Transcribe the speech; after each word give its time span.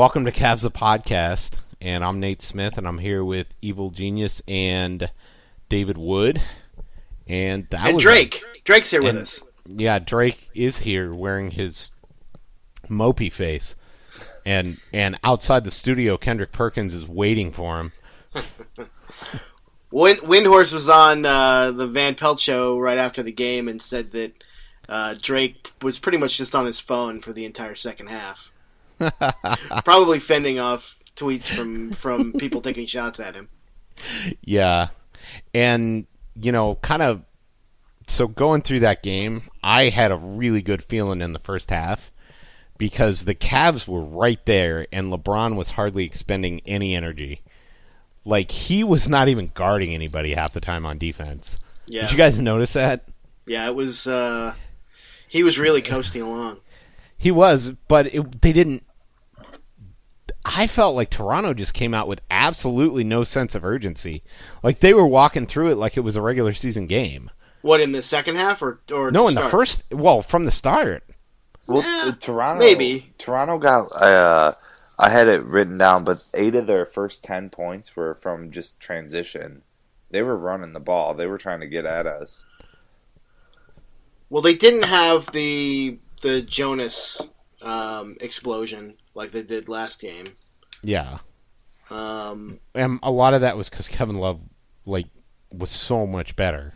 Welcome 0.00 0.24
to 0.24 0.32
Cavs 0.32 0.62
the 0.62 0.70
Podcast, 0.70 1.50
and 1.78 2.02
I'm 2.02 2.20
Nate 2.20 2.40
Smith, 2.40 2.78
and 2.78 2.88
I'm 2.88 2.96
here 2.96 3.22
with 3.22 3.48
Evil 3.60 3.90
Genius 3.90 4.40
and 4.48 5.10
David 5.68 5.98
Wood, 5.98 6.40
and 7.26 7.66
that 7.68 7.88
and 7.88 7.96
was 7.96 8.02
Drake. 8.02 8.42
Drake's 8.64 8.90
here 8.90 9.02
with 9.02 9.14
us. 9.14 9.42
yeah, 9.66 9.98
Drake 9.98 10.48
is 10.54 10.78
here 10.78 11.12
wearing 11.12 11.50
his 11.50 11.90
mopey 12.88 13.30
face, 13.30 13.74
and 14.46 14.78
and 14.90 15.20
outside 15.22 15.64
the 15.64 15.70
studio, 15.70 16.16
Kendrick 16.16 16.50
Perkins 16.50 16.94
is 16.94 17.06
waiting 17.06 17.52
for 17.52 17.78
him. 17.78 17.92
Wind, 19.90 20.20
Windhorst 20.20 20.72
was 20.72 20.88
on 20.88 21.26
uh, 21.26 21.72
the 21.72 21.86
Van 21.86 22.14
Pelt 22.14 22.40
show 22.40 22.78
right 22.78 22.96
after 22.96 23.22
the 23.22 23.32
game 23.32 23.68
and 23.68 23.82
said 23.82 24.12
that 24.12 24.44
uh, 24.88 25.14
Drake 25.20 25.72
was 25.82 25.98
pretty 25.98 26.16
much 26.16 26.38
just 26.38 26.54
on 26.54 26.64
his 26.64 26.80
phone 26.80 27.20
for 27.20 27.34
the 27.34 27.44
entire 27.44 27.74
second 27.74 28.06
half, 28.06 28.50
probably 29.84 30.18
fending 30.18 30.58
off 30.58 30.98
tweets 31.16 31.54
from 31.54 31.92
from 31.92 32.32
people 32.34 32.60
taking 32.60 32.86
shots 32.86 33.20
at 33.20 33.34
him. 33.34 33.48
Yeah, 34.42 34.88
and 35.54 36.06
you 36.34 36.52
know, 36.52 36.76
kind 36.76 37.02
of. 37.02 37.22
So 38.06 38.26
going 38.26 38.62
through 38.62 38.80
that 38.80 39.04
game, 39.04 39.42
I 39.62 39.88
had 39.88 40.10
a 40.10 40.16
really 40.16 40.62
good 40.62 40.82
feeling 40.82 41.20
in 41.20 41.32
the 41.32 41.38
first 41.38 41.70
half 41.70 42.10
because 42.76 43.24
the 43.24 43.36
Cavs 43.36 43.86
were 43.86 44.00
right 44.02 44.44
there, 44.46 44.86
and 44.92 45.12
LeBron 45.12 45.54
was 45.54 45.70
hardly 45.70 46.04
expending 46.04 46.60
any 46.66 46.96
energy. 46.96 47.42
Like 48.24 48.50
he 48.50 48.82
was 48.82 49.08
not 49.08 49.28
even 49.28 49.52
guarding 49.54 49.94
anybody 49.94 50.34
half 50.34 50.52
the 50.54 50.60
time 50.60 50.84
on 50.84 50.98
defense. 50.98 51.58
Yeah, 51.86 52.02
Did 52.02 52.12
you 52.12 52.16
guys 52.16 52.38
notice 52.40 52.72
that? 52.72 53.04
yeah, 53.46 53.66
it 53.66 53.74
was. 53.74 54.06
Uh, 54.06 54.54
he 55.28 55.42
was 55.42 55.58
really 55.58 55.82
coasting 55.82 56.22
along. 56.22 56.58
He 57.16 57.30
was, 57.30 57.72
but 57.86 58.06
it, 58.14 58.42
they 58.42 58.52
didn't. 58.52 58.82
I 60.44 60.66
felt 60.66 60.96
like 60.96 61.10
Toronto 61.10 61.54
just 61.54 61.74
came 61.74 61.94
out 61.94 62.08
with 62.08 62.20
absolutely 62.30 63.04
no 63.04 63.24
sense 63.24 63.54
of 63.54 63.64
urgency. 63.64 64.22
Like 64.62 64.80
they 64.80 64.94
were 64.94 65.06
walking 65.06 65.46
through 65.46 65.70
it 65.72 65.76
like 65.78 65.96
it 65.96 66.00
was 66.00 66.16
a 66.16 66.22
regular 66.22 66.52
season 66.54 66.86
game. 66.86 67.30
What 67.62 67.80
in 67.80 67.92
the 67.92 68.02
second 68.02 68.36
half 68.36 68.62
or 68.62 68.80
or 68.92 69.10
No, 69.10 69.24
to 69.24 69.28
in 69.28 69.34
the 69.34 69.40
start? 69.42 69.50
first, 69.50 69.84
well, 69.90 70.22
from 70.22 70.44
the 70.46 70.50
start. 70.50 71.04
Well, 71.66 71.82
Yeah, 71.82 72.10
uh, 72.10 72.12
Toronto 72.12 72.58
maybe. 72.64 73.12
Toronto 73.18 73.58
got. 73.58 73.92
Uh, 73.92 74.52
I 74.98 75.08
had 75.10 75.28
it 75.28 75.42
written 75.44 75.78
down, 75.78 76.04
but 76.04 76.24
eight 76.34 76.54
of 76.54 76.66
their 76.66 76.84
first 76.86 77.22
ten 77.24 77.48
points 77.50 77.94
were 77.96 78.14
from 78.14 78.50
just 78.50 78.80
transition. 78.80 79.62
They 80.10 80.22
were 80.22 80.36
running 80.36 80.72
the 80.72 80.80
ball. 80.80 81.14
They 81.14 81.26
were 81.26 81.38
trying 81.38 81.60
to 81.60 81.66
get 81.68 81.84
at 81.86 82.06
us. 82.06 82.44
Well, 84.28 84.42
they 84.42 84.54
didn't 84.54 84.84
have 84.84 85.30
the 85.32 85.98
the 86.22 86.42
Jonas 86.42 87.28
um, 87.62 88.16
explosion 88.20 88.96
like 89.14 89.30
they 89.32 89.42
did 89.42 89.68
last 89.68 90.00
game. 90.00 90.24
Yeah, 90.82 91.18
Um, 91.90 92.58
and 92.74 92.98
a 93.02 93.10
lot 93.10 93.34
of 93.34 93.42
that 93.42 93.56
was 93.56 93.68
because 93.68 93.88
Kevin 93.88 94.16
Love, 94.16 94.40
like, 94.86 95.06
was 95.52 95.70
so 95.70 96.06
much 96.06 96.36
better. 96.36 96.74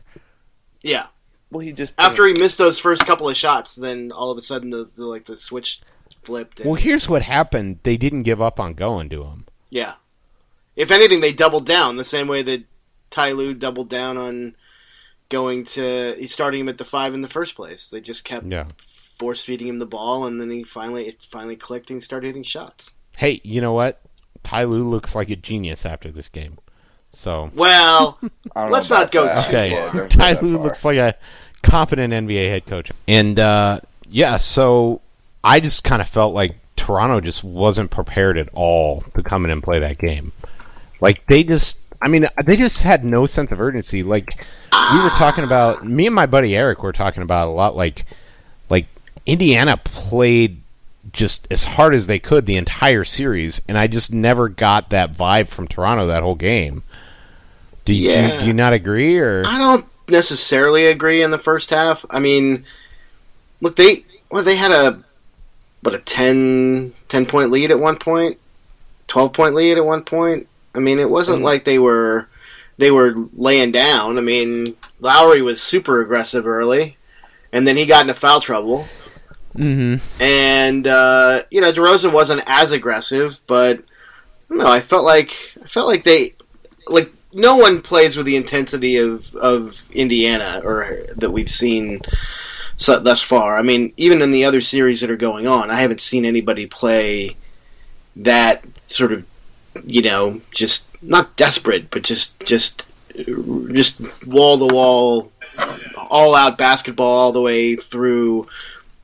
yeah, 0.83 1.07
Well, 1.51 1.61
he 1.61 1.73
just 1.73 1.93
after 1.97 2.27
he 2.27 2.35
missed 2.39 2.59
those 2.59 2.79
first 2.79 3.07
couple 3.07 3.29
of 3.29 3.37
shots, 3.37 3.75
then 3.77 4.13
all 4.13 4.31
of 4.31 4.39
a 4.39 4.43
sudden 4.43 4.71
the, 4.71 4.85
the 4.85 5.07
like 5.07 5.25
the 5.25 5.39
switch 5.39 5.81
flipped. 6.23 6.61
And, 6.61 6.69
Well, 6.69 6.81
here's 6.81 7.09
what 7.09 7.23
happened: 7.23 7.79
they 7.83 7.97
didn't 7.97 8.25
give 8.25 8.43
up 8.43 8.61
on 8.61 8.75
going 8.75 9.09
to 9.11 9.23
him. 9.25 9.47
yeah, 9.71 9.95
if 10.77 10.91
anything, 10.91 11.21
they 11.21 11.33
doubled 11.33 11.65
down 11.67 11.97
the 11.97 12.05
same 12.05 12.29
way 12.29 12.43
that 12.43 12.65
Ty 13.11 13.33
Lue 13.33 13.55
doubled 13.55 13.89
down 13.89 14.19
on 14.19 14.57
going 15.29 15.65
to 15.65 16.27
starting 16.29 16.61
him 16.61 16.69
at 16.69 16.79
the 16.79 16.85
five 16.85 17.15
in 17.15 17.23
the 17.23 17.29
first 17.29 17.55
place. 17.55 17.89
They 17.89 18.01
just 18.01 18.25
kept 18.25 18.45
Yeah. 18.47 18.67
Force 19.19 19.43
feeding 19.43 19.69
him 19.69 19.79
the 19.79 19.87
ball, 19.87 20.27
and 20.27 20.41
then 20.41 20.51
he 20.51 20.63
finally 20.63 21.07
it 21.07 21.23
finally 21.31 21.57
clicked 21.57 21.91
and 21.91 21.99
he 21.99 22.05
started 22.05 22.29
hitting 22.29 22.43
shots. 22.43 22.91
Hey, 23.17 23.41
you 23.45 23.61
know 23.61 23.73
what? 23.73 24.01
Ty 24.43 24.65
Lue 24.65 24.85
looks 24.89 25.15
like 25.15 25.31
a 25.31 25.37
genius 25.37 25.87
after 25.87 26.11
this 26.11 26.29
game. 26.29 26.59
So 27.13 27.51
Well, 27.55 28.19
let's 28.57 28.91
not 28.91 29.11
go 29.13 29.25
that. 29.25 29.45
too 29.45 29.49
Okay, 29.57 29.71
Yeah, 29.71 29.91
far. 29.93 30.09
Ty 30.09 30.35
that 30.35 30.43
Lue 30.43 30.57
far. 30.57 30.65
looks 30.65 30.85
like 30.85 30.97
a 30.99 31.15
competent 31.63 32.13
NBA 32.13 32.49
head 32.49 32.67
coach. 32.67 32.91
And 33.09 33.39
uh, 33.39 33.81
yeah, 34.09 34.37
so 34.37 35.01
I 35.43 35.61
just 35.61 35.85
kind 35.85 36.03
of 36.03 36.09
felt 36.09 36.35
like 36.35 36.57
Toronto 36.77 37.21
just 37.21 37.45
wasn't 37.45 37.91
prepared 37.91 38.37
at 38.37 38.49
all 38.53 39.03
to 39.15 39.23
come 39.23 39.45
in 39.45 39.51
and 39.51 39.63
play 39.63 39.79
that 39.79 39.99
game. 39.99 40.33
Like 41.01 41.25
they 41.27 41.45
just, 41.45 41.79
I 42.03 42.09
mean, 42.09 42.27
they 42.45 42.57
just 42.57 42.83
had 42.83 43.05
no 43.05 43.27
sense 43.27 43.53
of 43.53 43.61
urgency. 43.61 44.03
Like 44.03 44.45
we 44.93 45.03
were 45.03 45.11
talking 45.11 45.45
about, 45.45 45.87
me 45.87 46.07
and 46.07 46.15
my 46.15 46.27
buddy 46.27 46.57
Eric 46.57 46.83
were 46.83 46.93
talking 46.93 47.23
about 47.23 47.49
a 47.49 47.53
lot. 47.53 47.77
Like, 47.77 47.99
like 47.99 48.07
Indiana 49.27 49.77
played 49.77 50.61
just 51.13 51.47
as 51.51 51.65
hard 51.65 51.95
as 51.95 52.07
they 52.07 52.19
could 52.19 52.47
the 52.47 52.57
entire 52.57 53.05
series, 53.05 53.61
and 53.69 53.77
I 53.79 53.87
just 53.87 54.13
never 54.13 54.49
got 54.49 54.91
that 54.91 55.13
vibe 55.13 55.49
from 55.49 55.69
Toronto 55.69 56.07
that 56.07 56.23
whole 56.23 56.35
game. 56.35 56.83
Do 57.85 57.93
you, 57.93 58.11
Yeah. 58.11 58.41
do 58.41 58.47
you 58.47 58.53
not 58.55 58.73
agree, 58.73 59.19
or 59.19 59.43
I 59.47 59.59
don't 59.59 59.85
necessarily 60.09 60.87
agree 60.87 61.23
in 61.23 61.31
the 61.31 61.39
first 61.39 61.71
half. 61.71 62.05
I 62.11 62.19
mean, 62.19 62.65
look, 63.61 63.77
they 63.77 64.05
well, 64.31 64.43
they 64.43 64.57
had 64.57 64.73
a 64.73 65.03
what 65.83 65.95
a 65.95 65.99
10, 65.99 66.95
10 67.09 67.27
point 67.27 67.51
lead 67.51 67.71
at 67.71 67.79
one 67.79 67.97
point, 67.97 68.39
twelve 69.07 69.35
point 69.35 69.55
lead 69.55 69.77
at 69.77 69.85
one 69.85 70.03
point. 70.03 70.49
I 70.75 70.79
mean, 70.79 70.99
it 70.99 71.11
wasn't 71.11 71.41
Mm. 71.41 71.45
like 71.45 71.65
they 71.65 71.79
were 71.79 72.27
they 72.79 72.91
were 72.91 73.15
laying 73.37 73.71
down. 73.71 74.17
I 74.19 74.23
mean, 74.23 74.67
Lowry 75.01 75.43
was 75.43 75.63
super 75.63 76.01
aggressive 76.01 76.47
early, 76.47 76.97
and 77.53 77.69
then 77.69 77.77
he 77.77 77.85
got 77.87 78.01
into 78.03 78.15
foul 78.15 78.41
trouble. 78.41 78.89
Hmm 79.57 79.97
And 80.21 80.87
uh, 80.87 81.45
you 81.51 81.61
know, 81.61 81.73
DeRozan 81.73 82.13
wasn't 82.13 82.43
as 82.47 82.73
aggressive, 82.73 83.41
but 83.47 83.83
no, 84.49 84.67
I 84.67 84.81
felt 84.81 85.05
like 85.05 85.33
I 85.63 85.69
felt 85.69 85.89
like 85.89 86.05
they 86.05 86.35
like 86.89 87.13
no 87.33 87.57
one 87.57 87.83
plays 87.83 88.17
with 88.17 88.27
the 88.27 88.37
intensity 88.37 88.97
of 88.97 89.35
of 89.37 89.83
Indiana 89.93 90.61
or 90.65 91.05
that 91.17 91.31
we've 91.31 91.51
seen 91.51 92.01
so, 92.77 92.99
thus 92.99 93.23
far. 93.23 93.57
I 93.57 93.63
mean, 93.63 93.93
even 93.97 94.23
in 94.23 94.31
the 94.31 94.45
other 94.45 94.61
series 94.61 95.01
that 95.01 95.11
are 95.11 95.17
going 95.17 95.47
on, 95.47 95.71
I 95.71 95.77
haven't 95.81 96.01
seen 96.01 96.25
anybody 96.25 96.67
play 96.67 97.37
that 98.17 98.65
sort 98.89 99.13
of 99.13 99.25
you 99.85 100.03
know 100.03 100.41
just 100.51 100.89
not 101.03 101.37
desperate, 101.37 101.91
but 101.91 102.03
just 102.03 102.39
just 102.41 102.87
just 103.73 104.01
wall 104.27 104.59
to 104.59 104.75
wall, 104.75 105.31
all 105.97 106.35
out 106.35 106.59
basketball 106.59 107.19
all 107.19 107.33
the 107.33 107.41
way 107.41 107.77
through 107.77 108.49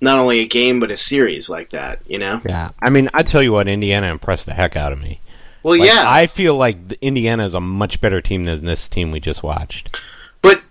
not 0.01 0.19
only 0.19 0.41
a 0.41 0.47
game 0.47 0.81
but 0.81 0.91
a 0.91 0.97
series 0.97 1.49
like 1.49 1.71
that. 1.71 2.01
You 2.07 2.19
know? 2.19 2.41
Yeah, 2.45 2.71
I 2.81 2.91
mean, 2.91 3.11
I 3.15 3.23
tell 3.23 3.43
you 3.43 3.53
what, 3.53 3.69
Indiana 3.69 4.11
impressed 4.11 4.47
the 4.47 4.55
heck 4.55 4.77
out 4.77 4.93
of 4.93 5.01
me. 5.01 5.21
Well, 5.63 5.77
Like, 5.77 5.87
yeah, 5.89 6.05
I 6.07 6.27
feel 6.27 6.57
like 6.57 6.79
Indiana 7.03 7.45
is 7.45 7.55
a 7.55 7.61
much 7.61 8.01
better 8.01 8.21
team 8.23 8.47
than 8.47 8.65
this 8.65 8.89
team 8.89 9.11
we 9.11 9.21
just 9.21 9.43
watched. 9.43 10.01
but 10.43 10.63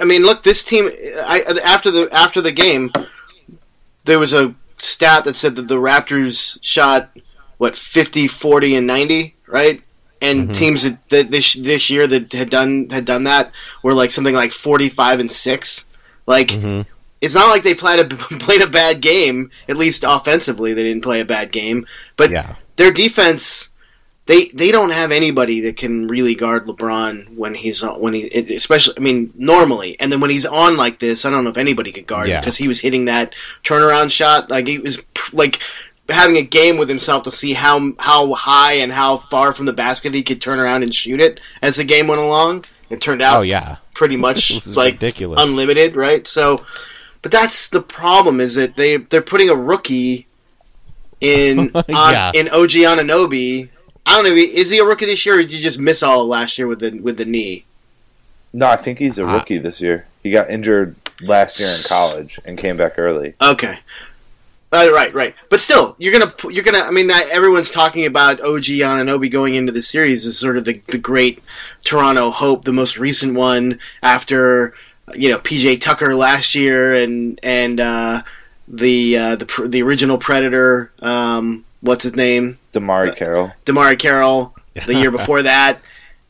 I 0.00 0.04
mean, 0.04 0.22
look, 0.22 0.42
this 0.42 0.62
team. 0.64 0.90
I 1.26 1.42
after 1.64 1.90
the 1.90 2.08
after 2.12 2.40
the 2.40 2.52
game, 2.52 2.92
there 4.04 4.18
was 4.18 4.32
a 4.32 4.54
stat 4.78 5.24
that 5.24 5.36
said 5.36 5.56
that 5.56 5.62
the 5.68 5.76
Raptors 5.76 6.58
shot 6.62 7.10
what 7.58 7.74
50, 7.74 8.28
40, 8.28 8.76
and 8.76 8.86
ninety, 8.86 9.34
right? 9.48 9.82
And 10.22 10.48
Mhm. 10.48 10.54
teams 10.54 10.82
that, 10.84 10.98
that 11.10 11.30
this 11.30 11.54
this 11.54 11.90
year 11.90 12.06
that 12.06 12.32
had 12.32 12.50
done 12.50 12.88
had 12.90 13.04
done 13.04 13.24
that 13.24 13.52
were 13.82 13.94
like 13.94 14.12
something 14.12 14.34
like 14.34 14.52
forty 14.52 14.88
five 14.88 15.20
and 15.20 15.30
six. 15.30 15.86
Like 16.26 16.52
hmm 16.52 16.82
it's 17.20 17.34
not 17.34 17.48
like 17.50 17.62
they 17.62 17.74
played 17.74 18.00
a 18.00 18.04
played 18.16 18.62
a 18.62 18.66
bad 18.68 19.00
game. 19.00 19.50
At 19.68 19.76
least 19.76 20.04
offensively, 20.06 20.72
they 20.74 20.82
didn't 20.84 21.02
play 21.02 21.20
a 21.20 21.24
bad 21.24 21.52
game. 21.52 21.86
But 22.16 22.30
Yeah, 22.30 22.56
their 22.76 22.90
defense 22.92 23.70
they 24.26 24.48
they 24.48 24.70
don't 24.70 24.90
have 24.92 25.10
anybody 25.10 25.60
that 25.62 25.76
can 25.78 26.06
really 26.06 26.34
guard 26.34 26.66
LeBron 26.66 27.34
when 27.36 27.54
he's 27.54 27.82
on, 27.82 27.98
when 28.00 28.12
he 28.12 28.28
especially 28.54 28.94
I 28.98 29.00
mean 29.00 29.32
normally 29.36 29.98
and 29.98 30.12
then 30.12 30.20
when 30.20 30.28
he's 30.30 30.44
on 30.44 30.76
like 30.76 30.98
this 30.98 31.24
I 31.24 31.30
don't 31.30 31.44
know 31.44 31.50
if 31.50 31.56
anybody 31.56 31.92
could 31.92 32.06
guard 32.06 32.28
Yeah. 32.28 32.38
because 32.40 32.58
he 32.58 32.68
was 32.68 32.80
hitting 32.80 33.06
that 33.06 33.34
turnaround 33.64 34.10
shot 34.10 34.50
like 34.50 34.68
he 34.68 34.78
was 34.78 35.02
like 35.32 35.60
having 36.10 36.36
a 36.36 36.42
game 36.42 36.76
with 36.76 36.90
himself 36.90 37.22
to 37.22 37.30
see 37.30 37.54
how 37.54 37.94
how 37.98 38.34
high 38.34 38.74
and 38.74 38.92
how 38.92 39.16
far 39.16 39.52
from 39.54 39.64
the 39.64 39.72
basket 39.72 40.12
he 40.12 40.22
could 40.22 40.42
turn 40.42 40.60
around 40.60 40.82
and 40.82 40.94
shoot 40.94 41.20
it 41.22 41.40
as 41.62 41.76
the 41.76 41.84
game 41.84 42.06
went 42.06 42.20
along 42.20 42.66
it 42.90 43.00
turned 43.00 43.22
out 43.22 43.38
Oh 43.38 43.42
yeah, 43.42 43.76
pretty 43.94 44.16
much 44.18 44.64
like 44.66 44.94
ridiculous. 44.94 45.40
unlimited, 45.42 45.96
right? 45.96 46.26
So, 46.26 46.64
but 47.22 47.32
that's 47.32 47.68
the 47.68 47.80
problem 47.80 48.40
is 48.40 48.54
that 48.54 48.76
they 48.76 48.96
they're 48.96 49.22
putting 49.22 49.48
a 49.48 49.54
rookie 49.54 50.26
in 51.20 51.70
on, 51.74 51.84
Yeah. 51.88 52.32
in 52.34 52.48
OG 52.48 52.70
Anunoby. 52.70 53.68
I 54.06 54.14
don't 54.14 54.24
know. 54.24 54.34
Is 54.36 54.70
he 54.70 54.78
a 54.78 54.84
rookie 54.84 55.06
this 55.06 55.24
year, 55.26 55.36
or 55.38 55.42
did 55.42 55.52
you 55.52 55.60
just 55.60 55.78
miss 55.78 56.02
all 56.02 56.22
of 56.22 56.28
last 56.28 56.56
year 56.58 56.66
with 56.66 56.80
the 56.80 56.98
with 56.98 57.16
the 57.18 57.24
knee? 57.24 57.64
No, 58.52 58.66
I 58.66 58.76
think 58.76 58.98
he's 58.98 59.18
a 59.18 59.24
Ah. 59.26 59.34
rookie 59.34 59.58
this 59.58 59.80
year. 59.80 60.06
He 60.22 60.30
got 60.30 60.48
injured 60.50 60.96
last 61.20 61.60
year 61.60 61.68
in 61.68 61.82
college 61.86 62.40
and 62.44 62.56
came 62.56 62.76
back 62.76 62.94
early. 62.98 63.34
Okay. 63.40 63.78
Uh, 64.70 64.90
right, 64.92 65.14
right, 65.14 65.34
but 65.48 65.60
still, 65.62 65.96
you're 65.98 66.12
gonna 66.12 66.30
pu- 66.30 66.50
you're 66.50 66.62
gonna. 66.64 66.80
I 66.80 66.90
mean, 66.90 67.06
that, 67.06 67.26
everyone's 67.30 67.70
talking 67.70 68.04
about 68.04 68.40
OG 68.42 68.64
Anunoby 68.80 69.30
going 69.30 69.54
into 69.54 69.72
the 69.72 69.80
series 69.80 70.26
as 70.26 70.38
sort 70.38 70.58
of 70.58 70.64
the 70.66 70.82
the 70.88 70.98
great 70.98 71.42
Toronto 71.84 72.30
hope, 72.30 72.64
the 72.66 72.72
most 72.72 72.98
recent 72.98 73.32
one 73.34 73.78
after 74.02 74.74
you 75.14 75.30
know 75.30 75.38
PJ 75.38 75.80
Tucker 75.80 76.14
last 76.14 76.54
year 76.54 76.94
and 76.94 77.38
and 77.42 77.80
uh, 77.80 78.22
the 78.66 79.16
uh, 79.16 79.36
the 79.36 79.46
pr- 79.46 79.66
the 79.66 79.82
original 79.82 80.18
Predator. 80.18 80.92
Um, 81.00 81.64
what's 81.80 82.04
his 82.04 82.14
name? 82.16 82.58
DeMarre 82.72 83.14
Carroll. 83.16 83.52
DeMarre 83.64 83.98
Carroll 83.98 84.54
the 84.86 84.94
year 84.94 85.10
before 85.10 85.42
that. 85.42 85.80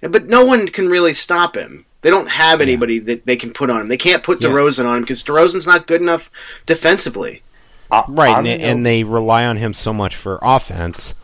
But 0.01 0.27
no 0.29 0.45
one 0.45 0.69
can 0.69 0.89
really 0.89 1.13
stop 1.15 1.57
him. 1.57 1.85
They 2.03 2.11
don't 2.11 2.31
have 2.31 2.61
anybody 2.61 3.01
that 3.01 3.27
they 3.27 3.37
can 3.37 3.53
put 3.53 3.71
on 3.71 3.81
him. 3.81 3.89
They 3.89 3.97
can't 3.97 4.23
put 4.23 4.41
Yeah. 4.41 4.51
DeRozan 4.51 4.87
on 4.87 4.99
him 4.99 5.03
because 5.03 5.25
DeRozan's 5.25 5.67
not 5.67 5.89
good 5.89 6.01
enough 6.01 6.31
defensively. 6.67 7.43
I- 7.91 8.05
right, 8.07 8.37
and, 8.37 8.47
don't 8.47 8.61
and 8.61 8.87
they 8.87 9.03
rely 9.03 9.45
on 9.45 9.57
him 9.57 9.75
so 9.75 9.93
much 9.93 10.15
for 10.15 10.39
offense. 10.41 11.15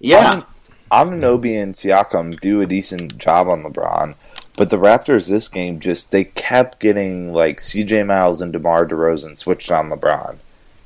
Yeah. 0.00 0.42
Anunoby 0.90 1.60
and 1.60 1.74
Siakam 1.74 2.38
do 2.40 2.60
a 2.60 2.66
decent 2.66 3.16
job 3.16 3.48
on 3.48 3.62
LeBron, 3.62 4.14
but 4.56 4.70
the 4.70 4.78
Raptors 4.78 5.28
this 5.28 5.48
game 5.48 5.80
just 5.80 6.10
they 6.10 6.24
kept 6.24 6.78
getting 6.80 7.32
like 7.32 7.60
CJ 7.60 8.06
Miles 8.06 8.40
and 8.40 8.52
DeMar 8.52 8.86
DeRozan 8.86 9.36
switched 9.38 9.70
on 9.70 9.90
LeBron, 9.90 10.36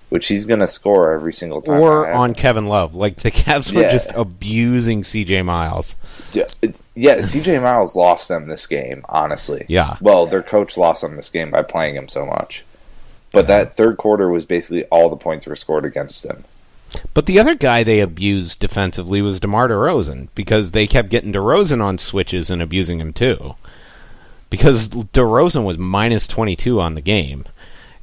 which 0.08 0.28
he's 0.28 0.44
gonna 0.46 0.66
score 0.68 1.12
every 1.12 1.32
single 1.32 1.60
time. 1.62 1.80
or 1.80 2.06
on. 2.10 2.34
Kevin 2.34 2.66
Love. 2.66 2.94
Like 2.94 3.16
the 3.18 3.30
Cavs 3.30 3.72
were 3.74 3.82
Yeah. 3.82 3.92
just 3.92 4.10
abusing 4.14 5.02
CJ 5.02 5.42
Miles. 5.44 5.94
Yeah, 6.32 6.44
yeah, 6.94 7.16
CJ 7.16 7.60
Miles 7.62 7.96
lost 7.96 8.28
them 8.28 8.48
this 8.48 8.66
game. 8.66 9.04
Honestly, 9.08 9.64
Yeah. 9.68 9.96
Well, 10.00 10.26
their 10.26 10.42
coach 10.42 10.76
lost 10.76 11.02
them 11.02 11.16
this 11.16 11.30
game 11.30 11.50
by 11.50 11.62
playing 11.62 11.96
him 11.96 12.08
so 12.08 12.24
much. 12.26 12.64
But 13.32 13.48
that 13.48 13.74
third 13.74 13.96
quarter 13.98 14.30
was 14.30 14.44
basically 14.46 14.84
all 14.86 15.10
the 15.10 15.16
points 15.16 15.46
were 15.46 15.56
scored 15.56 15.84
against 15.84 16.24
him. 16.24 16.44
But 17.14 17.26
the 17.26 17.38
other 17.38 17.54
guy 17.54 17.82
they 17.82 18.00
abused 18.00 18.58
defensively 18.60 19.20
was 19.20 19.40
DeMar 19.40 19.68
DeRozan 19.68 20.28
because 20.34 20.70
they 20.70 20.86
kept 20.86 21.08
getting 21.10 21.32
DeRozan 21.32 21.82
on 21.82 21.98
switches 21.98 22.50
and 22.50 22.62
abusing 22.62 23.00
him 23.00 23.12
too. 23.12 23.54
Because 24.48 24.88
DeRozan 24.88 25.64
was 25.64 25.76
minus 25.78 26.26
22 26.26 26.80
on 26.80 26.94
the 26.94 27.00
game. 27.00 27.44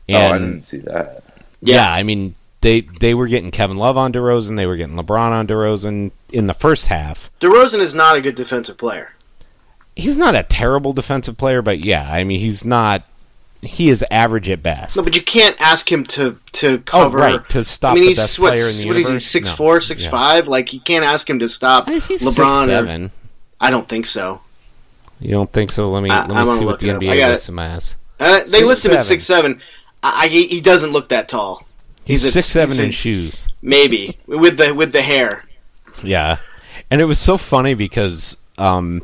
oh, 0.09 0.13
I 0.13 0.35
And 0.35 0.39
didn't 0.39 0.65
see 0.65 0.77
that. 0.79 1.23
yeah, 1.61 1.91
I 1.91 2.03
mean 2.03 2.35
they 2.61 2.81
they 2.81 3.13
were 3.13 3.27
getting 3.27 3.51
Kevin 3.51 3.77
Love 3.77 3.97
on 3.97 4.11
DeRozan, 4.13 4.57
they 4.57 4.65
were 4.65 4.77
getting 4.77 4.95
LeBron 4.95 5.31
on 5.31 5.47
DeRozan 5.47 6.11
in 6.31 6.47
the 6.47 6.53
first 6.53 6.87
half. 6.87 7.29
DeRozan 7.41 7.79
is 7.79 7.93
not 7.95 8.15
a 8.17 8.21
good 8.21 8.35
defensive 8.35 8.77
player. 8.77 9.13
He's 9.95 10.17
not 10.17 10.35
a 10.35 10.43
terrible 10.43 10.91
defensive 10.93 11.37
player, 11.37 11.61
but 11.61 11.79
yeah, 11.79 12.11
I 12.11 12.23
mean 12.23 12.39
he's 12.39 12.65
not 12.65 13.03
he 13.63 13.89
is 13.89 14.03
average 14.11 14.49
at 14.49 14.61
best. 14.61 14.95
No, 14.97 15.03
but 15.03 15.15
you 15.15 15.21
can't 15.21 15.55
ask 15.59 15.91
him 15.91 16.03
to 16.05 16.37
to 16.53 16.75
oh, 16.75 16.77
cover. 16.85 17.17
right, 17.17 17.49
to 17.49 17.63
stop 17.63 17.91
I 17.91 17.95
mean, 17.95 18.03
the 18.03 18.09
he's 18.09 18.39
what? 18.39 18.53
player 18.55 18.67
in 18.69 18.77
the 18.77 18.87
what 18.87 18.97
is 18.97 19.09
he? 19.09 19.19
Six 19.19 19.49
No. 19.49 19.55
four, 19.55 19.81
six 19.81 20.03
Yeah. 20.03 20.09
five? 20.11 20.47
Like 20.47 20.73
you 20.73 20.79
can't 20.81 21.05
ask 21.05 21.29
him 21.29 21.39
to 21.39 21.49
stop 21.49 21.87
I 21.87 21.99
LeBron. 21.99 22.07
six 22.67 22.89
or. 22.89 23.11
I 23.61 23.69
don't 23.71 23.87
think 23.87 24.05
so. 24.05 24.41
You 25.19 25.31
don't 25.31 25.51
think 25.53 25.71
so? 25.71 25.89
Let 25.91 26.03
me 26.03 26.09
I- 26.09 26.25
let 26.27 26.45
me 26.45 26.59
see 26.59 26.65
what 26.65 26.79
the 26.79 26.89
it 26.89 26.95
up. 26.95 27.01
I 27.01 27.05
NBA 27.05 27.27
lists 27.29 27.49
him 27.49 27.59
as. 27.59 27.95
Uh, 28.19 28.39
they 28.39 28.49
Six, 28.49 28.63
list 28.63 28.85
him 28.85 28.91
at 28.91 29.03
six 29.03 29.23
seven. 29.23 29.61
I, 30.03 30.25
I, 30.25 30.27
he 30.27 30.47
he 30.47 30.61
doesn't 30.61 30.91
look 30.91 31.09
that 31.09 31.27
tall. 31.29 31.65
He's, 32.05 32.23
He's 32.23 32.29
a- 32.29 32.31
six 32.33 32.47
seven 32.47 32.69
he's 32.71 32.79
a- 32.79 32.85
in 32.85 32.91
shoes. 32.91 33.47
Maybe 33.61 34.17
with 34.27 34.57
the 34.57 34.73
with 34.73 34.91
the 34.91 35.01
hair. 35.01 35.45
Yeah, 36.03 36.37
and 36.91 36.99
it 37.01 37.05
was 37.05 37.19
so 37.19 37.37
funny 37.37 37.73
because, 37.75 38.35
um, 38.57 39.03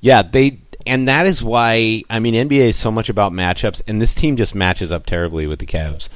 yeah, 0.00 0.20
they 0.22 0.58
and 0.86 1.08
that 1.08 1.26
is 1.26 1.42
why 1.42 2.02
I 2.10 2.18
mean 2.18 2.34
NBA 2.34 2.68
is 2.70 2.76
so 2.76 2.90
much 2.90 3.08
about 3.08 3.32
matchups, 3.32 3.82
and 3.86 4.00
this 4.00 4.14
team 4.14 4.36
just 4.36 4.54
matches 4.54 4.90
up 4.92 5.06
terribly 5.06 5.46
with 5.46 5.58
the 5.58 5.66
Cavs. 5.66 6.08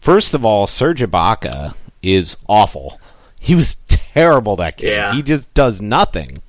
First 0.00 0.34
of 0.34 0.44
all, 0.44 0.66
Serge 0.66 1.00
Ibaka 1.00 1.74
is 2.02 2.36
awful. 2.48 3.00
He 3.40 3.54
was 3.54 3.76
terrible 3.88 4.56
that 4.56 4.76
game. 4.78 4.90
Yeah. 4.92 5.14
He 5.14 5.22
just 5.22 5.52
does 5.54 5.80
nothing. 5.80 6.42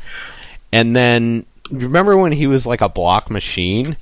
And 0.71 0.95
then 0.95 1.45
remember 1.71 2.17
when 2.17 2.31
he 2.31 2.47
was 2.47 2.65
like 2.65 2.81
a 2.81 2.89
block 2.89 3.29
machine, 3.31 3.97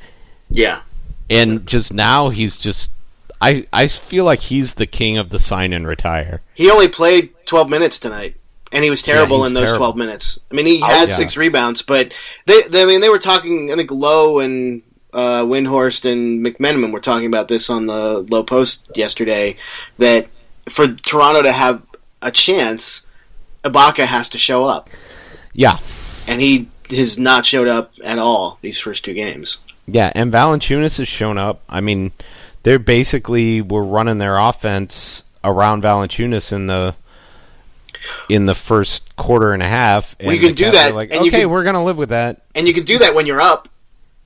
Yeah. 0.49 0.81
and 1.29 1.65
just 1.65 1.93
now 1.93 2.29
he's 2.29 2.57
just. 2.57 2.91
I, 3.39 3.67
I 3.71 3.87
feel 3.87 4.25
like 4.25 4.39
he's 4.39 4.73
the 4.73 4.87
king 4.87 5.17
of 5.19 5.29
the 5.29 5.37
sign 5.37 5.71
and 5.71 5.87
retire. 5.87 6.41
He 6.55 6.71
only 6.71 6.87
played 6.87 7.29
12 7.45 7.69
minutes 7.69 7.99
tonight, 7.99 8.35
and 8.71 8.83
he 8.83 8.89
was 8.89 9.01
terrible 9.01 9.37
he's 9.37 9.47
in 9.47 9.53
those 9.53 9.67
terrible. 9.67 9.93
12 9.93 9.97
minutes. 9.97 10.39
I 10.51 10.55
mean, 10.55 10.65
he 10.65 10.79
had 10.79 11.09
yeah. 11.09 11.15
six 11.15 11.37
rebounds, 11.37 11.81
but 11.81 12.13
they, 12.45 12.61
they, 12.63 12.83
I 12.83 12.85
mean, 12.85 13.01
they 13.01 13.09
were 13.09 13.19
talking. 13.19 13.71
I 13.71 13.75
think 13.75 13.91
Lowe 13.91 14.39
and 14.39 14.81
uh, 15.13 15.43
Windhorst 15.43 16.09
and 16.09 16.45
McMenamin 16.45 16.91
were 16.91 16.99
talking 16.99 17.27
about 17.27 17.47
this 17.47 17.69
on 17.69 17.85
the 17.85 18.25
Low 18.29 18.43
Post 18.43 18.91
yesterday. 18.95 19.57
That 19.97 20.27
for 20.69 20.87
Toronto 20.87 21.43
to 21.43 21.51
have 21.51 21.81
a 22.21 22.31
chance, 22.31 23.05
Ibaka 23.63 24.05
has 24.05 24.29
to 24.29 24.37
show 24.37 24.65
up, 24.65 24.89
Yeah, 25.53 25.79
and 26.27 26.41
he 26.41 26.69
has 26.89 27.17
not 27.17 27.45
showed 27.45 27.67
up 27.67 27.91
at 28.03 28.19
all 28.19 28.57
these 28.61 28.79
first 28.79 29.05
two 29.05 29.13
games. 29.13 29.59
Yeah, 29.87 30.11
and 30.13 30.31
Valanciunas 30.31 30.97
has 30.97 31.07
shown 31.07 31.37
up. 31.37 31.61
I 31.69 31.79
mean, 31.79 32.11
they're 32.63 32.79
basically 32.79 33.61
were 33.61 33.83
running 33.83 34.17
their 34.17 34.37
offense 34.37 35.23
around 35.43 35.83
Valanciunas 35.83 36.51
in 36.51 36.67
the 36.67 36.95
in 38.29 38.45
the 38.45 38.55
first 38.55 39.15
quarter 39.15 39.53
and 39.53 39.61
a 39.63 39.67
half. 39.67 40.15
And 40.19 40.27
Well, 40.27 40.35
you 40.35 40.41
can 40.41 40.55
do 40.55 40.69
that, 40.71 40.95
Like, 40.95 41.11
and 41.11 41.21
okay, 41.21 41.41
can- 41.41 41.49
we're 41.49 41.63
gonna 41.63 41.83
live 41.83 41.97
with 41.97 42.09
that. 42.09 42.41
And 42.55 42.67
you 42.67 42.73
can 42.73 42.83
do 42.83 42.97
that 42.99 43.15
when 43.15 43.25
you're 43.25 43.41
up. 43.41 43.67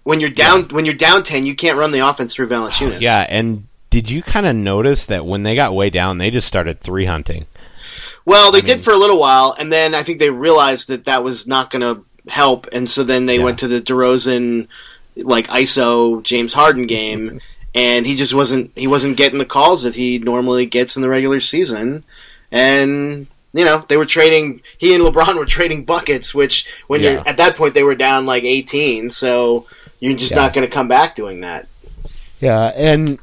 When 0.03 0.19
you're 0.19 0.29
down, 0.31 0.63
when 0.69 0.85
you're 0.85 0.93
down 0.95 1.23
ten, 1.23 1.45
you 1.45 1.55
can't 1.55 1.77
run 1.77 1.91
the 1.91 1.99
offense 1.99 2.33
through 2.33 2.47
Valanciunas. 2.47 3.01
Yeah, 3.01 3.25
and 3.29 3.67
did 3.91 4.09
you 4.09 4.23
kind 4.23 4.45
of 4.47 4.55
notice 4.55 5.05
that 5.05 5.25
when 5.25 5.43
they 5.43 5.53
got 5.55 5.75
way 5.75 5.89
down, 5.91 6.17
they 6.17 6.31
just 6.31 6.47
started 6.47 6.79
three 6.79 7.05
hunting? 7.05 7.45
Well, 8.25 8.51
they 8.51 8.59
I 8.59 8.61
mean- 8.61 8.65
did 8.77 8.81
for 8.81 8.91
a 8.93 8.97
little 8.97 9.19
while, 9.19 9.55
and 9.59 9.71
then 9.71 9.93
I 9.93 10.01
think 10.03 10.17
they 10.19 10.29
realized 10.31 10.87
that 10.87 11.05
that 11.05 11.23
was 11.23 11.45
not 11.45 11.69
going 11.69 11.81
to 11.81 12.03
help, 12.31 12.67
and 12.71 12.89
so 12.89 13.03
then 13.03 13.25
they 13.27 13.37
Yeah. 13.37 13.43
went 13.43 13.59
to 13.59 13.67
the 13.67 13.81
DeRozan 13.81 14.67
like 15.17 15.47
ISO 15.49 16.23
James 16.23 16.53
Harden 16.53 16.87
game, 16.87 17.39
and 17.75 18.07
he 18.07 18.15
just 18.15 18.33
wasn't 18.33 18.71
he 18.75 18.87
wasn't 18.87 19.17
getting 19.17 19.37
the 19.39 19.45
calls 19.45 19.83
that 19.83 19.93
he 19.95 20.17
normally 20.17 20.65
gets 20.65 20.95
in 20.95 21.01
the 21.03 21.09
regular 21.09 21.39
season, 21.41 22.03
and 22.51 23.27
you 23.53 23.65
know 23.65 23.85
they 23.89 23.97
were 23.97 24.05
trading 24.05 24.61
he 24.77 24.93
and 24.95 25.03
LeBron 25.03 25.35
were 25.39 25.45
trading 25.45 25.83
buckets, 25.85 26.33
which 26.33 26.71
when 26.87 27.01
Yeah. 27.01 27.11
you're 27.11 27.27
at 27.27 27.37
that 27.37 27.55
point 27.55 27.73
they 27.73 27.83
were 27.83 27.95
down 27.95 28.25
like 28.25 28.43
18, 28.43 29.09
so 29.09 29.67
you're 29.99 30.17
just 30.17 30.31
Yeah. 30.31 30.37
not 30.37 30.53
going 30.53 30.67
to 30.67 30.73
come 30.73 30.87
back 30.87 31.15
doing 31.15 31.41
that. 31.41 31.67
Yeah, 32.39 32.67
and 32.75 33.19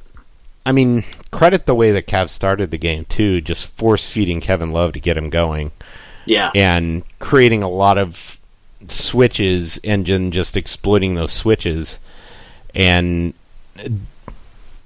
I 0.65 0.73
mean, 0.73 1.05
credit 1.31 1.67
the 1.67 1.75
way 1.75 1.93
the 1.93 2.03
Cavs 2.03 2.31
started 2.31 2.71
the 2.71 2.79
game 2.79 3.05
too, 3.09 3.41
just 3.41 3.67
force 3.69 4.09
feeding 4.09 4.41
Kevin 4.41 4.71
Love 4.71 4.93
to 4.93 5.01
get 5.01 5.17
him 5.17 5.31
going. 5.31 5.73
Yeah, 6.27 6.51
and 6.55 7.03
creating 7.21 7.63
a 7.63 7.69
lot 7.71 7.97
of 7.97 8.39
switches 8.87 9.81
and 9.83 10.07
then 10.07 10.31
just 10.31 10.57
exploiting 10.57 11.15
those 11.15 11.33
switches 11.33 11.99
and 12.75 13.35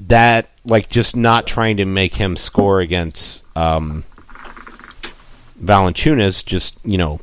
that 0.01 0.49
like 0.65 0.89
just 0.89 1.15
not 1.17 1.47
trying 1.47 1.77
to 1.77 1.85
make 1.85 2.15
him 2.15 2.37
score 2.37 2.81
against 2.81 3.43
um 3.57 4.05
Valanciunas 5.65 6.45
just 6.45 6.75
you 6.85 6.99
know 6.99 7.21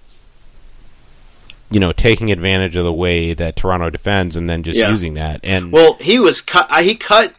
you 1.71 1.79
know 1.79 1.91
taking 1.91 2.31
advantage 2.31 2.75
of 2.75 2.83
the 2.85 2.93
way 2.93 3.33
that 3.33 3.55
Toronto 3.55 3.89
defends 3.89 4.35
and 4.35 4.49
then 4.49 4.63
just 4.63 4.77
Yeah. 4.77 4.89
using 4.91 5.13
that 5.15 5.39
and 5.43 5.71
Well, 5.71 5.97
he 6.01 6.19
was 6.19 6.41
cut. 6.41 6.67
uh, 6.69 6.81
He 6.81 6.95
cut 6.95 7.33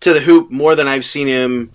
to 0.00 0.12
the 0.12 0.20
hoop 0.20 0.50
more 0.50 0.74
than 0.74 0.88
I've 0.88 1.04
seen 1.04 1.26
him 1.26 1.70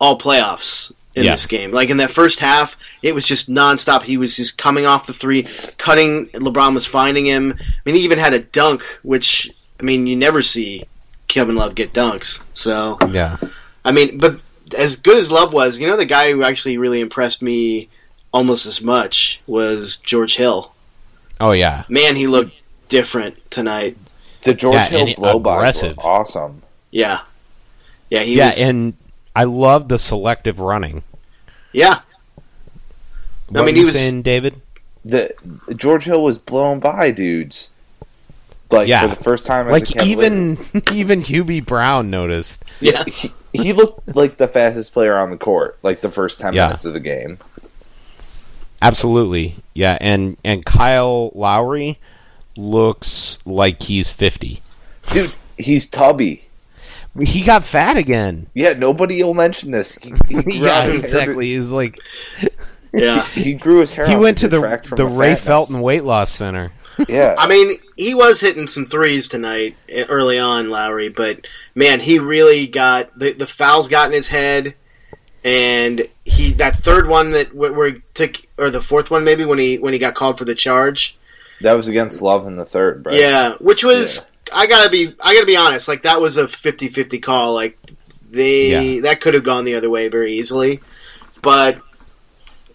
all 0.00 0.18
playoffs 0.18 0.92
in 1.14 1.24
Yeah. 1.24 1.32
this 1.32 1.46
game. 1.46 1.72
Like 1.72 1.90
in 1.90 1.96
that 1.98 2.10
first 2.10 2.38
half, 2.40 2.76
it 3.02 3.14
was 3.14 3.26
just 3.26 3.48
nonstop. 3.50 4.02
He 4.04 4.16
was 4.16 4.36
just 4.36 4.56
coming 4.58 4.86
off 4.86 5.06
the 5.06 5.12
three, 5.12 5.44
cutting. 5.76 6.28
LeBron 6.28 6.74
was 6.74 6.86
finding 6.86 7.26
him. 7.26 7.54
I 7.58 7.64
mean, 7.84 7.96
he 7.96 8.02
even 8.02 8.18
had 8.18 8.32
a 8.32 8.38
dunk, 8.38 8.82
which 9.02 9.50
I 9.78 9.82
mean, 9.82 10.06
you 10.06 10.14
never 10.16 10.42
see 10.42 10.84
Kevin 11.26 11.56
Love 11.56 11.74
get 11.74 11.92
dunks. 11.92 12.42
So 12.54 12.98
yeah 13.10 13.38
I 13.84 13.92
mean, 13.92 14.18
but 14.18 14.44
as 14.76 14.94
good 14.96 15.16
as 15.16 15.32
Love 15.32 15.52
was, 15.52 15.80
you 15.80 15.86
know, 15.88 15.96
the 15.96 16.04
guy 16.04 16.30
who 16.30 16.44
actually 16.44 16.78
really 16.78 17.00
impressed 17.00 17.42
me 17.42 17.88
almost 18.32 18.66
as 18.66 18.82
much 18.82 19.40
was 19.46 19.96
George 19.96 20.36
Hill. 20.36 20.72
Oh 21.40 21.52
yeah, 21.52 21.84
Man, 21.88 22.16
he 22.16 22.26
looked 22.26 22.54
different 22.88 23.36
tonight. 23.50 23.96
The 24.42 24.54
George 24.54 24.74
Yeah, 24.74 24.84
Hill 24.86 25.06
and 25.06 25.16
blow 25.16 25.38
bys 25.38 25.56
aggressive. 25.80 25.96
were 25.98 26.02
awesome. 26.06 26.62
Yeah, 26.90 27.20
yeah, 28.10 28.22
he 28.22 28.36
yeah, 28.36 28.48
was. 28.48 28.60
and 28.60 28.94
I 29.36 29.44
love 29.44 29.88
the 29.88 29.98
selective 29.98 30.58
running. 30.58 31.02
yeah, 31.72 32.00
What 33.48 33.64
mean, 33.64 33.74
were 33.74 33.78
he 33.78 33.84
was- 33.84 33.94
saying, 33.94 34.22
David. 34.22 34.60
The 35.04 35.32
George 35.76 36.04
Hill 36.04 36.22
was 36.22 36.36
blown 36.36 36.78
by 36.78 37.10
dudes. 37.10 37.70
Like 38.70 38.86
Yeah. 38.86 39.00
for 39.02 39.08
the 39.08 39.16
first 39.16 39.46
time 39.46 39.66
as 39.66 39.72
Like 39.72 39.86
Cavalier. 39.86 40.12
even 40.12 40.82
even 40.92 41.22
Hubie 41.22 41.64
Brown 41.64 42.10
noticed. 42.10 42.62
yeah. 42.80 43.02
he, 43.06 43.32
he 43.52 43.72
looked 43.72 44.14
like 44.14 44.36
the 44.36 44.46
fastest 44.46 44.92
player 44.92 45.16
on 45.18 45.30
the 45.30 45.36
court, 45.38 45.78
like 45.82 46.02
the 46.02 46.10
first 46.10 46.38
ten 46.38 46.52
Yeah. 46.54 46.66
minutes 46.66 46.84
of 46.84 46.92
the 46.92 47.00
game. 47.00 47.38
Absolutely, 48.82 49.56
yeah, 49.74 49.98
and 50.00 50.36
and 50.44 50.64
Kyle 50.64 51.30
Lowry 51.34 51.98
looks 52.56 53.38
like 53.44 53.82
he's 53.82 54.10
fifty. 54.10 54.62
Dude, 55.12 55.32
he's 55.58 55.86
tubby. 55.86 56.46
He 57.20 57.42
got 57.42 57.66
fat 57.66 57.96
again. 57.96 58.46
Yeah, 58.54 58.72
nobody 58.74 59.22
will 59.22 59.34
mention 59.34 59.72
this. 59.72 59.96
He, 59.96 60.12
he 60.28 60.34
grew 60.42 60.52
yeah, 60.54 60.78
out 60.80 60.86
his 60.86 60.96
hair 61.00 61.04
exactly. 61.04 61.54
He's 61.54 61.70
like 61.70 61.98
Yeah. 62.92 63.22
to- 63.34 63.40
he 63.40 63.54
grew 63.54 63.80
his 63.80 63.92
hair. 63.92 64.06
he 64.06 64.14
out 64.14 64.20
went 64.20 64.38
to 64.38 64.48
the 64.48 64.56
detract 64.58 64.86
from 64.86 64.96
the 64.96 65.06
Ray 65.06 65.34
fatness. 65.34 65.44
Felton 65.44 65.80
Weight 65.80 66.04
Loss 66.04 66.30
Center. 66.32 66.72
Yeah, 67.08 67.34
I 67.38 67.48
mean, 67.48 67.76
he 67.96 68.14
was 68.14 68.40
hitting 68.40 68.66
some 68.68 68.84
threes 68.86 69.26
tonight 69.28 69.76
eh, 69.88 70.04
early 70.08 70.38
on, 70.38 70.70
Lowry, 70.70 71.08
but 71.08 71.46
man, 71.74 71.98
he 72.00 72.18
really 72.18 72.66
got 72.68 73.18
the 73.18 73.32
the 73.32 73.46
fouls 73.46 73.88
got 73.88 74.06
in 74.08 74.12
his 74.12 74.28
head, 74.28 74.74
and 75.44 76.06
he 76.24 76.52
that 76.54 76.76
third 76.76 77.08
one 77.08 77.30
that 77.32 77.48
wh- 77.48 77.74
where 77.76 77.90
he 77.90 78.02
took 78.14 78.36
or 78.58 78.70
the 78.70 78.80
fourth 78.80 79.10
one 79.10 79.24
maybe 79.24 79.44
when 79.44 79.58
he 79.58 79.78
when 79.78 79.92
he 79.92 79.98
got 79.98 80.14
called 80.14 80.38
for 80.38 80.44
the 80.44 80.54
charge, 80.54 81.18
that 81.62 81.72
was 81.74 81.88
against 81.88 82.20
Love 82.22 82.46
in 82.46 82.56
the 82.56 82.64
third, 82.64 83.02
bro. 83.02 83.14
yeah, 83.14 83.54
which 83.60 83.82
was 83.84 84.28
I 84.52 84.66
gotta 84.66 84.90
be 84.90 85.14
I 85.20 85.34
gotta 85.34 85.46
be 85.46 85.56
honest, 85.56 85.88
like 85.88 86.02
that 86.02 86.20
was 86.20 86.36
a 86.36 86.44
50-50 86.44 87.22
call, 87.22 87.54
like 87.54 87.78
they 88.30 88.94
Yeah. 88.96 89.00
that 89.02 89.20
could 89.20 89.34
have 89.34 89.44
gone 89.44 89.64
the 89.64 89.74
other 89.74 89.90
way 89.90 90.08
very 90.08 90.32
easily, 90.32 90.80
but 91.42 91.78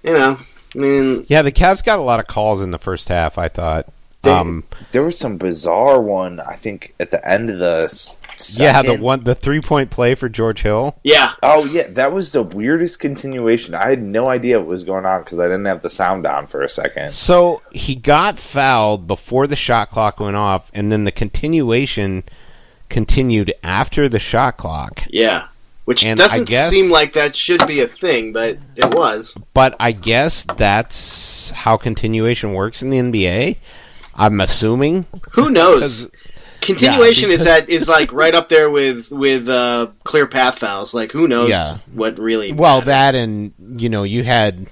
you 0.04 0.14
know, 0.14 0.40
I 0.76 0.78
mean, 0.78 1.26
Yeah, 1.30 1.42
the 1.42 1.52
Cavs 1.52 1.84
got 1.84 2.00
a 2.00 2.04
lot 2.04 2.20
of 2.20 2.28
calls 2.28 2.62
in 2.62 2.72
the 2.72 2.78
first 2.78 3.08
half. 3.10 3.38
I 3.38 3.48
thought. 3.48 3.88
They- 4.26 4.32
um, 4.32 4.64
There 4.92 5.04
was 5.04 5.18
some 5.18 5.38
bizarre 5.38 6.02
one. 6.02 6.40
I 6.42 6.56
think 6.56 6.94
at 7.00 7.12
the 7.12 7.26
end 7.28 7.50
of 7.50 7.60
the 7.60 7.84
s- 7.86 8.18
yeah, 8.60 8.82
the 8.82 8.98
one 8.98 9.24
the 9.24 9.34
three 9.36 9.62
point 9.62 9.90
play 9.92 10.14
for 10.16 10.28
George 10.28 10.62
Hill. 10.64 10.96
yeah, 11.04 11.32
Oh 11.42 11.64
yeah, 11.66 11.88
that 11.92 12.12
was 12.12 12.34
the 12.34 12.44
weirdest 12.44 13.00
continuation. 13.00 13.74
I 13.74 13.90
had 13.90 14.02
no 14.04 14.28
idea 14.28 14.60
what 14.60 14.68
was 14.68 14.84
going 14.84 15.06
on 15.06 15.22
because 15.24 15.40
I 15.40 15.44
didn't 15.46 15.66
have 15.66 15.82
the 15.82 15.90
sound 15.90 16.24
down 16.24 16.48
for 16.48 16.62
a 16.62 16.68
second. 16.70 17.10
So 17.12 17.62
he 17.72 17.96
got 17.96 18.38
fouled 18.38 19.08
before 19.08 19.48
the 19.48 19.56
shot 19.56 19.90
clock 19.90 20.20
went 20.20 20.36
off, 20.36 20.70
and 20.74 20.92
then 20.92 21.06
the 21.06 21.12
continuation 21.14 22.24
continued 22.90 23.54
after 23.64 24.08
the 24.10 24.20
shot 24.20 24.58
clock. 24.58 25.04
yeah. 25.10 25.48
Which 25.86 26.04
And 26.04 26.18
doesn't 26.18 26.48
guess- 26.50 26.72
seem 26.72 26.90
like 26.90 27.14
that 27.14 27.36
should 27.36 27.68
be 27.68 27.80
a 27.80 27.88
thing, 27.88 28.34
but 28.34 28.58
it 28.76 28.92
was. 28.96 29.38
But 29.54 29.76
I 29.80 29.92
guess 29.92 30.44
that's 30.58 31.52
how 31.52 31.78
continuation 31.78 32.54
works 32.56 32.82
in 32.82 32.90
the 32.90 32.98
NBA. 32.98 33.58
I'm 34.16 34.40
assuming. 34.42 35.06
Who 35.32 35.50
knows? 35.50 36.10
Continuation 36.62 37.30
Yeah, 37.30 37.36
is 37.36 37.44
that 37.44 37.70
is 37.70 37.88
like 37.88 38.12
right 38.12 38.34
up 38.34 38.48
there 38.48 38.72
with 38.72 39.12
with 39.12 39.48
uh, 39.48 39.88
clear 40.04 40.26
path 40.26 40.58
fouls. 40.60 40.94
Like 40.96 41.12
who 41.12 41.28
knows 41.28 41.50
Yeah. 41.50 41.78
what 41.94 42.18
really? 42.18 42.52
Well, 42.54 42.78
matters. 42.80 42.86
that 42.88 43.16
and 43.16 43.54
you 43.80 43.90
know 43.90 44.02
you 44.04 44.24
had 44.24 44.66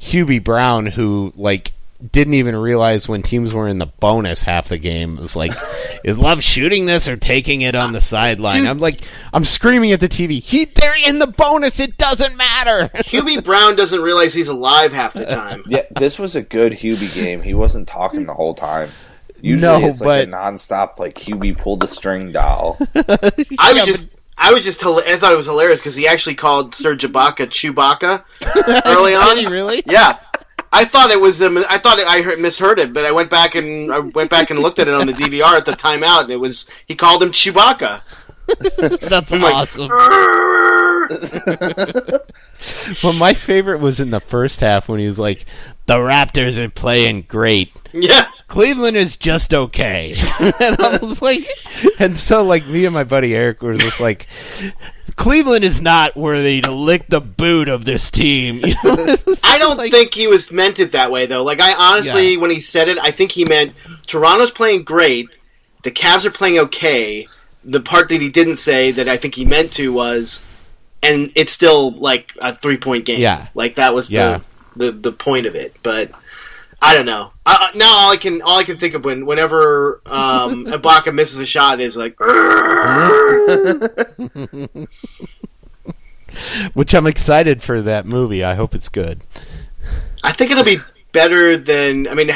Hubie 0.00 0.42
Brown 0.42 0.86
who 0.86 1.32
like 1.36 1.72
didn't 2.12 2.34
even 2.34 2.56
realize 2.56 3.08
when 3.08 3.22
teams 3.22 3.54
were 3.54 3.68
in 3.68 3.78
the 3.78 3.86
bonus 3.86 4.42
half 4.42 4.68
the 4.70 4.78
game. 4.78 5.18
It 5.18 5.22
was 5.22 5.36
like, 5.36 5.52
is 6.04 6.18
Love 6.18 6.42
shooting 6.42 6.86
this 6.86 7.08
or 7.08 7.16
taking 7.16 7.62
it 7.62 7.74
on 7.74 7.92
the 7.92 7.98
uh, 7.98 8.00
sideline? 8.00 8.58
Dude. 8.60 8.66
I'm 8.68 8.78
like, 8.80 9.00
I'm 9.32 9.44
screaming 9.44 9.92
at 9.92 10.00
the 10.00 10.08
TV. 10.08 10.40
He, 10.42 10.64
they're 10.66 10.96
in 11.06 11.18
the 11.18 11.26
bonus. 11.26 11.80
It 11.80 11.96
doesn't 11.98 12.36
matter. 12.36 12.88
Hubie 12.96 13.44
Brown 13.44 13.76
doesn't 13.76 14.00
realize 14.00 14.34
he's 14.34 14.48
alive 14.48 14.92
half 14.92 15.14
the 15.14 15.26
time. 15.26 15.62
Yeah, 15.66 15.82
this 15.90 16.18
was 16.18 16.36
a 16.36 16.42
good 16.42 16.72
Hubie 16.72 17.12
game. 17.14 17.42
He 17.42 17.54
wasn't 17.54 17.88
talking 17.88 18.26
the 18.26 18.34
whole 18.34 18.54
time. 18.54 18.90
Usually 19.40 19.80
No, 19.80 19.86
it's 19.86 20.00
like 20.00 20.28
a 20.28 20.30
but- 20.30 20.36
nonstop 20.38 20.98
like 20.98 21.14
Hubie 21.14 21.56
pulled 21.56 21.80
the 21.80 21.88
string 21.88 22.32
doll. 22.32 22.78
I 22.94 23.72
was 23.74 23.84
just. 23.84 24.10
I 24.38 24.52
was 24.52 24.64
just. 24.64 24.80
hila- 24.80 25.06
I 25.06 25.16
thought 25.16 25.32
it 25.32 25.36
was 25.36 25.46
hilarious 25.46 25.80
because 25.80 25.94
he 25.94 26.06
actually 26.06 26.34
called 26.34 26.74
Serge 26.74 27.02
Ibaka 27.04 27.46
Chewbacca 27.46 28.22
early 28.86 29.14
on. 29.14 29.36
Did 29.36 29.46
he 29.46 29.46
really? 29.46 29.82
Yeah, 29.86 30.18
I 30.76 30.84
thought 30.84 31.10
it 31.10 31.20
was. 31.20 31.40
Um, 31.40 31.56
I 31.70 31.78
thought 31.78 31.98
it, 31.98 32.06
I 32.06 32.20
heard, 32.20 32.38
misheard 32.38 32.78
it, 32.78 32.92
but 32.92 33.06
I 33.06 33.10
went 33.10 33.30
back 33.30 33.54
and 33.54 33.90
I 33.90 34.00
went 34.00 34.28
back 34.28 34.50
and 34.50 34.58
looked 34.58 34.78
at 34.78 34.88
it 34.88 34.94
on 34.94 35.06
the 35.06 35.14
DVR 35.14 35.56
at 35.56 35.64
the 35.64 35.72
timeout, 35.72 36.24
and 36.24 36.30
it 36.30 36.36
was 36.36 36.68
he 36.86 36.94
called 36.94 37.22
him 37.22 37.32
Chewbacca. 37.32 38.02
That's 39.00 39.32
like, 39.32 39.54
awesome. 39.54 39.90
Well, 43.02 43.12
my 43.12 43.34
favorite 43.34 43.80
was 43.80 44.00
in 44.00 44.10
the 44.10 44.20
first 44.20 44.60
half 44.60 44.88
when 44.88 44.98
he 44.98 45.06
was 45.06 45.18
like, 45.18 45.44
"The 45.86 45.94
Raptors 45.94 46.58
are 46.58 46.68
playing 46.68 47.22
great. 47.22 47.72
yeah, 47.92 48.26
Cleveland 48.48 48.96
is 48.96 49.16
just 49.16 49.54
okay." 49.54 50.14
and 50.60 50.80
I 50.80 50.98
was 51.00 51.22
like, 51.22 51.48
and 51.98 52.18
so 52.18 52.44
like 52.44 52.66
me 52.66 52.84
and 52.84 52.94
my 52.94 53.04
buddy 53.04 53.34
Eric 53.34 53.62
were 53.62 53.76
just 53.76 54.00
like, 54.00 54.26
"Cleveland 55.16 55.64
is 55.64 55.80
not 55.80 56.16
worthy 56.16 56.60
to 56.60 56.70
lick 56.70 57.06
the 57.08 57.20
boot 57.20 57.68
of 57.68 57.84
this 57.84 58.10
team." 58.10 58.60
You 58.64 58.74
know? 58.84 59.16
I 59.44 59.58
don't 59.58 59.76
like- 59.78 59.90
think 59.92 60.14
he 60.14 60.26
was 60.26 60.50
meant 60.52 60.78
it 60.78 60.92
that 60.92 61.10
way 61.10 61.26
though. 61.26 61.42
Like 61.42 61.60
I 61.60 61.74
honestly, 61.74 62.34
Yeah. 62.34 62.40
when 62.40 62.50
he 62.50 62.60
said 62.60 62.88
it, 62.88 62.98
I 62.98 63.10
think 63.10 63.32
he 63.32 63.44
meant 63.44 63.74
Toronto's 64.06 64.50
playing 64.50 64.84
great, 64.84 65.28
the 65.82 65.90
Cavs 65.90 66.24
are 66.24 66.30
playing 66.30 66.58
okay. 66.58 67.26
The 67.64 67.80
part 67.80 68.08
that 68.10 68.20
he 68.20 68.28
didn't 68.30 68.56
say 68.58 68.92
that 68.92 69.08
I 69.08 69.16
think 69.16 69.34
he 69.34 69.44
meant 69.44 69.72
to 69.72 69.92
was, 69.92 70.44
and 71.02 71.32
it's 71.34 71.50
still 71.52 71.90
like 71.92 72.32
a 72.40 72.52
three 72.52 72.76
point 72.76 73.04
game. 73.04 73.20
Yeah. 73.20 73.48
like 73.54 73.74
that 73.76 73.94
was 73.94 74.10
Yeah. 74.10 74.40
the, 74.76 74.92
the 74.92 74.92
the 74.92 75.12
point 75.12 75.46
of 75.46 75.54
it. 75.56 75.74
But 75.82 76.10
I 76.82 76.94
don't 76.94 77.06
know. 77.06 77.32
I, 77.44 77.70
I- 77.74 77.76
now 77.78 77.90
all 77.90 78.12
I 78.12 78.16
can 78.16 78.42
all 78.42 78.58
I 78.58 78.64
can 78.64 78.76
think 78.78 78.94
of 78.94 79.04
when 79.04 79.26
whenever 79.26 80.00
um, 80.06 80.66
Ibaka 80.66 81.12
misses 81.14 81.38
a 81.40 81.46
shot 81.46 81.80
is 81.80 81.96
like. 81.96 82.16
Which 86.74 86.94
I'm 86.94 87.06
excited 87.06 87.62
for 87.62 87.80
that 87.82 88.04
movie. 88.06 88.44
I 88.44 88.54
hope 88.54 88.74
it's 88.74 88.88
good. 88.90 89.22
I 90.22 90.32
think 90.32 90.50
it'll 90.50 90.64
be 90.64 90.78
better 91.12 91.56
than. 91.56 92.06
I 92.08 92.14
mean, 92.14 92.26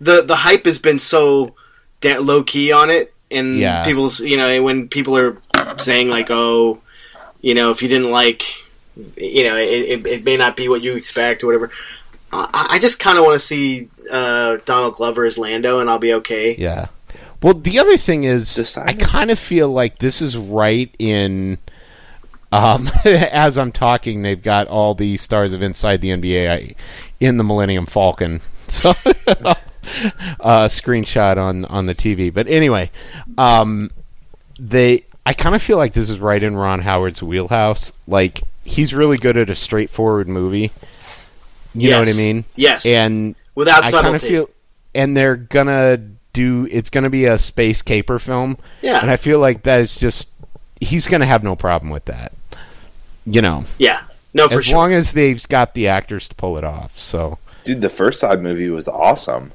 the 0.00 0.22
the 0.22 0.36
hype 0.36 0.66
has 0.66 0.78
been 0.78 0.98
so 0.98 1.54
low 2.02 2.42
key 2.42 2.70
on 2.72 2.90
it, 2.90 3.14
and 3.30 3.58
Yeah. 3.58 3.82
people's 3.84 4.20
you 4.20 4.36
know 4.36 4.62
when 4.62 4.88
people 4.88 5.16
are 5.16 5.38
saying 5.78 6.08
like, 6.08 6.30
oh, 6.30 6.80
you 7.40 7.54
know, 7.54 7.70
if 7.70 7.80
you 7.82 7.88
didn't 7.88 8.10
like, 8.10 8.42
you 9.16 9.44
know, 9.44 9.56
it, 9.56 9.68
it, 9.70 10.06
it 10.06 10.24
may 10.24 10.36
not 10.36 10.54
be 10.56 10.68
what 10.68 10.82
you 10.82 10.94
expect 10.96 11.42
or 11.42 11.46
whatever. 11.46 11.70
I, 12.34 12.66
I 12.70 12.78
just 12.78 12.98
kind 12.98 13.18
of 13.18 13.24
want 13.24 13.34
to 13.40 13.46
see 13.46 13.88
uh, 14.10 14.58
Donald 14.64 14.94
Glover 14.94 15.24
as 15.24 15.38
Lando, 15.38 15.78
and 15.80 15.88
I'll 15.88 15.98
be 15.98 16.14
okay. 16.14 16.54
Yeah. 16.56 16.88
Well, 17.42 17.54
the 17.54 17.78
other 17.78 17.96
thing 17.96 18.24
is, 18.24 18.54
Decide- 18.54 18.88
I 18.90 18.92
kind 18.94 19.30
of 19.30 19.38
feel 19.38 19.68
like 19.68 19.98
this 19.98 20.20
is 20.22 20.36
right 20.36 20.94
in. 20.98 21.58
Um, 22.52 22.88
as 23.04 23.58
I'm 23.58 23.72
talking, 23.72 24.22
they've 24.22 24.40
got 24.42 24.66
all 24.68 24.94
the 24.94 25.16
stars 25.16 25.52
of 25.52 25.60
Inside 25.62 26.00
the 26.00 26.08
NBA 26.10 26.74
in 27.20 27.36
the 27.36 27.44
Millennium 27.44 27.86
Falcon. 27.86 28.40
So, 28.66 28.90
uh, 30.40 30.68
screenshot 30.68 31.36
on 31.36 31.66
on 31.66 31.84
the 31.84 31.94
TV. 31.94 32.32
But 32.32 32.48
anyway, 32.48 32.90
um, 33.36 33.90
they. 34.58 35.04
I 35.26 35.34
kind 35.34 35.54
of 35.54 35.60
feel 35.60 35.76
like 35.76 35.92
this 35.92 36.08
is 36.08 36.18
right 36.18 36.42
in 36.42 36.56
Ron 36.56 36.80
Howard's 36.80 37.22
wheelhouse. 37.22 37.92
Like 38.08 38.40
he's 38.64 38.94
really 38.94 39.18
good 39.18 39.36
at 39.36 39.50
a 39.50 39.54
straightforward 39.54 40.28
movie. 40.28 40.70
You 41.74 41.90
know 41.90 42.00
what 42.00 42.08
I 42.08 42.12
mean? 42.12 42.44
Yes, 42.56 42.86
And 42.86 43.34
without 43.54 43.84
I 43.84 43.90
kind 43.90 44.06
of 44.14 44.20
subtlety. 44.20 44.28
feel, 44.28 44.48
and 44.94 45.16
they're 45.16 45.36
gonna 45.36 45.98
do. 46.32 46.66
It's 46.70 46.90
gonna 46.90 47.10
be 47.10 47.24
a 47.26 47.38
space 47.38 47.82
caper 47.82 48.18
film, 48.18 48.58
yeah, 48.82 49.00
and 49.00 49.10
I 49.10 49.16
feel 49.16 49.38
like 49.40 49.62
that 49.64 49.80
is 49.80 49.96
just. 49.96 50.28
He's 50.80 51.06
gonna 51.06 51.26
have 51.26 51.42
no 51.42 51.56
problem 51.56 51.90
with 51.90 52.04
that. 52.06 52.32
You 53.26 53.40
know, 53.42 53.64
yeah, 53.78 54.02
no, 54.34 54.48
for 54.48 54.58
as 54.58 54.66
sure. 54.66 54.76
long 54.76 54.92
as 54.92 55.12
they've 55.12 55.46
got 55.48 55.74
the 55.74 55.88
actors 55.88 56.28
to 56.28 56.34
pull 56.34 56.58
it 56.58 56.64
off. 56.64 56.98
So 56.98 57.38
Dude, 57.62 57.80
the 57.80 57.88
first 57.88 58.20
side 58.20 58.42
movie 58.42 58.68
was 58.68 58.86
awesome. 58.86 59.52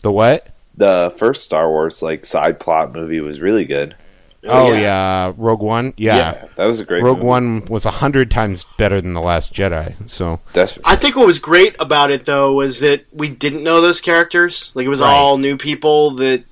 the 0.00 0.10
what? 0.10 0.48
The 0.74 1.12
first 1.18 1.42
Star 1.44 1.68
Wars 1.68 2.00
like 2.00 2.24
side 2.24 2.58
plot 2.58 2.92
movie 2.94 3.20
was 3.20 3.40
really 3.40 3.66
good. 3.66 3.94
Oh, 4.44 4.68
oh 4.68 4.72
yeah. 4.72 5.32
Rogue 5.36 5.60
One. 5.60 5.94
Yeah, 5.96 6.46
that 6.56 6.66
was 6.66 6.80
a 6.80 6.84
great 6.84 7.02
Rogue 7.02 7.18
movie. 7.18 7.26
One 7.28 7.64
was 7.66 7.84
a 7.84 7.90
hundred 7.92 8.30
times 8.30 8.64
better 8.76 9.00
than 9.00 9.14
the 9.14 9.20
Last 9.20 9.52
Jedi. 9.54 9.94
So 10.10 10.40
That's 10.52 10.78
I 10.84 10.96
think 10.96 11.14
what 11.16 11.26
was 11.26 11.38
great 11.38 11.76
about 11.78 12.10
it 12.10 12.24
though 12.24 12.52
was 12.52 12.80
that 12.80 13.04
we 13.12 13.28
didn't 13.28 13.62
know 13.62 13.80
those 13.80 14.00
characters. 14.00 14.72
Like 14.74 14.84
it 14.86 14.88
was 14.88 15.00
Right. 15.00 15.10
all 15.10 15.38
new 15.38 15.56
people 15.56 16.10
that 16.12 16.44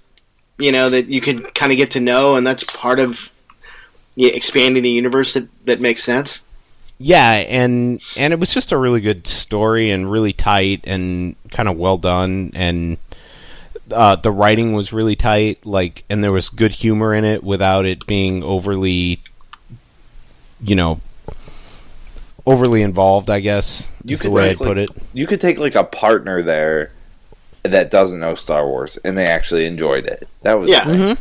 you 0.59 0.71
know 0.73 0.89
that 0.91 1.07
you 1.07 1.21
could 1.21 1.55
kind 1.55 1.73
of 1.73 1.79
get 1.79 1.91
to 1.93 2.01
know, 2.01 2.37
and 2.37 2.47
that's 2.47 2.65
part 2.77 3.01
of 3.01 3.33
yeah, 4.15 4.31
expanding 4.33 4.83
the 4.83 4.91
universe 4.91 5.33
that, 5.35 5.49
that 5.65 5.81
makes 5.81 6.05
sense. 6.05 6.43
yeah, 6.99 7.31
and 7.33 8.01
and 8.17 8.33
it 8.33 8.39
was 8.39 8.53
just 8.53 8.71
a 8.73 8.77
really 8.77 9.01
good 9.01 9.27
story 9.27 9.91
and 9.91 10.11
really 10.11 10.33
tight 10.33 10.81
and 10.85 11.35
kind 11.51 11.69
of 11.69 11.77
well 11.77 11.97
done 11.97 12.53
and 12.55 12.99
uh, 13.93 14.17
the 14.17 14.31
writing 14.31 14.73
was 14.73 14.93
really 14.93 15.17
tight 15.17 15.65
like 15.67 16.05
and 16.11 16.23
there 16.23 16.33
was 16.33 16.49
good 16.49 16.73
humor 16.73 17.15
in 17.15 17.25
it 17.25 17.43
without 17.45 17.85
it 17.87 18.07
being 18.07 18.43
overly 18.43 19.21
you 20.63 20.75
know 20.75 21.01
overly 22.47 22.83
involved 22.83 23.31
I 23.31 23.41
guess 23.41 23.91
You 24.05 24.15
is 24.15 24.19
the 24.21 24.25
could 24.29 24.33
way 24.33 24.45
I'd 24.45 24.49
take, 24.51 24.61
like- 24.61 24.69
put 24.69 24.79
it 24.79 24.89
You 25.13 25.27
could 25.27 25.41
take 25.41 25.59
like 25.59 25.75
a 25.75 25.85
partner 25.85 26.43
there 26.43 26.93
that 27.63 27.91
doesn't 27.91 28.19
know 28.21 28.35
Star 28.35 28.67
Wars 28.67 28.97
and 29.05 29.17
they 29.19 29.27
actually 29.27 29.67
enjoyed 29.67 30.07
it. 30.07 30.25
That 30.43 30.59
was 30.59 30.71
Yeah. 30.71 30.85
the 30.85 30.91
thing. 30.93 31.01
Mhm. 31.17 31.19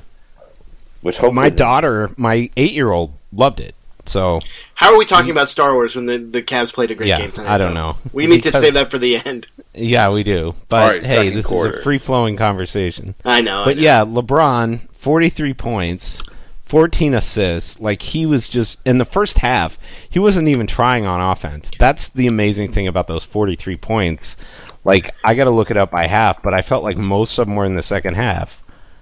which 1.01 1.17
hopefully 1.17 1.35
my 1.35 1.49
daughter 1.49 2.11
my 2.17 2.49
8 2.57 2.71
year 2.73 2.91
old 2.91 3.13
loved 3.33 3.59
it 3.59 3.75
so 4.05 4.39
How 4.75 4.93
are 4.93 4.97
we 4.97 5.05
talking 5.05 5.29
about 5.31 5.49
Star 5.49 5.73
Wars 5.73 5.95
when 5.95 6.05
the, 6.07 6.17
the 6.17 6.41
Cavs 6.41 6.73
played 6.73 6.89
a 6.91 6.95
great 6.95 7.09
Yeah, 7.09 7.19
game 7.19 7.31
tonight? 7.31 7.53
I 7.53 7.57
don't 7.57 7.73
though? 7.73 7.91
know. 7.91 7.97
We 8.13 8.25
need 8.27 8.41
to 8.43 8.49
Because- 8.49 8.61
save 8.61 8.73
that 8.73 8.89
for 8.89 8.97
the 8.97 9.17
end. 9.17 9.47
Yeah 9.79 10.09
we 10.09 10.23
do 10.23 10.53
but 10.67 10.81
All 10.83 10.89
right, 10.89 11.05
hey 11.05 11.29
this 11.29 11.45
quarter. 11.45 11.73
is 11.75 11.79
a 11.79 11.83
free 11.83 11.97
flowing 11.97 12.35
conversation 12.37 13.15
I 13.25 13.41
know. 13.41 13.61
I 13.61 13.65
But 13.65 13.77
know. 13.77 13.81
yeah, 13.83 14.03
LeBron, 14.05 14.81
43 14.93 15.53
points, 15.53 16.21
14 16.65 17.13
assists. 17.13 17.79
Like 17.79 18.01
he 18.01 18.25
was 18.25 18.47
just 18.49 18.79
in 18.85 18.97
the 18.97 19.05
first 19.05 19.39
half, 19.39 19.77
he 20.09 20.19
wasn't 20.19 20.47
even 20.47 20.67
trying 20.67 21.05
on 21.05 21.19
offense. 21.21 21.71
That's 21.79 22.09
the 22.09 22.27
amazing 22.27 22.71
thing 22.73 22.87
about 22.87 23.07
those 23.07 23.23
43 23.23 23.77
points. 23.77 24.35
Like 24.83 25.13
I 25.23 25.33
got 25.33 25.45
to 25.45 25.49
look 25.51 25.71
it 25.71 25.77
up 25.77 25.91
by 25.91 26.07
half, 26.07 26.41
but 26.43 26.53
I 26.53 26.61
felt 26.61 26.83
like 26.83 26.97
most 26.97 27.37
of 27.39 27.47
them 27.47 27.55
were 27.55 27.65
in 27.65 27.75
the 27.75 27.83
second 27.83 28.15
half. 28.15 28.61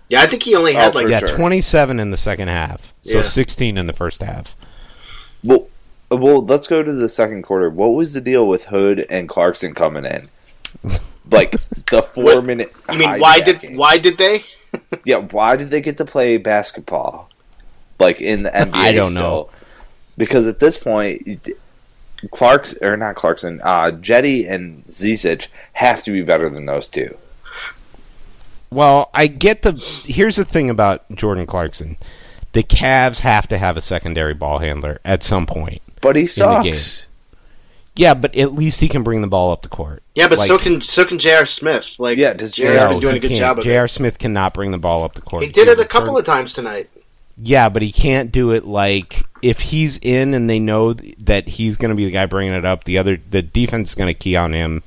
yeah, 0.09 0.21
I 0.21 0.27
think 0.27 0.43
he 0.43 0.55
only 0.55 0.73
had 0.73 0.95
Oh, 0.95 0.99
like 0.99 1.07
yeah, 1.07 1.19
sure. 1.19 1.35
27 1.35 1.99
in 1.99 2.11
the 2.11 2.17
second 2.17 2.47
half. 2.47 2.93
So 3.03 3.17
Yeah. 3.17 3.21
16 3.23 3.77
in 3.77 3.87
the 3.87 3.93
first 3.93 4.21
half. 4.21 4.55
Well, 5.43 5.67
uh, 6.11 6.17
well, 6.17 6.43
let's 6.45 6.67
go 6.67 6.81
to 6.83 6.93
the 6.93 7.09
second 7.09 7.43
quarter. 7.43 7.69
What 7.69 7.89
was 7.89 8.13
the 8.13 8.21
deal 8.21 8.47
with 8.47 8.65
Hood 8.65 9.05
and 9.09 9.27
Clarkson 9.29 9.73
coming 9.73 10.05
in? 10.05 10.29
Like 11.29 11.51
the 11.91 12.01
four 12.01 12.23
What- 12.23 12.45
minute. 12.45 12.73
I 12.87 12.95
mean, 12.95 13.19
why 13.19 13.39
did 13.41 13.57
hijacking. 13.61 13.75
why 13.77 13.97
did 13.97 14.17
they? 14.17 14.43
Yeah, 15.05 15.17
why 15.17 15.55
did 15.55 15.69
they 15.69 15.81
get 15.81 15.97
to 15.97 16.05
play 16.05 16.37
basketball? 16.37 17.29
Like 17.99 18.21
in 18.21 18.43
the 18.43 18.49
NBA? 18.51 18.71
I 18.73 18.91
don't 18.91 19.11
still? 19.11 19.21
know. 19.21 19.49
Because 20.17 20.45
at 20.47 20.59
this 20.59 20.77
point, 20.77 21.21
it- 21.25 21.57
Clark's 22.31 22.75
or 22.81 22.97
not 22.97 23.15
Clarkson, 23.15 23.59
uh, 23.63 23.91
Jetty 23.91 24.47
and 24.47 24.85
Zizic 24.87 25.47
have 25.73 26.01
to 26.03 26.11
be 26.11 26.21
better 26.21 26.49
than 26.49 26.65
those 26.65 26.87
two. 26.89 27.15
Well, 28.69 29.09
I 29.13 29.27
get 29.27 29.61
the. 29.61 29.73
Here's 30.03 30.35
the 30.35 30.45
thing 30.45 30.69
about 30.69 31.09
Jordan 31.13 31.45
Clarkson: 31.45 31.97
the 32.53 32.63
Cavs 32.63 33.19
have 33.19 33.47
to 33.49 33.57
have 33.57 33.77
a 33.77 33.81
secondary 33.81 34.33
ball 34.33 34.59
handler 34.59 34.99
at 35.05 35.23
some 35.23 35.45
point. 35.45 35.81
But 36.01 36.15
he 36.15 36.23
the 36.23 36.59
game. 36.63 36.73
sucks. 36.73 37.06
Yeah, 37.97 38.13
but 38.13 38.35
at 38.35 38.53
least 38.53 38.79
he 38.79 38.87
can 38.87 39.03
bring 39.03 39.21
the 39.21 39.27
ball 39.27 39.51
up 39.51 39.61
the 39.63 39.69
court. 39.69 40.03
Yeah, 40.15 40.27
but 40.27 40.39
so 40.39 40.57
can 40.57 40.81
so 40.81 41.03
can 41.05 41.17
J.R. 41.19 41.45
Smith. 41.45 41.95
Like 41.99 42.17
Yeah, 42.17 42.33
does 42.33 42.53
J.R.'s 42.53 42.77
J.R. 42.79 42.89
been 42.89 42.99
doing 42.99 43.15
a 43.17 43.19
good 43.19 43.33
job 43.33 43.57
of 43.59 43.63
J.R. 43.63 43.85
it. 43.85 43.89
Smith 43.89 44.17
cannot 44.19 44.53
bring 44.53 44.71
the 44.71 44.77
ball 44.77 45.03
up 45.03 45.15
the 45.15 45.21
court. 45.21 45.43
He 45.43 45.49
did 45.49 45.67
it 45.67 45.79
a 45.79 45.85
couple 45.85 46.13
turn- 46.13 46.19
of 46.19 46.25
times 46.25 46.53
tonight. 46.53 46.89
Yeah, 47.39 47.69
but 47.69 47.81
he 47.83 47.91
can't 47.91 48.31
do 48.31 48.51
it 48.51 48.65
like 48.65 49.23
if 49.43 49.59
he's 49.59 49.99
in 50.01 50.33
and 50.33 50.49
they 50.49 50.59
know 50.59 50.93
that 50.93 51.47
he's 51.47 51.77
going 51.77 51.89
to 51.89 51.95
be 51.95 52.05
the 52.05 52.11
guy 52.11 52.25
bringing 52.25 52.53
it 52.53 52.65
up. 52.65 52.83
The 52.85 52.97
other, 52.97 53.17
the 53.17 53.43
defense 53.43 53.89
is 53.89 53.95
going 53.95 54.07
to 54.07 54.13
key 54.15 54.35
on 54.35 54.53
him 54.53 54.81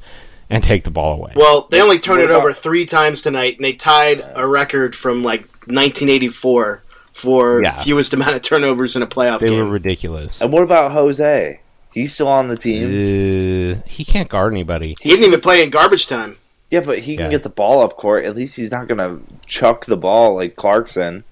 and 0.49 0.65
take 0.65 0.83
the 0.83 0.91
ball 0.91 1.15
away. 1.15 1.33
Well, 1.37 1.69
they 1.71 1.81
only 1.81 2.01
turned 2.01 2.23
it 2.23 2.31
over 2.33 2.53
three 2.53 2.87
times 2.87 3.23
tonight, 3.23 3.55
and 3.57 3.65
they 3.65 3.73
tied 3.75 4.25
a 4.35 4.49
record 4.49 4.97
from 4.97 5.23
like 5.23 5.43
1984 5.69 6.83
for 7.13 7.63
Yeah. 7.63 7.81
fewest 7.83 8.13
amount 8.15 8.35
of 8.35 8.43
turnovers 8.43 8.97
in 8.97 9.03
a 9.03 9.07
playoff 9.07 9.41
they 9.41 9.51
were 9.51 9.63
game. 9.63 9.71
ridiculous. 9.71 10.41
And 10.41 10.53
what 10.53 10.63
about 10.63 10.91
Jose? 10.93 11.61
He's 11.93 12.13
still 12.15 12.29
on 12.29 12.49
the 12.49 12.57
team. 12.57 12.87
Uh, 12.87 13.83
he 13.87 14.05
can't 14.05 14.29
guard 14.29 14.53
anybody. 14.53 14.97
he 15.01 15.11
didn't 15.11 15.25
even 15.27 15.41
play 15.41 15.63
in 15.63 15.71
garbage 15.71 16.07
time. 16.07 16.37
Yeah, 16.71 16.81
but 16.81 17.01
he 17.01 17.17
can 17.17 17.27
Yeah. 17.27 17.31
get 17.33 17.43
the 17.43 17.49
ball 17.49 17.83
up 17.83 17.97
court. 17.97 18.25
At 18.25 18.37
least 18.37 18.55
he's 18.57 18.71
not 18.71 18.87
going 18.87 18.99
to 18.99 19.21
chuck 19.47 19.87
the 19.87 19.97
ball 19.97 20.37
like 20.37 20.55
Clarkson. 20.55 21.25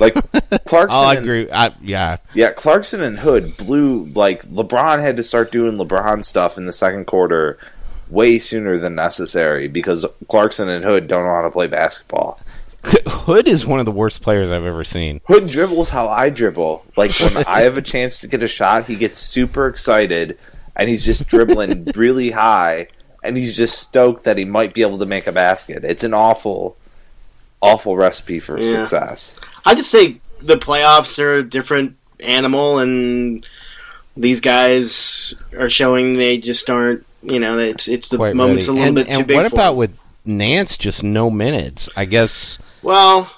Like 0.00 0.14
Clarkson, 0.64 0.88
I'll 0.90 1.10
and- 1.10 1.18
agree. 1.18 1.50
I, 1.50 1.74
yeah, 1.82 2.18
yeah, 2.34 2.52
Clarkson 2.52 3.02
and 3.02 3.18
Hood 3.18 3.56
blew. 3.56 4.06
Like 4.14 4.44
LeBron 4.50 5.00
had 5.00 5.16
to 5.16 5.22
start 5.22 5.50
doing 5.52 5.76
LeBron 5.76 6.24
stuff 6.24 6.56
in 6.58 6.66
the 6.66 6.72
second 6.72 7.06
quarter 7.06 7.58
way 8.10 8.38
sooner 8.38 8.76
than 8.78 8.94
necessary 8.94 9.66
because 9.68 10.04
Clarkson 10.28 10.68
and 10.68 10.84
Hood 10.84 11.08
don't 11.08 11.24
know 11.24 11.34
how 11.34 11.42
to 11.42 11.50
play 11.50 11.66
basketball. 11.66 12.38
Hood 13.06 13.48
is 13.48 13.64
one 13.66 13.80
of 13.80 13.86
the 13.86 13.92
worst 13.92 14.20
players 14.22 14.50
I've 14.50 14.64
ever 14.64 14.84
seen. 14.84 15.20
Hood 15.24 15.46
dribbles 15.46 15.90
how 15.90 16.08
I 16.08 16.30
dribble. 16.30 16.84
Like 16.96 17.12
when 17.20 17.36
I 17.46 17.62
have 17.62 17.76
a 17.76 17.82
chance 17.82 18.18
to 18.20 18.28
get 18.28 18.42
a 18.42 18.48
shot, 18.48 18.86
he 18.86 18.96
gets 18.96 19.18
super 19.18 19.66
excited 19.66 20.38
and 20.76 20.88
he's 20.88 21.04
just 21.04 21.26
dribbling 21.26 21.84
really 21.94 22.30
high 22.30 22.88
and 23.22 23.36
he's 23.36 23.56
just 23.56 23.78
stoked 23.78 24.24
that 24.24 24.36
he 24.38 24.44
might 24.44 24.74
be 24.74 24.82
able 24.82 24.98
to 24.98 25.06
make 25.06 25.26
a 25.26 25.32
basket. 25.32 25.84
It's 25.84 26.04
an 26.04 26.14
awful 26.14 26.76
awful 27.62 27.96
recipe 27.96 28.40
for 28.40 28.58
Yeah. 28.60 28.84
success. 28.84 29.34
I 29.64 29.74
just 29.74 29.90
think 29.90 30.20
the 30.42 30.56
playoffs 30.56 31.18
are 31.18 31.34
a 31.36 31.42
different 31.42 31.96
animal, 32.20 32.78
and 32.78 33.46
these 34.16 34.42
guys 34.42 35.34
are 35.58 35.70
showing 35.70 36.14
they 36.14 36.36
just 36.36 36.68
aren't. 36.68 37.06
You 37.22 37.40
know, 37.40 37.58
it's 37.58 37.88
it's 37.88 38.10
the 38.10 38.18
Quite 38.18 38.36
moment's 38.36 38.68
ready. 38.68 38.80
a 38.80 38.82
little 38.82 38.98
and, 38.98 39.06
bit 39.06 39.10
too 39.12 39.18
and 39.20 39.26
big 39.26 39.36
what 39.38 39.48
for 39.48 39.54
about 39.56 39.70
them. 39.70 39.76
with 39.78 39.98
Nance? 40.26 40.76
Just 40.76 41.02
no 41.02 41.30
minutes. 41.30 41.88
I 41.96 42.04
guess 42.04 42.58
Well, 42.84 43.30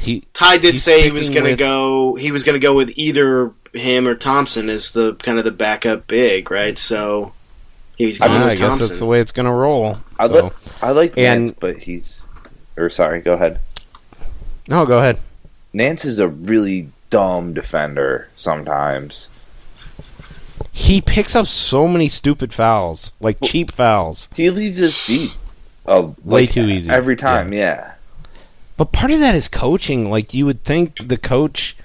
he. 0.00 0.24
Ty 0.32 0.58
did 0.58 0.80
say 0.80 1.02
he 1.02 1.10
was 1.12 1.30
going 1.30 1.44
to 1.44 1.50
with- 1.50 1.58
go. 1.58 2.14
He 2.16 2.32
was 2.32 2.42
going 2.42 2.54
to 2.54 2.60
go 2.60 2.74
with 2.74 2.92
either 2.96 3.52
him 3.72 4.08
or 4.08 4.14
Thompson 4.14 4.68
as 4.70 4.92
the 4.92 5.14
kind 5.16 5.38
of 5.38 5.44
the 5.44 5.50
backup 5.52 6.06
big, 6.06 6.50
right? 6.50 6.76
So 6.78 7.32
he's 7.96 8.20
I 8.20 8.26
going 8.28 8.40
I 8.42 8.44
with 8.46 8.58
guess 8.58 8.68
Thompson. 8.68 8.88
that's 8.88 8.98
the 8.98 9.06
way 9.06 9.20
it's 9.20 9.32
going 9.32 9.46
to 9.46 9.52
roll. 9.52 9.98
I, 10.18 10.26
so. 10.28 10.46
li- 10.46 10.50
I 10.82 10.90
like 10.92 11.10
And- 11.16 11.44
Nance, 11.46 11.50
but 11.60 11.76
he's 11.78 12.26
or 12.76 12.88
sorry, 12.88 13.20
go 13.20 13.34
ahead. 13.34 13.60
No, 14.68 14.84
go 14.86 14.98
ahead. 14.98 15.20
Nance 15.72 16.04
is 16.04 16.18
a 16.18 16.26
really 16.28 16.88
dumb 17.10 17.52
defender 17.54 18.28
sometimes. 18.34 19.28
He 20.72 21.00
picks 21.00 21.34
up 21.34 21.46
so 21.46 21.86
many 21.86 22.08
stupid 22.08 22.52
fouls, 22.52 23.12
like 23.20 23.38
cheap 23.42 23.70
fouls. 23.72 24.28
He 24.34 24.50
leaves 24.50 24.78
his 24.78 24.98
feet 24.98 25.32
uh, 25.86 26.08
Way 26.24 26.46
too 26.46 26.68
easy. 26.68 26.90
every 26.90 27.16
time. 27.16 27.52
Yeah. 27.52 27.92
But 28.76 28.92
part 28.92 29.10
of 29.10 29.20
that 29.20 29.34
is 29.34 29.48
coaching. 29.48 30.10
Like 30.10 30.34
you 30.34 30.46
would 30.46 30.64
think 30.64 31.08
the 31.08 31.16
coach. 31.16 31.76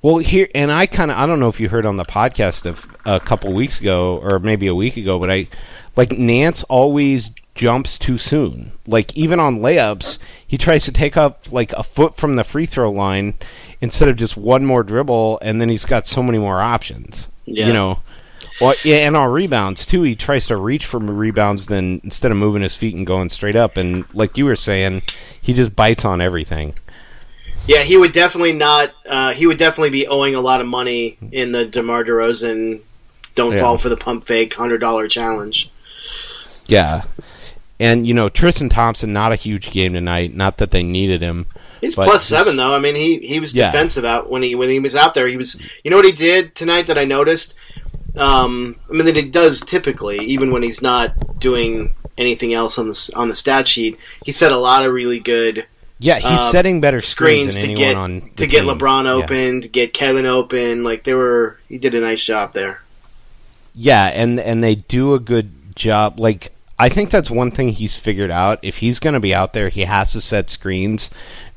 Well, 0.00 0.18
here 0.18 0.48
and 0.54 0.72
I 0.72 0.86
kind 0.86 1.10
of 1.10 1.16
I 1.16 1.26
don't 1.26 1.38
know 1.38 1.48
if 1.48 1.60
you 1.60 1.68
heard 1.68 1.86
on 1.86 1.96
the 1.96 2.04
podcast 2.04 2.66
of 2.66 2.96
a 3.04 3.20
couple 3.20 3.52
weeks 3.52 3.80
ago 3.80 4.18
or 4.18 4.38
maybe 4.38 4.66
a 4.66 4.74
week 4.74 4.96
ago, 4.96 5.18
but 5.18 5.30
I 5.30 5.48
like 5.94 6.12
Nance 6.12 6.64
always 6.64 7.30
jumps 7.54 7.98
too 7.98 8.18
soon. 8.18 8.72
Like 8.86 9.16
even 9.16 9.38
on 9.38 9.60
layups, 9.60 10.18
he 10.46 10.58
tries 10.58 10.84
to 10.84 10.92
take 10.92 11.16
up 11.16 11.52
like 11.52 11.72
a 11.74 11.84
foot 11.84 12.16
from 12.16 12.36
the 12.36 12.44
free 12.44 12.66
throw 12.66 12.90
line 12.90 13.34
instead 13.80 14.08
of 14.08 14.16
just 14.16 14.36
one 14.36 14.64
more 14.64 14.82
dribble, 14.82 15.38
and 15.42 15.60
then 15.60 15.68
he's 15.68 15.84
got 15.84 16.06
so 16.06 16.22
many 16.22 16.38
more 16.38 16.60
options. 16.60 17.28
Yeah. 17.44 17.68
You 17.68 17.72
know. 17.72 17.98
Well, 18.62 18.74
yeah, 18.84 18.98
and 18.98 19.16
on 19.16 19.30
rebounds 19.32 19.84
too, 19.84 20.02
he 20.04 20.14
tries 20.14 20.46
to 20.46 20.56
reach 20.56 20.86
for 20.86 20.98
rebounds 20.98 21.66
then 21.66 22.00
instead 22.04 22.30
of 22.30 22.36
moving 22.36 22.62
his 22.62 22.76
feet 22.76 22.94
and 22.94 23.04
going 23.06 23.28
straight 23.28 23.56
up. 23.56 23.76
And 23.76 24.04
like 24.14 24.38
you 24.38 24.44
were 24.44 24.54
saying, 24.56 25.02
he 25.40 25.52
just 25.52 25.74
bites 25.74 26.04
on 26.04 26.20
everything. 26.20 26.74
Yeah, 27.66 27.82
he 27.82 27.96
would 27.96 28.12
definitely 28.12 28.52
not. 28.52 28.92
Uh, 29.08 29.32
he 29.32 29.46
would 29.46 29.58
definitely 29.58 29.90
be 29.90 30.06
owing 30.06 30.34
a 30.34 30.40
lot 30.40 30.60
of 30.60 30.66
money 30.66 31.18
in 31.32 31.52
the 31.52 31.64
DeMar 31.64 32.04
DeRozan 32.04 32.82
"Don't 33.34 33.52
Yeah. 33.52 33.60
fall 33.60 33.78
for 33.78 33.88
the 33.88 33.96
pump 33.96 34.26
fake" 34.26 34.54
hundred 34.54 34.78
dollar 34.78 35.08
challenge. 35.08 35.70
Yeah. 36.66 37.02
And, 37.80 38.06
you 38.06 38.14
know, 38.14 38.28
Tristan 38.28 38.68
Thompson, 38.68 39.12
not 39.12 39.32
a 39.32 39.36
huge 39.36 39.70
game 39.72 39.92
tonight. 39.92 40.36
Not 40.36 40.58
that 40.58 40.70
they 40.70 40.82
needed 40.84 41.20
him. 41.20 41.46
He's 41.80 41.96
plus 41.96 42.24
seven 42.24 42.56
though. 42.56 42.74
I 42.74 42.78
mean, 42.78 42.94
he 42.94 43.18
he 43.18 43.40
was 43.40 43.52
Yeah. 43.54 43.72
defensive 43.72 44.04
out 44.04 44.30
when 44.30 44.44
he 44.44 44.54
when 44.54 44.70
he 44.70 44.78
was 44.78 44.94
out 44.94 45.14
there. 45.14 45.26
He 45.26 45.36
was. 45.36 45.80
You 45.82 45.90
know 45.90 45.96
what 45.96 46.06
he 46.06 46.12
did 46.12 46.54
tonight 46.54 46.86
that 46.86 46.96
I 46.96 47.04
noticed. 47.04 47.56
Um, 48.16 48.76
I 48.90 48.92
mean 48.92 49.06
that 49.06 49.16
he 49.16 49.22
does 49.22 49.60
typically, 49.60 50.18
even 50.18 50.52
when 50.52 50.62
he's 50.62 50.82
not 50.82 51.38
doing 51.38 51.94
anything 52.18 52.52
else 52.52 52.78
on 52.78 52.88
the 52.88 53.10
on 53.16 53.28
the 53.28 53.34
stat 53.34 53.66
sheet. 53.66 53.98
He 54.24 54.32
set 54.32 54.52
a 54.52 54.56
lot 54.58 54.84
of 54.84 54.92
really 54.92 55.18
good 55.18 55.66
Yeah, 55.98 56.16
he's 56.16 56.24
Uh, 56.24 56.50
setting 56.50 56.80
better 56.80 57.00
screens, 57.00 57.54
screens 57.54 57.68
to 57.68 57.74
get 57.74 57.96
on 57.96 58.20
to 58.22 58.30
the 58.36 58.46
get 58.46 58.64
team. 58.64 58.68
LeBron 58.78 59.04
Yeah. 59.20 59.60
to 59.60 59.68
get 59.68 59.94
Kevin 59.94 60.26
open. 60.26 60.82
Like 60.84 61.04
they 61.04 61.14
were, 61.14 61.58
he 61.68 61.78
did 61.78 61.94
a 61.94 62.00
nice 62.00 62.22
job 62.22 62.52
there. 62.54 62.82
Yeah, 63.74 64.06
and 64.06 64.38
and 64.40 64.62
they 64.62 64.74
do 64.74 65.14
a 65.14 65.18
good 65.18 65.74
job. 65.74 66.18
Like 66.20 66.52
I 66.78 66.88
think 66.88 67.10
that's 67.10 67.30
one 67.30 67.50
thing 67.52 67.70
he's 67.70 67.94
figured 67.94 68.30
out. 68.30 68.58
If 68.62 68.78
he's 68.78 68.98
going 68.98 69.14
to 69.14 69.20
be 69.20 69.34
out 69.34 69.52
there, 69.52 69.68
he 69.68 69.82
has 69.84 70.12
to 70.12 70.20
set 70.20 70.50
screens 70.50 71.08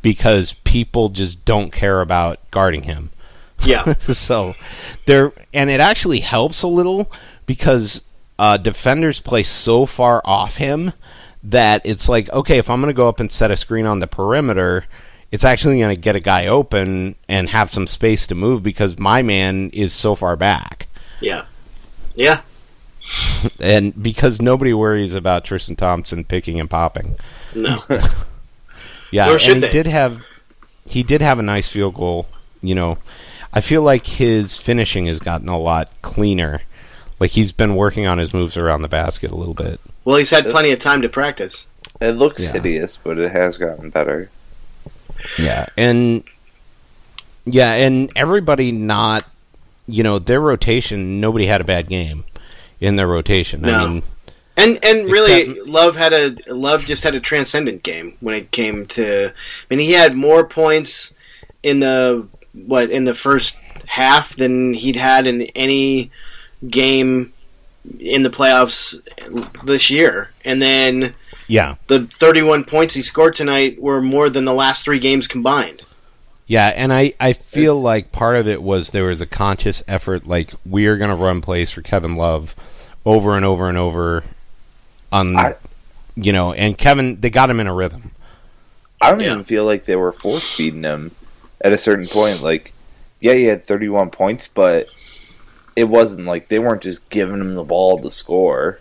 because 0.04 0.54
people 0.64 1.10
just 1.10 1.44
don't 1.46 1.74
care 1.74 2.02
about 2.02 2.40
guarding 2.52 2.84
him. 2.84 3.10
Yeah, 3.66 3.94
so 4.14 4.56
there, 5.06 5.34
and 5.54 5.70
it 5.70 5.80
actually 5.80 6.20
helps 6.22 6.64
a 6.64 6.68
little 6.68 7.12
because 7.46 8.02
uh, 8.40 8.58
defenders 8.58 9.20
play 9.20 9.44
so 9.44 9.86
far 9.86 10.22
off 10.26 10.56
him 10.58 10.94
that 11.44 11.82
it's 11.86 12.10
like, 12.10 12.30
okay, 12.32 12.58
if 12.58 12.70
I'm 12.70 12.82
going 12.82 12.94
to 12.94 12.98
go 12.98 13.08
up 13.08 13.20
and 13.20 13.32
set 13.32 13.52
a 13.52 13.58
screen 13.58 13.86
on 13.86 14.00
the 14.00 14.08
perimeter, 14.08 14.86
it's 15.32 15.44
actually 15.44 15.80
going 15.80 15.96
to 15.96 16.02
get 16.02 16.16
a 16.16 16.20
guy 16.20 16.48
open 16.48 17.16
and 17.28 17.50
have 17.50 17.70
some 17.72 17.88
space 17.88 18.26
to 18.28 18.36
move 18.36 18.64
because 18.64 18.98
my 18.98 19.22
man 19.22 19.70
is 19.72 19.94
so 19.94 20.16
far 20.16 20.36
back. 20.36 20.88
yeah. 21.22 21.46
Yeah. 22.16 22.42
and 23.60 24.02
because 24.02 24.42
nobody 24.42 24.74
worries 24.74 25.14
about 25.14 25.44
Tristan 25.44 25.76
Thompson 25.76 26.24
picking 26.24 26.60
and 26.60 26.70
popping. 26.70 27.16
No. 27.54 27.78
Yeah, 29.12 29.32
and 29.32 29.40
he 29.40 29.54
they. 29.60 29.72
did 29.72 29.88
have 29.88 30.26
he 30.86 31.02
did 31.04 31.22
have 31.22 31.40
a 31.40 31.44
nice 31.44 31.70
field 31.70 31.94
goal. 31.96 32.28
You 32.62 32.76
know, 32.76 32.98
I 33.56 33.62
feel 33.62 33.82
like 33.82 34.06
his 34.06 34.58
finishing 34.58 35.08
has 35.08 35.20
gotten 35.20 35.48
a 35.50 35.58
lot 35.58 35.90
cleaner. 36.02 36.62
Like 37.20 37.32
he's 37.32 37.52
been 37.54 37.76
working 37.76 38.06
on 38.06 38.18
his 38.18 38.34
moves 38.34 38.58
around 38.58 38.82
the 38.82 38.88
basket 38.90 39.32
a 39.32 39.36
little 39.36 39.54
bit. 39.54 39.80
Well, 40.04 40.18
he's 40.18 40.30
had 40.32 40.46
plenty 40.46 40.72
of 40.72 40.80
time 40.80 41.02
to 41.02 41.10
practice. 41.10 41.68
It 42.02 42.12
looks 42.12 42.44
Yeah. 42.44 42.52
hideous, 42.54 42.98
but 43.02 43.18
it 43.18 43.32
has 43.32 43.58
gotten 43.58 43.90
better. 43.90 44.30
Yeah, 45.40 45.68
and 45.78 46.24
yeah, 47.46 47.74
and 47.74 48.12
everybody 48.16 48.72
not, 48.72 49.26
you 49.88 50.04
know, 50.04 50.20
their 50.20 50.42
rotation. 50.42 51.22
Nobody 51.22 51.46
had 51.46 51.62
a 51.62 51.64
bad 51.64 51.88
game 51.88 52.26
in 52.82 52.98
their 52.98 53.08
rotation. 53.08 53.62
No. 53.62 53.74
I 53.74 53.88
mean, 53.88 54.04
And 54.58 54.84
and 54.86 55.10
really, 55.12 55.42
Except- 55.42 55.68
Love 55.68 55.96
had 55.96 56.14
a 56.14 56.36
Love 56.54 56.86
just 56.86 57.04
had 57.04 57.16
a 57.16 57.20
transcendent 57.20 57.84
game 57.84 58.16
when 58.20 58.36
it 58.36 58.52
came 58.52 58.86
to. 58.88 59.28
I 59.30 59.34
mean, 59.74 59.80
he 59.80 59.94
had 59.94 60.16
more 60.16 60.46
points 60.46 61.14
in 61.64 61.80
the 61.80 62.28
what 62.66 62.90
in 62.90 63.04
the 63.04 63.14
first 63.16 63.60
half 63.88 64.36
than 64.36 64.74
he'd 64.74 64.96
had 64.96 65.28
in 65.28 65.44
any 65.56 66.12
game 66.70 67.34
in 68.00 68.24
the 68.24 68.30
playoffs 68.30 68.96
this 69.66 69.90
year, 69.90 70.30
and 70.44 70.62
then 70.62 71.14
yeah, 71.48 71.76
the 71.88 72.08
31 72.08 72.64
points 72.66 72.94
he 72.96 73.02
scored 73.02 73.36
tonight 73.36 73.80
were 73.82 74.02
more 74.02 74.30
than 74.30 74.46
the 74.46 74.54
last 74.54 74.84
three 74.84 75.00
games 75.00 75.28
combined. 75.28 75.84
yeah, 76.48 76.68
and 76.68 76.92
I 76.94 77.14
I 77.20 77.34
feel 77.34 77.74
It's- 77.74 77.84
like 77.84 78.12
part 78.12 78.36
of 78.38 78.48
it 78.48 78.62
was 78.64 78.90
there 78.92 79.04
was 79.06 79.22
a 79.22 79.26
conscious 79.28 79.84
effort. 79.88 80.26
Like 80.28 80.52
we 80.66 80.86
are 80.88 80.98
going 80.98 81.10
to 81.12 81.16
run 81.16 81.42
plays 81.42 81.70
for 81.72 81.82
Kevin 81.82 82.16
Love 82.16 82.56
over 83.06 83.36
and 83.36 83.46
over 83.46 83.70
and 83.70 83.78
over 83.78 84.24
on. 85.12 85.36
I- 85.38 85.56
you 86.18 86.32
know, 86.32 86.54
and 86.54 86.78
Kevin, 86.78 87.20
they 87.20 87.30
got 87.30 87.50
him 87.50 87.60
in 87.60 87.68
a 87.68 87.74
rhythm. 87.74 88.12
I 89.02 89.10
don't 89.12 89.20
Yeah. 89.20 89.34
even 89.34 89.44
feel 89.44 89.66
like 89.66 89.84
they 89.84 89.98
were 89.98 90.14
force 90.14 90.50
feeding 90.56 90.84
him 90.84 91.12
at 91.66 91.74
a 91.74 91.78
certain 91.78 92.08
point. 92.08 92.42
Like, 92.42 92.74
yeah, 93.20 93.34
he 93.34 93.46
had 93.46 93.66
31 93.66 94.12
points, 94.12 94.48
but 94.48 94.88
it 95.76 95.86
wasn't 95.86 96.28
like 96.28 96.48
they 96.48 96.60
weren't 96.60 96.84
just 96.84 97.10
giving 97.10 97.42
him 97.42 97.56
the 97.56 97.64
ball 97.64 97.98
to 97.98 98.12
score. 98.12 98.80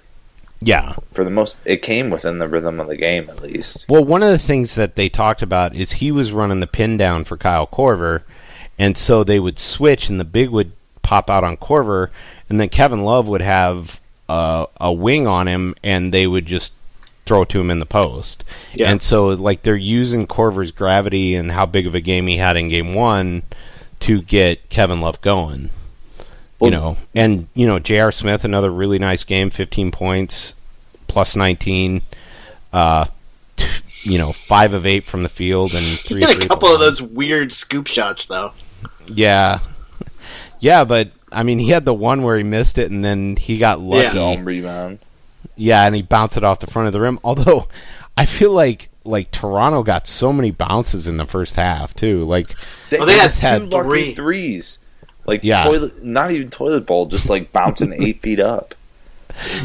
Yeah, 0.60 0.94
For 1.10 1.24
the 1.24 1.30
most, 1.30 1.56
it 1.66 1.82
came 1.82 2.08
within 2.08 2.38
the 2.38 2.48
rhythm 2.48 2.80
of 2.80 2.88
the 2.88 2.96
game, 2.96 3.28
at 3.28 3.42
least. 3.42 3.84
Well, 3.88 4.04
one 4.04 4.22
of 4.22 4.30
the 4.30 4.38
things 4.38 4.76
that 4.76 4.96
they 4.96 5.10
talked 5.10 5.42
about 5.42 5.74
is 5.74 5.92
he 5.92 6.10
was 6.10 6.32
running 6.32 6.60
the 6.60 6.66
pin 6.66 6.96
down 6.96 7.24
for 7.24 7.36
Kyle 7.36 7.66
Korver, 7.66 8.22
and 8.78 8.96
so 8.96 9.24
they 9.24 9.38
would 9.38 9.58
switch, 9.58 10.08
and 10.08 10.18
the 10.18 10.24
big 10.24 10.48
would 10.48 10.72
pop 11.02 11.28
out 11.28 11.44
on 11.44 11.58
Korver, 11.58 12.08
and 12.48 12.58
then 12.58 12.70
Kevin 12.70 13.04
Love 13.04 13.28
would 13.28 13.42
have 13.42 14.00
uh, 14.28 14.64
a 14.80 14.90
wing 14.90 15.26
on 15.26 15.48
him, 15.48 15.74
and 15.84 16.14
they 16.14 16.26
would 16.26 16.46
just 16.46 16.72
throw 17.26 17.42
it 17.42 17.48
to 17.50 17.60
him 17.60 17.70
in 17.70 17.78
the 17.78 17.86
post. 17.86 18.44
Yeah. 18.74 18.90
And 18.90 19.00
so, 19.00 19.28
like, 19.28 19.62
they're 19.62 19.76
using 19.76 20.26
Korver's 20.26 20.70
gravity 20.72 21.34
and 21.34 21.52
how 21.52 21.66
big 21.66 21.86
of 21.86 21.94
a 21.94 22.00
game 22.00 22.26
he 22.26 22.36
had 22.36 22.56
in 22.56 22.68
game 22.68 22.94
one 22.94 23.42
to 24.00 24.20
get 24.22 24.68
Kevin 24.68 25.00
Love 25.00 25.20
going. 25.20 25.70
Well- 26.58 26.70
you 26.70 26.76
know, 26.76 26.96
and 27.14 27.48
you 27.54 27.66
know, 27.66 27.78
J.R. 27.78 28.12
Smith, 28.12 28.44
another 28.44 28.70
really 28.70 28.98
nice 28.98 29.24
game, 29.24 29.50
15 29.50 29.90
points, 29.90 30.54
plus 31.08 31.34
19. 31.36 32.02
Uh, 32.72 33.06
t- 33.56 33.66
you 34.02 34.18
know, 34.18 34.32
five 34.32 34.74
of 34.74 34.84
eight 34.84 35.04
from 35.04 35.22
the 35.22 35.28
field 35.28 35.74
and 35.74 35.84
He 35.86 35.96
three. 35.96 36.20
had 36.20 36.28
three 36.30 36.34
a 36.34 36.36
at 36.36 36.42
the 36.42 36.48
couple 36.48 36.68
of 36.72 36.78
those 36.80 37.00
weird 37.00 37.52
scoop 37.52 37.86
shots 37.86 38.26
though. 38.26 38.52
Yeah, 39.06 39.60
yeah, 40.60 40.84
but 40.84 41.10
I 41.32 41.42
mean, 41.42 41.58
he 41.58 41.70
had 41.70 41.84
the 41.84 41.94
one 41.94 42.22
where 42.22 42.36
he 42.36 42.42
missed 42.42 42.78
it, 42.78 42.90
and 42.90 43.04
then 43.04 43.36
he 43.36 43.58
got 43.58 43.80
lucky. 43.80 44.02
Yeah. 44.04 44.12
Dome 44.14 44.44
rebound. 44.44 44.98
Yeah, 45.56 45.84
and 45.86 45.94
he 45.94 46.02
bounced 46.02 46.36
it 46.36 46.44
off 46.44 46.60
the 46.60 46.66
front 46.66 46.86
of 46.86 46.92
the 46.92 47.00
rim. 47.00 47.18
Although, 47.24 47.68
I 48.16 48.26
feel 48.26 48.52
like 48.52 48.88
like 49.06 49.30
Toronto 49.30 49.82
got 49.82 50.06
so 50.06 50.32
many 50.32 50.50
bounces 50.50 51.06
in 51.06 51.18
the 51.18 51.26
first 51.26 51.56
half 51.56 51.94
too. 51.94 52.24
Like, 52.24 52.54
They, 52.90 52.96
Well, 52.98 53.06
they 53.06 53.14
had 53.18 53.24
just 53.24 53.38
had 53.40 53.70
two 53.70 53.76
lucky 53.76 53.88
three. 53.88 54.14
threes. 54.14 54.78
Like 55.26 55.44
Yeah. 55.44 55.64
toilet, 55.64 56.02
not 56.02 56.32
even 56.32 56.48
toilet 56.50 56.86
bowl, 56.86 57.06
just 57.06 57.28
like 57.28 57.52
bouncing 57.52 57.92
eight 58.02 58.20
feet 58.22 58.40
up. 58.40 58.74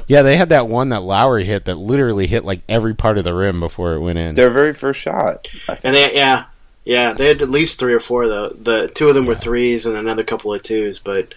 yeah, 0.07 0.21
they 0.23 0.35
had 0.35 0.49
that 0.49 0.67
one 0.67 0.89
that 0.89 1.03
Lowry 1.03 1.45
hit 1.45 1.65
that 1.65 1.75
literally 1.75 2.27
hit 2.27 2.43
like 2.43 2.61
every 2.67 2.93
part 2.93 3.17
of 3.17 3.23
the 3.23 3.33
rim 3.33 3.59
before 3.59 3.93
it 3.93 3.99
went 4.01 4.17
in. 4.19 4.35
Their 4.35 4.49
very 4.49 4.73
first 4.73 4.99
shot. 4.99 5.47
And 5.83 5.95
they, 5.95 6.15
yeah, 6.15 6.45
yeah, 6.85 7.13
they 7.13 7.27
had 7.27 7.41
at 7.41 7.49
least 7.49 7.79
three 7.79 7.93
or 7.93 7.99
four 7.99 8.27
though. 8.27 8.49
The 8.49 8.87
two 8.89 9.07
of 9.09 9.15
them 9.15 9.25
were 9.25 9.35
threes 9.35 9.85
and 9.85 9.95
another 9.95 10.23
couple 10.23 10.53
of 10.53 10.61
twos. 10.63 10.99
But 10.99 11.33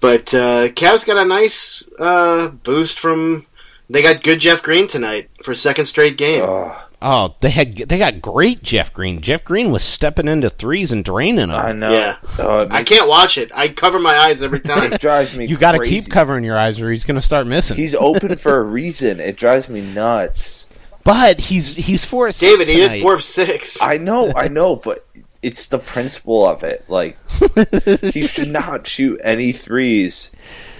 but 0.00 0.32
uh, 0.34 0.68
Cavs 0.68 1.04
got 1.06 1.16
a 1.18 1.24
nice 1.24 1.82
uh, 1.98 2.50
boost 2.50 3.00
from. 3.00 3.46
They 3.88 4.02
got 4.02 4.22
good 4.22 4.40
Jeff 4.40 4.62
Green 4.62 4.88
tonight 4.88 5.30
for 5.42 5.54
second 5.54 5.86
straight 5.86 6.16
game. 6.16 6.42
Ugh, 6.46 6.82
Oh, 7.02 7.34
they 7.40 7.50
had 7.50 7.76
they 7.76 7.98
got 7.98 8.22
great 8.22 8.62
Jeff 8.62 8.92
Green. 8.92 9.20
Jeff 9.20 9.44
Green 9.44 9.70
was 9.70 9.84
stepping 9.84 10.28
into 10.28 10.48
threes 10.48 10.90
and 10.90 11.04
draining 11.04 11.48
them. 11.48 11.50
I 11.50 11.72
know. 11.72 11.92
Yeah. 11.92 12.16
Oh, 12.38 12.60
it 12.60 12.72
I 12.72 12.82
can't 12.84 13.06
watch 13.06 13.36
it. 13.36 13.50
I 13.54 13.68
cover 13.68 13.98
my 14.00 14.14
eyes 14.16 14.40
every 14.42 14.60
time. 14.60 14.92
It 14.92 15.00
drives 15.00 15.34
me. 15.36 15.46
You 15.46 15.58
got 15.58 15.72
to 15.72 15.80
keep 15.80 16.08
covering 16.08 16.42
your 16.42 16.56
eyes, 16.56 16.80
or 16.80 16.90
he's 16.90 17.04
going 17.04 17.20
to 17.20 17.22
start 17.24 17.46
missing. 17.46 17.76
He's 17.76 17.94
open 17.94 18.34
for 18.36 18.58
a 18.58 18.62
reason. 18.62 19.20
It 19.20 19.36
drives 19.36 19.68
me 19.68 19.82
nuts. 19.92 20.66
but 21.04 21.38
he's 21.38 21.76
he's 21.76 22.04
four. 22.04 22.32
six 22.32 22.50
David, 22.50 22.66
he 22.66 22.76
did 22.76 23.02
four 23.02 23.14
of 23.14 23.22
six. 23.22 23.80
I 23.82 23.98
know, 23.98 24.32
I 24.34 24.48
know, 24.48 24.76
but 24.76 25.06
it's 25.42 25.68
the 25.68 25.78
principle 25.78 26.46
of 26.46 26.62
it. 26.64 26.82
Like 26.88 27.18
he 28.12 28.26
should 28.26 28.48
not 28.48 28.86
shoot 28.86 29.20
any 29.22 29.52
threes. 29.52 30.32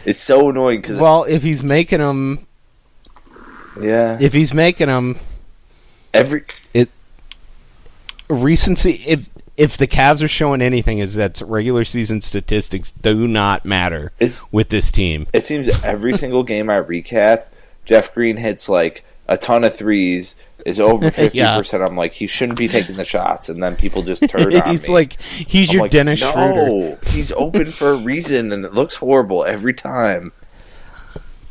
It's 0.07 0.19
so 0.19 0.49
annoying 0.49 0.81
because 0.81 0.99
Well, 0.99 1.25
if 1.25 1.43
he's 1.43 1.63
making 1.63 1.99
them, 1.99 2.46
yeah, 3.81 4.19
if 4.21 4.33
he's 4.33 4.53
making 4.55 4.89
them, 4.89 5.19
every 6.15 6.45
it 6.75 6.89
recency. 8.29 9.03
If 9.07 9.29
if 9.57 9.77
the 9.77 9.87
Cavs 9.87 10.23
are 10.23 10.29
showing 10.29 10.61
anything, 10.63 10.99
is 10.99 11.15
that 11.15 11.41
regular 11.41 11.85
season 11.85 12.21
statistics 12.21 12.93
do 12.93 13.27
not 13.27 13.65
matter 13.65 14.13
it's 14.21 14.51
with 14.53 14.69
this 14.69 14.91
team. 14.93 15.27
it 15.33 15.47
seems 15.47 15.69
every 15.83 16.13
single 16.17 16.43
game 16.43 16.69
I 16.69 16.81
recap, 16.81 17.45
Jeff 17.85 18.13
Green 18.15 18.37
hits 18.37 18.69
like 18.69 19.05
a 19.29 19.37
ton 19.37 19.65
of 19.65 19.75
threes. 19.75 20.37
Is 20.65 20.81
over 20.81 21.11
fifty 21.13 21.39
percent. 21.41 21.85
I'm 21.85 21.97
like 21.97 22.15
he 22.15 22.27
shouldn't 22.27 22.59
be 22.59 22.67
taking 22.67 22.97
the 22.97 23.05
shots, 23.05 23.49
and 23.49 23.63
then 23.63 23.77
people 23.77 24.03
just 24.03 24.29
turn 24.29 24.53
on 24.57 24.69
he's 24.71 24.89
me. 24.89 24.95
like 24.95 25.21
he's 25.23 25.69
I'm 25.71 25.75
your 25.75 25.83
like, 25.83 25.91
Dennis 25.93 26.19
Schroeder. 26.19 26.99
he's 27.07 27.31
open 27.33 27.71
for 27.71 27.91
a 27.91 27.97
reason, 27.97 28.51
and 28.51 28.65
it 28.65 28.75
looks 28.75 28.97
horrible 28.97 29.45
every 29.45 29.73
time. 29.75 30.33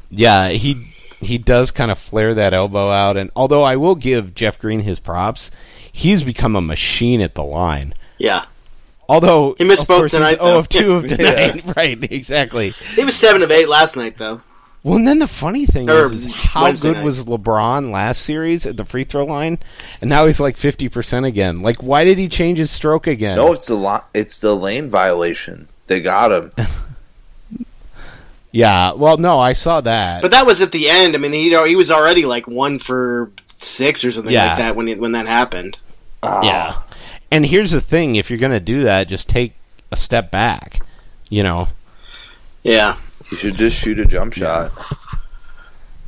Yeah, 0.10 0.50
he 0.50 0.94
he 1.26 1.38
does 1.38 1.72
kind 1.72 1.92
of 1.92 1.98
flare 2.00 2.34
that 2.34 2.54
elbow 2.54 2.90
out, 2.92 3.18
and 3.18 3.32
although 3.36 3.64
I 3.64 3.76
will 3.76 3.96
give 3.96 4.34
Jeff 4.36 4.58
Green 4.60 4.82
his 4.82 5.00
props, 5.00 5.52
he's 5.92 6.24
become 6.24 6.56
a 6.56 6.62
machine 6.62 7.22
at 7.22 7.36
the 7.36 7.44
line. 7.44 7.94
yeah, 8.18 8.46
Although 9.08 9.54
He 9.60 9.64
missed 9.66 9.84
of 9.84 9.88
both 9.88 10.00
course, 10.02 10.14
tonight, 10.14 10.40
Oh, 10.42 10.58
of 10.58 10.68
two 10.68 10.96
of 10.96 11.06
Yeah. 11.20 11.58
right? 11.78 11.98
Exactly. 12.12 12.72
he 12.96 13.04
was 13.04 13.16
seven 13.16 13.44
of 13.44 13.52
eight 13.52 13.70
last 13.70 13.96
night 13.96 14.18
though. 14.18 14.42
Well, 14.82 14.98
and 14.98 15.08
then 15.08 15.18
the 15.20 15.28
funny 15.28 15.66
thing 15.66 15.90
is, 15.90 16.12
is 16.12 16.34
how 16.34 16.64
Wednesday 16.64 16.90
good 16.90 16.98
night. 16.98 17.06
was 17.06 17.26
LeBron 17.26 17.92
last 17.92 18.22
series 18.24 18.66
at 18.68 18.78
the 18.78 18.86
free 18.86 19.04
throw 19.04 19.26
line, 19.26 19.58
and 20.02 20.10
now 20.12 20.26
he's 20.28 20.40
like 20.40 20.58
fifty 20.58 20.90
percent 20.90 21.26
again. 21.26 21.62
Like, 21.64 21.82
why 21.82 22.04
did 22.04 22.18
he 22.20 22.28
change 22.30 22.60
his 22.60 22.70
stroke 22.70 23.08
again? 23.08 23.36
No, 23.38 23.52
it's 23.52 23.66
the 23.66 23.74
li- 23.76 24.00
it's 24.14 24.38
the 24.40 24.56
lane 24.56 24.88
violation. 24.90 25.68
They 25.88 26.02
got 26.02 26.32
him. 26.32 26.52
Yeah, 28.56 28.94
well, 28.94 29.18
no, 29.18 29.38
I 29.40 29.52
saw 29.52 29.82
that. 29.82 30.22
But 30.22 30.32
that 30.32 30.46
was 30.46 30.62
at 30.62 30.72
the 30.72 30.90
end. 30.90 31.14
I 31.14 31.18
mean, 31.18 31.34
he, 31.34 31.44
you 31.46 31.52
know, 31.52 31.66
he 31.66 31.76
was 31.76 31.92
already 31.92 32.24
like 32.26 32.48
one 32.48 32.80
for 32.80 33.30
six 33.48 34.06
or 34.06 34.12
something 34.14 34.32
Yeah. 34.32 34.48
like 34.50 34.58
that 34.60 34.76
when 34.78 34.88
it, 34.88 34.98
when 34.98 35.12
that 35.12 35.28
happened. 35.28 35.78
Ah, 36.24 36.42
yeah, 36.42 36.82
and 37.32 37.46
here's 37.46 37.72
the 37.72 37.82
thing: 37.82 38.16
if 38.16 38.30
you're 38.30 38.40
gonna 38.40 38.62
do 38.62 38.84
that, 38.84 39.10
just 39.10 39.28
take 39.28 39.54
a 39.92 39.98
step 39.98 40.32
back. 40.32 40.80
You 41.30 41.44
know. 41.44 41.68
Yeah, 42.64 42.96
You 43.30 43.38
should 43.38 43.58
just 43.58 43.78
shoot 43.78 44.00
a 44.00 44.06
jump 44.06 44.34
shot. 44.34 44.72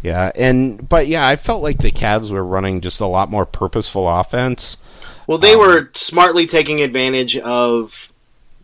Yeah, 0.01 0.31
and 0.35 0.87
but 0.87 1.07
yeah, 1.07 1.27
I 1.27 1.35
felt 1.35 1.61
like 1.61 1.79
the 1.79 1.91
Cavs 1.91 2.31
were 2.31 2.43
running 2.45 2.81
just 2.81 3.01
a 3.01 3.05
lot 3.07 3.29
more 3.29 3.45
purposeful 3.45 4.07
offense. 4.07 4.77
Well, 5.27 5.37
they 5.37 5.53
Um, 5.53 5.59
were 5.59 5.89
smartly 5.93 6.47
taking 6.47 6.79
advantage 6.81 7.37
of 7.37 8.13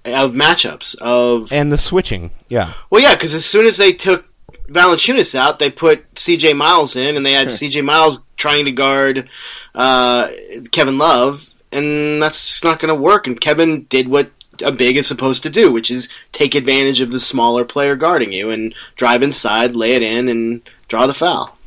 of 0.06 0.34
matchups 0.34 0.96
of 1.00 1.52
And 1.52 1.72
the 1.72 1.78
switching, 1.78 2.32
yeah. 2.50 2.74
well, 2.90 3.02
yeah, 3.02 3.14
because 3.16 3.34
as 3.34 3.46
soon 3.46 3.66
as 3.66 3.78
they 3.78 3.94
took 3.94 4.26
Valanciunas 4.68 5.36
out, 5.36 5.60
they 5.60 5.70
put 5.70 6.18
C.J. 6.18 6.54
Miles 6.54 6.96
in, 6.96 7.16
and 7.18 7.26
they 7.26 7.34
had 7.34 7.52
C.J. 7.60 7.82
Miles 7.82 8.22
trying 8.38 8.66
to 8.66 8.72
guard 8.72 9.30
uh, 9.76 10.30
Kevin 10.72 10.98
Love, 10.98 11.54
and 11.72 12.22
that's 12.22 12.64
not 12.64 12.80
going 12.80 12.94
to 12.94 13.02
work. 13.02 13.28
And 13.28 13.40
Kevin 13.40 13.84
did 13.90 14.08
what 14.08 14.30
a 14.64 14.72
big 14.72 14.98
is 14.98 15.08
supposed 15.08 15.44
to 15.44 15.50
do, 15.50 15.72
which 15.72 15.90
is 15.90 16.10
take 16.32 16.54
advantage 16.56 17.02
of 17.02 17.12
the 17.12 17.20
smaller 17.20 17.66
player 17.66 17.96
guarding 17.96 18.32
you 18.32 18.52
and 18.52 18.76
drive 18.96 19.24
inside, 19.24 19.76
lay 19.76 19.94
it 19.96 20.04
in, 20.04 20.30
and 20.30 20.62
draw 20.88 21.08
the 21.08 21.14
foul. 21.14 21.58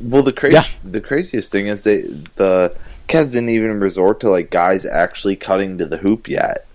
Well, 0.00 0.22
the 0.22 0.32
crazy 0.32 0.54
Yeah. 0.54 0.64
the 0.82 1.00
craziest 1.00 1.52
thing 1.52 1.66
is 1.68 1.84
they 1.84 2.02
the 2.36 2.74
Cavs 3.08 3.32
didn't 3.32 3.50
even 3.50 3.80
resort 3.80 4.20
to 4.20 4.30
like 4.30 4.50
guys 4.50 4.84
actually 4.86 5.36
cutting 5.36 5.78
to 5.78 5.86
the 5.86 5.98
hoop 5.98 6.28
yet. 6.28 6.66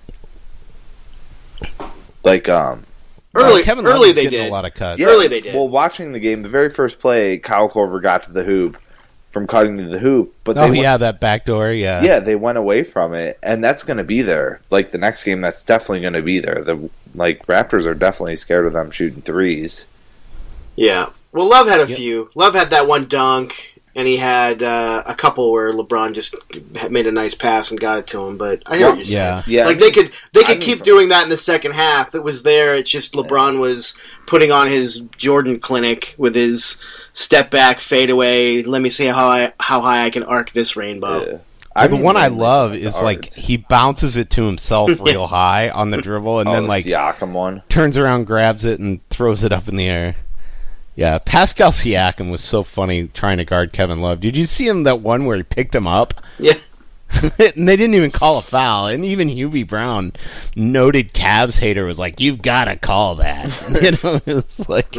Like 2.23 2.49
um, 2.49 2.83
Early, 3.33 3.61
Uh, 3.61 3.65
Kevin 3.65 3.85
early 3.85 4.11
they 4.11 4.27
did. 4.27 4.47
a 4.49 4.51
lot 4.51 4.65
of 4.65 4.73
cuts. 4.73 4.99
Yeah, 4.99 5.07
Early 5.07 5.27
they 5.27 5.41
did. 5.41 5.55
Well, 5.55 5.67
watching 5.67 6.11
the 6.11 6.19
game, 6.19 6.41
the 6.43 6.49
very 6.49 6.69
first 6.69 6.99
play, 6.99 7.37
Kyle 7.37 7.69
Korver 7.69 8.01
got 8.01 8.23
to 8.23 8.31
the 8.31 8.43
hoop 8.43 8.77
from 9.29 9.45
cutting 9.47 9.77
to 9.77 9.85
the 9.87 9.99
hoop, 9.99 10.33
but 10.43 10.53
they 10.55 10.61
Oh 10.61 10.69
went- 10.69 10.77
yeah, 10.81 10.97
that 10.97 11.19
back 11.19 11.45
door. 11.45 11.71
Yeah. 11.71 12.01
yeah, 12.03 12.19
they 12.19 12.35
went 12.35 12.57
away 12.57 12.83
from 12.83 13.13
it, 13.13 13.37
and 13.43 13.63
that's 13.63 13.83
going 13.83 13.97
to 13.97 14.03
be 14.03 14.21
there. 14.21 14.61
Like 14.71 14.91
the 14.91 14.97
next 14.97 15.23
game, 15.23 15.41
that's 15.41 15.63
definitely 15.63 16.01
going 16.01 16.13
to 16.13 16.21
be 16.23 16.39
there. 16.39 16.61
The 16.61 16.89
like 17.15 17.45
Raptors 17.47 17.85
are 17.85 17.93
definitely 17.95 18.35
scared 18.35 18.65
of 18.65 18.73
them 18.73 18.91
shooting 18.91 19.21
threes. 19.21 19.85
Yeah. 20.75 21.09
Well, 21.31 21.47
Love 21.49 21.67
had 21.67 21.81
a 21.81 21.87
Yep. 21.87 21.97
few. 21.97 22.29
Love 22.35 22.55
had 22.55 22.69
that 22.71 22.87
one 22.87 23.05
dunk, 23.07 23.76
and 23.97 24.07
he 24.07 24.15
had 24.15 24.61
uh, 24.61 25.01
a 25.07 25.15
couple 25.15 25.51
where 25.51 25.73
LeBron 25.73 26.13
just 26.13 26.35
made 26.91 27.07
a 27.07 27.11
nice 27.11 27.33
pass 27.33 27.71
and 27.71 27.79
got 27.79 27.97
it 27.97 28.05
to 28.07 28.23
him. 28.23 28.37
But 28.37 28.61
I 28.67 28.77
hear 28.77 28.89
what 28.89 28.97
you're 28.99 29.05
saying. 29.05 29.17
Yeah. 29.17 29.43
Yeah, 29.47 29.65
like 29.65 29.79
they 29.79 29.89
could 29.89 30.11
they 30.33 30.41
I 30.41 30.43
could 30.43 30.59
mean, 30.59 30.61
keep 30.61 30.77
from- 30.77 30.85
doing 30.85 31.09
that 31.09 31.23
in 31.23 31.29
the 31.29 31.35
second 31.35 31.71
half. 31.73 32.13
It 32.13 32.23
was 32.23 32.43
there. 32.43 32.75
It's 32.75 32.91
just 32.91 33.13
LeBron 33.15 33.59
was 33.59 33.95
putting 34.27 34.51
on 34.51 34.67
his 34.67 34.99
Jordan 35.17 35.59
clinic 35.59 36.13
with 36.17 36.35
his 36.35 36.79
step 37.13 37.49
back 37.49 37.79
fadeaway. 37.79 38.61
Let 38.61 38.83
me 38.83 38.89
see 38.89 39.07
how 39.07 39.27
I 39.27 39.53
how 39.59 39.81
high 39.81 40.05
I 40.05 40.11
can 40.11 40.21
arc 40.21 40.51
this 40.51 40.75
rainbow. 40.75 41.25
Yeah. 41.25 41.37
Yeah, 41.75 41.87
the 41.87 41.95
mean, 41.95 42.03
one 42.03 42.17
I 42.17 42.27
love 42.27 42.71
from 42.71 42.79
is 42.79 42.97
the 42.97 43.03
like 43.03 43.33
he 43.33 43.57
bounces 43.57 44.15
it 44.15 44.29
to 44.31 44.45
himself 44.45 44.91
real 44.99 45.25
high 45.27 45.69
on 45.69 45.89
the 45.89 45.97
dribble, 45.97 46.39
and 46.39 46.49
oh, 46.49 46.53
then 46.53 46.63
the 46.63 46.69
like 46.69 46.85
Siakam 46.85 47.33
one. 47.33 47.63
turns 47.69 47.97
around, 47.97 48.25
grabs 48.25 48.63
it, 48.63 48.79
and 48.79 49.07
throws 49.09 49.43
it 49.43 49.51
up 49.51 49.67
in 49.67 49.75
the 49.75 49.87
air. 49.87 50.15
Yeah, 50.97 51.19
Pascal 51.19 51.71
Siakam 51.71 52.31
was 52.31 52.41
so 52.41 52.63
funny 52.63 53.07
trying 53.09 53.37
to 53.37 53.45
guard 53.45 53.71
Kevin 53.71 54.01
Love. 54.01 54.19
Did 54.19 54.35
you 54.35 54.45
see 54.45 54.67
him 54.67 54.81
that 54.83 54.99
one 54.99 55.25
where 55.25 55.37
he 55.37 55.43
picked 55.43 55.75
him 55.75 55.85
up? 55.85 56.23
Yeah. 56.39 56.55
and 57.21 57.67
they 57.67 57.77
didn't 57.77 57.93
even 57.93 58.09
call 58.09 58.39
a 58.39 58.41
foul. 58.41 58.87
And 58.87 59.05
even 59.05 59.29
Hubie 59.29 59.65
Brown, 59.65 60.13
noted 60.55 61.13
Cavs 61.13 61.59
hater, 61.59 61.85
was 61.85 61.99
like, 61.99 62.19
"You've 62.19 62.41
got 62.41 62.65
to 62.65 62.75
call 62.75 63.15
that." 63.17 63.45
you 63.81 63.91
know, 64.03 64.21
it's 64.39 64.67
like 64.67 64.95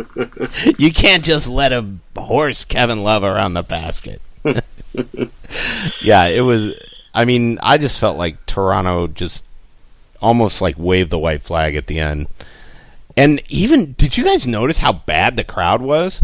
you 0.78 0.92
can't 0.92 1.24
just 1.24 1.48
let 1.48 1.72
him 1.72 2.00
horse 2.16 2.64
Kevin 2.64 3.02
Love 3.02 3.24
around 3.24 3.54
the 3.54 3.64
basket. 3.64 4.22
yeah, 6.00 6.26
it 6.26 6.44
was. 6.44 6.74
I 7.12 7.24
mean, 7.24 7.58
I 7.60 7.76
just 7.76 7.98
felt 7.98 8.16
like 8.16 8.46
Toronto 8.46 9.08
just 9.08 9.42
almost 10.22 10.60
like 10.60 10.76
waved 10.78 11.10
the 11.10 11.18
white 11.18 11.42
flag 11.42 11.74
at 11.74 11.88
the 11.88 11.98
end. 11.98 12.28
And 13.18 13.42
even, 13.48 13.94
did 13.94 14.16
you 14.16 14.22
guys 14.24 14.46
notice 14.46 14.78
how 14.78 14.92
bad 14.92 15.36
the 15.36 15.42
crowd 15.42 15.82
was? 15.82 16.22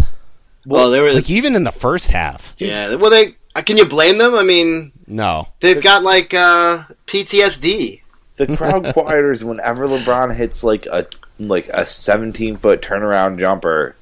Well, 0.65 0.91
they 0.91 1.01
were 1.01 1.13
Like 1.13 1.29
even 1.29 1.57
in 1.57 1.65
the 1.65 1.73
first 1.73 2.07
half. 2.13 2.55
yeah. 2.59 2.95
Well, 2.95 3.11
they 3.11 3.35
uh, 3.57 3.63
can 3.63 3.77
you 3.77 3.85
blame 3.85 4.19
them? 4.19 4.35
I 4.35 4.45
mean, 4.45 4.93
No. 5.09 5.49
they've 5.61 5.83
got 5.83 6.03
like 6.05 6.33
uh, 6.35 6.85
PTSD. 7.07 8.01
The 8.37 8.57
crowd 8.57 8.85
quieters 8.95 9.43
whenever 9.45 9.87
LeBron 9.87 10.35
hits 10.37 10.63
like 10.65 10.87
a 10.87 11.07
like 11.41 11.69
a 11.75 11.85
17 11.85 12.57
foot 12.59 12.81
turnaround 12.81 13.39
jumper, 13.41 13.97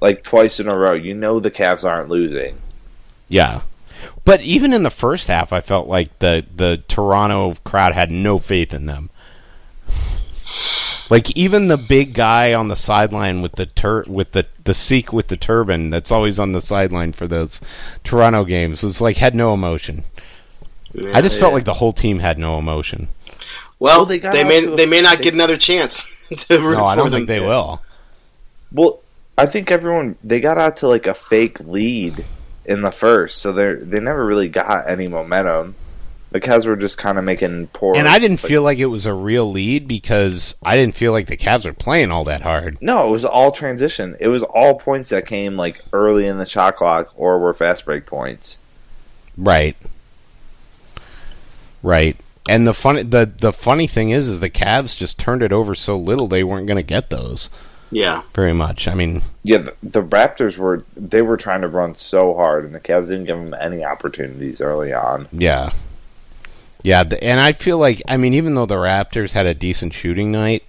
like 0.00 0.22
twice 0.22 0.60
in 0.60 0.68
a 0.68 0.76
row. 0.76 0.92
You 0.94 1.14
know 1.14 1.40
the 1.40 1.50
Cavs 1.50 1.84
aren't 1.84 2.08
losing. 2.08 2.58
Yeah. 3.28 3.62
But 4.24 4.40
even 4.42 4.72
in 4.72 4.82
the 4.84 4.90
first 4.90 5.26
half, 5.26 5.52
I 5.52 5.60
felt 5.60 5.88
like 5.88 6.16
the 6.20 6.44
the 6.54 6.82
Toronto 6.88 7.56
crowd 7.64 7.92
had 7.92 8.10
no 8.12 8.38
faith 8.38 8.72
in 8.72 8.86
them. 8.86 9.10
Like 11.08 11.30
even 11.36 11.68
the 11.68 11.76
big 11.76 12.14
guy 12.14 12.52
on 12.54 12.68
the 12.68 12.74
sideline 12.76 13.40
with 13.42 13.52
the 13.52 13.66
tur- 13.66 14.04
with 14.08 14.32
the 14.32 14.46
the 14.64 14.74
Sikh 14.74 15.12
with 15.12 15.28
the 15.28 15.36
turban 15.36 15.90
that's 15.90 16.10
always 16.10 16.38
on 16.38 16.52
the 16.52 16.60
sideline 16.60 17.12
for 17.12 17.28
those 17.28 17.60
Toronto 18.02 18.44
games 18.44 18.82
was 18.82 19.00
like 19.00 19.16
had 19.18 19.34
no 19.34 19.54
emotion. 19.54 20.04
I 21.14 21.20
just 21.20 21.38
felt 21.38 21.52
like 21.54 21.64
the 21.64 21.74
whole 21.74 21.92
team 21.92 22.18
had 22.20 22.38
no 22.38 22.58
emotion. 22.58 23.08
well, 23.78 23.98
Well, 23.98 24.06
they 24.06 24.18
they, 24.18 24.42
may 24.44 24.58
out 24.66 24.72
a- 24.72 24.76
they 24.76 24.86
may 24.86 25.00
not 25.00 25.18
they- 25.18 25.24
get 25.24 25.34
another 25.34 25.56
chance 25.56 26.04
to 26.48 26.58
root 26.60 26.76
No, 26.78 26.84
I 26.84 26.96
don't 26.96 27.10
them. 27.10 27.20
think 27.20 27.28
they 27.28 27.40
will. 27.40 27.80
Well, 28.72 29.00
I 29.38 29.46
think 29.46 29.70
everyone 29.70 30.16
they 30.24 30.40
got 30.40 30.58
out 30.58 30.78
to 30.78 30.88
like 30.88 31.06
a 31.06 31.14
fake 31.14 31.60
lead 31.60 32.24
in 32.64 32.82
the 32.82 32.90
first, 32.90 33.38
so 33.38 33.52
they 33.52 33.74
they 33.74 34.00
never 34.00 34.26
really 34.26 34.48
got 34.48 34.88
any 34.88 35.06
momentum. 35.06 35.76
The 36.30 36.40
Cavs 36.40 36.66
were 36.66 36.76
just 36.76 36.98
kind 36.98 37.18
of 37.18 37.24
making 37.24 37.68
poor. 37.68 37.96
And 37.96 38.08
I 38.08 38.18
didn't 38.18 38.42
like- 38.42 38.48
feel 38.50 38.62
like 38.62 38.78
it 38.78 38.86
was 38.86 39.06
a 39.06 39.14
real 39.14 39.50
lead 39.50 39.86
because 39.88 40.54
I 40.62 40.76
didn't 40.76 40.96
feel 40.96 41.12
like 41.12 41.28
the 41.28 41.36
Cavs 41.36 41.64
were 41.64 41.72
playing 41.72 42.10
all 42.10 42.24
that 42.24 42.40
hard. 42.42 42.78
No, 42.80 43.06
it 43.08 43.10
was 43.10 43.24
all 43.24 43.52
transition. 43.52 44.16
It 44.20 44.28
was 44.28 44.42
all 44.42 44.74
points 44.74 45.08
that 45.10 45.24
came 45.26 45.56
like 45.56 45.82
early 45.92 46.26
in 46.26 46.38
the 46.38 46.44
shot 46.46 46.76
clock 46.76 47.10
or 47.16 47.38
were 47.38 47.54
fast 47.54 47.84
break 47.84 48.06
points. 48.06 48.58
Right. 49.38 49.76
Right. 51.82 52.16
And 52.48 52.66
the 52.66 52.74
funny 52.74 53.02
the 53.02 53.30
the 53.38 53.52
funny 53.52 53.86
thing 53.86 54.10
is 54.10 54.28
is 54.28 54.40
the 54.40 54.50
Cavs 54.50 54.96
just 54.96 55.18
turned 55.18 55.42
it 55.42 55.52
over 55.52 55.74
so 55.74 55.96
little 55.96 56.28
they 56.28 56.44
weren't 56.44 56.66
going 56.66 56.76
to 56.76 56.82
get 56.82 57.10
those 57.10 57.50
Yeah, 57.90 58.22
very 58.34 58.52
much. 58.52 58.86
I 58.88 58.94
mean, 58.94 59.22
Yeah, 59.42 59.58
the, 59.58 59.74
the 59.82 60.02
Raptors 60.02 60.56
were 60.56 60.84
they 60.96 61.22
were 61.22 61.36
trying 61.36 61.62
to 61.62 61.68
run 61.68 61.94
so 61.94 62.34
hard, 62.34 62.64
and 62.64 62.74
the 62.74 62.80
Cavs 62.80 63.08
didn't 63.08 63.24
give 63.24 63.38
them 63.38 63.54
any 63.60 63.84
opportunities 63.84 64.60
early 64.60 64.92
on. 64.92 65.28
yeah. 65.32 65.72
Yeah, 66.82 67.02
and 67.22 67.40
I 67.40 67.52
feel 67.52 67.78
like 67.78 68.02
I 68.06 68.16
mean 68.16 68.34
even 68.34 68.54
though 68.54 68.66
the 68.66 68.76
Raptors 68.76 69.32
had 69.32 69.46
a 69.46 69.54
decent 69.54 69.94
shooting 69.94 70.30
night, 70.30 70.62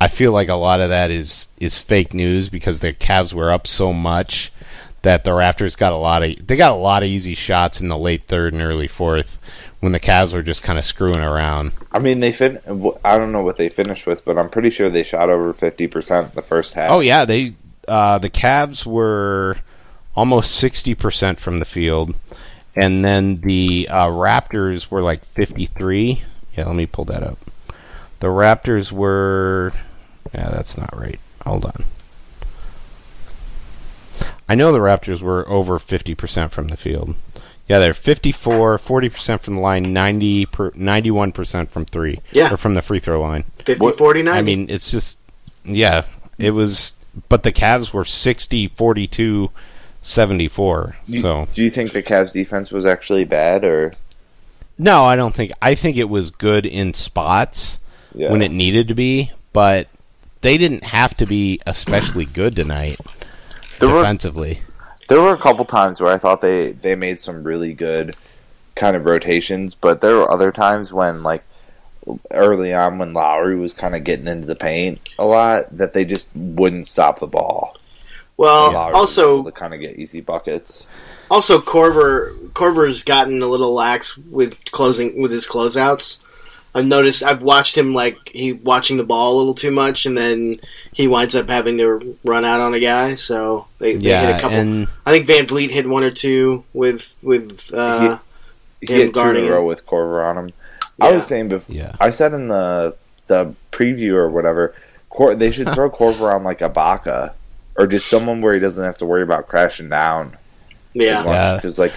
I 0.00 0.08
feel 0.08 0.32
like 0.32 0.48
a 0.48 0.54
lot 0.54 0.80
of 0.80 0.90
that 0.90 1.10
is 1.10 1.48
is 1.58 1.78
fake 1.78 2.14
news 2.14 2.48
because 2.48 2.80
the 2.80 2.92
Cavs 2.92 3.32
were 3.32 3.50
up 3.50 3.66
so 3.66 3.92
much 3.92 4.52
that 5.02 5.24
the 5.24 5.30
Raptors 5.30 5.76
got 5.76 5.92
a 5.92 5.96
lot 5.96 6.22
of 6.22 6.46
they 6.46 6.56
got 6.56 6.72
a 6.72 6.76
lot 6.76 7.02
of 7.02 7.08
easy 7.08 7.34
shots 7.34 7.80
in 7.80 7.88
the 7.88 7.98
late 7.98 8.24
third 8.26 8.52
and 8.52 8.62
early 8.62 8.88
fourth 8.88 9.38
when 9.80 9.92
the 9.92 10.00
Cavs 10.00 10.32
were 10.32 10.42
just 10.42 10.62
kind 10.62 10.78
of 10.78 10.84
screwing 10.84 11.20
around. 11.20 11.72
I 11.92 11.98
mean, 11.98 12.20
they 12.20 12.32
fin. 12.32 12.60
I 13.04 13.18
don't 13.18 13.32
know 13.32 13.42
what 13.42 13.56
they 13.56 13.68
finished 13.68 14.06
with, 14.06 14.24
but 14.24 14.38
I'm 14.38 14.50
pretty 14.50 14.70
sure 14.70 14.90
they 14.90 15.02
shot 15.02 15.30
over 15.30 15.52
fifty 15.52 15.86
percent 15.86 16.34
the 16.34 16.42
first 16.42 16.74
half. 16.74 16.90
Oh 16.90 17.00
yeah, 17.00 17.24
they 17.24 17.54
uh, 17.88 18.18
the 18.18 18.30
Cavs 18.30 18.86
were 18.86 19.56
almost 20.14 20.54
sixty 20.54 20.94
percent 20.94 21.40
from 21.40 21.58
the 21.58 21.64
field, 21.64 22.14
and 22.74 23.04
then 23.04 23.40
the 23.40 23.88
uh, 23.90 24.06
Raptors 24.06 24.90
were 24.90 25.02
like 25.02 25.24
fifty 25.26 25.66
three. 25.66 26.24
Yeah, 26.56 26.66
let 26.66 26.76
me 26.76 26.86
pull 26.86 27.04
that 27.06 27.22
up. 27.22 27.38
The 28.20 28.28
Raptors 28.28 28.92
were. 28.92 29.72
Yeah, 30.34 30.50
that's 30.50 30.76
not 30.76 30.96
right. 30.96 31.18
Hold 31.44 31.64
on. 31.64 31.84
I 34.48 34.54
know 34.54 34.72
the 34.72 34.78
Raptors 34.78 35.20
were 35.20 35.48
over 35.48 35.78
fifty 35.78 36.14
percent 36.14 36.52
from 36.52 36.68
the 36.68 36.76
field. 36.76 37.14
Yeah, 37.68 37.78
they're 37.78 37.94
54, 37.94 38.78
40% 38.80 39.40
from 39.42 39.54
the 39.54 39.60
line, 39.60 39.92
90 39.92 40.46
per, 40.46 40.72
91% 40.72 41.68
from 41.68 41.84
three. 41.84 42.18
Yeah. 42.32 42.52
Or 42.52 42.56
from 42.56 42.74
the 42.74 42.82
free 42.82 42.98
throw 42.98 43.20
line. 43.20 43.44
50, 43.64 43.92
40, 43.92 44.22
90. 44.22 44.36
I 44.36 44.42
mean, 44.42 44.68
it's 44.68 44.90
just 44.90 45.18
yeah, 45.64 46.04
it 46.36 46.50
was 46.50 46.94
but 47.28 47.42
the 47.42 47.52
Cavs 47.52 47.92
were 47.92 48.04
60 48.04 48.68
42 48.68 49.50
74. 50.02 50.96
You- 51.06 51.20
So, 51.20 51.48
do 51.52 51.62
you 51.62 51.70
think 51.70 51.92
the 51.92 52.02
Cavs 52.02 52.32
defense 52.32 52.72
was 52.72 52.84
actually 52.86 53.24
bad, 53.24 53.64
or 53.64 53.94
no, 54.78 55.04
I 55.04 55.16
don't 55.16 55.34
think 55.34 55.52
I 55.60 55.74
think 55.74 55.96
it 55.96 56.08
was 56.08 56.30
good 56.30 56.64
in 56.66 56.94
spots 56.94 57.78
yeah? 58.14 58.30
when 58.30 58.42
it 58.42 58.50
needed 58.50 58.88
to 58.88 58.94
be, 58.94 59.32
but 59.52 59.88
they 60.40 60.56
didn't 60.56 60.84
have 60.84 61.16
to 61.18 61.26
be 61.26 61.60
especially 61.66 62.24
good 62.24 62.56
tonight 62.56 62.98
there 63.78 63.88
were 63.88 64.02
defensively. 64.02 64.62
there 65.08 65.20
were 65.20 65.34
a 65.34 65.38
couple 65.38 65.64
times 65.64 66.00
where 66.00 66.12
I 66.12 66.18
thought 66.18 66.40
they 66.40 66.72
they 66.72 66.94
made 66.94 67.20
some 67.20 67.42
really 67.42 67.72
good 67.74 68.16
kind 68.76 68.96
of 68.96 69.04
rotations, 69.04 69.74
but 69.74 70.00
there 70.00 70.16
were 70.16 70.30
other 70.30 70.52
times 70.52 70.92
when 70.92 71.22
like 71.22 71.44
early 72.30 72.72
on 72.72 72.98
when 72.98 73.12
Lowry 73.12 73.56
was 73.56 73.74
kind 73.74 73.94
of 73.94 74.04
getting 74.04 74.26
into 74.26 74.46
the 74.46 74.56
paint 74.56 75.00
a 75.18 75.24
lot 75.24 75.76
that 75.76 75.92
they 75.92 76.04
just 76.04 76.30
wouldn't 76.34 76.86
stop 76.86 77.18
the 77.18 77.26
ball. 77.26 77.76
Well, 78.40 78.74
also 78.94 79.42
to 79.42 79.52
kind 79.52 79.74
of 79.74 79.80
get 79.80 79.96
easy 79.96 80.20
buckets. 80.20 80.86
Also, 81.30 81.60
Korver 81.60 82.34
Korver's 82.52 83.02
gotten 83.02 83.42
a 83.42 83.46
little 83.46 83.72
lax 83.74 84.16
with 84.16 84.70
closing 84.72 85.20
with 85.20 85.30
his 85.30 85.46
closeouts. 85.46 86.20
I've 86.74 86.86
noticed. 86.86 87.22
I've 87.22 87.42
watched 87.42 87.76
him 87.76 87.92
like 87.94 88.30
he 88.32 88.52
watching 88.52 88.96
the 88.96 89.04
ball 89.04 89.34
a 89.34 89.38
little 89.38 89.54
too 89.54 89.70
much, 89.70 90.06
and 90.06 90.16
then 90.16 90.60
he 90.92 91.06
winds 91.08 91.34
up 91.34 91.48
having 91.50 91.76
to 91.78 92.16
run 92.24 92.44
out 92.44 92.60
on 92.60 92.74
a 92.74 92.80
guy. 92.80 93.14
So 93.16 93.66
they, 93.78 93.96
they 93.96 94.08
Yeah, 94.08 94.26
hit 94.26 94.36
a 94.36 94.38
couple. 94.40 94.58
and 94.58 94.88
I 95.04 95.10
think 95.10 95.26
VanVleet 95.26 95.70
hit 95.70 95.88
one 95.88 96.04
or 96.04 96.10
two 96.10 96.64
with 96.72 97.16
with. 97.22 97.70
Uh, 97.74 98.18
He 98.80 98.86
Him 98.86 98.96
hit 98.96 99.02
two 99.02 99.02
in 99.02 99.10
guarding 99.12 99.48
a 99.48 99.52
row 99.52 99.66
with 99.66 99.84
Korver 99.84 100.24
on 100.24 100.38
him. 100.38 100.50
I 101.00 101.12
was 101.12 101.26
saying 101.26 101.48
before. 101.50 101.74
yeah. 101.74 101.94
I 102.00 102.10
said 102.10 102.32
in 102.32 102.48
the 102.48 102.96
the 103.26 103.54
preview 103.72 104.12
or 104.14 104.28
whatever, 104.30 104.74
Cor- 105.10 105.34
they 105.34 105.50
should 105.50 105.70
throw 105.74 105.90
Korver 105.90 106.32
on 106.34 106.42
like 106.44 106.60
Ibaka 106.60 107.32
or 107.80 107.86
just 107.86 108.06
someone 108.08 108.40
where 108.42 108.52
he 108.52 108.60
doesn't 108.60 108.84
have 108.84 108.98
to 108.98 109.06
worry 109.06 109.22
about 109.22 109.48
crashing 109.48 109.88
down 109.88 110.36
yeah, 110.92 111.24
Yeah. 111.24 111.54
because 111.56 111.78
like 111.78 111.92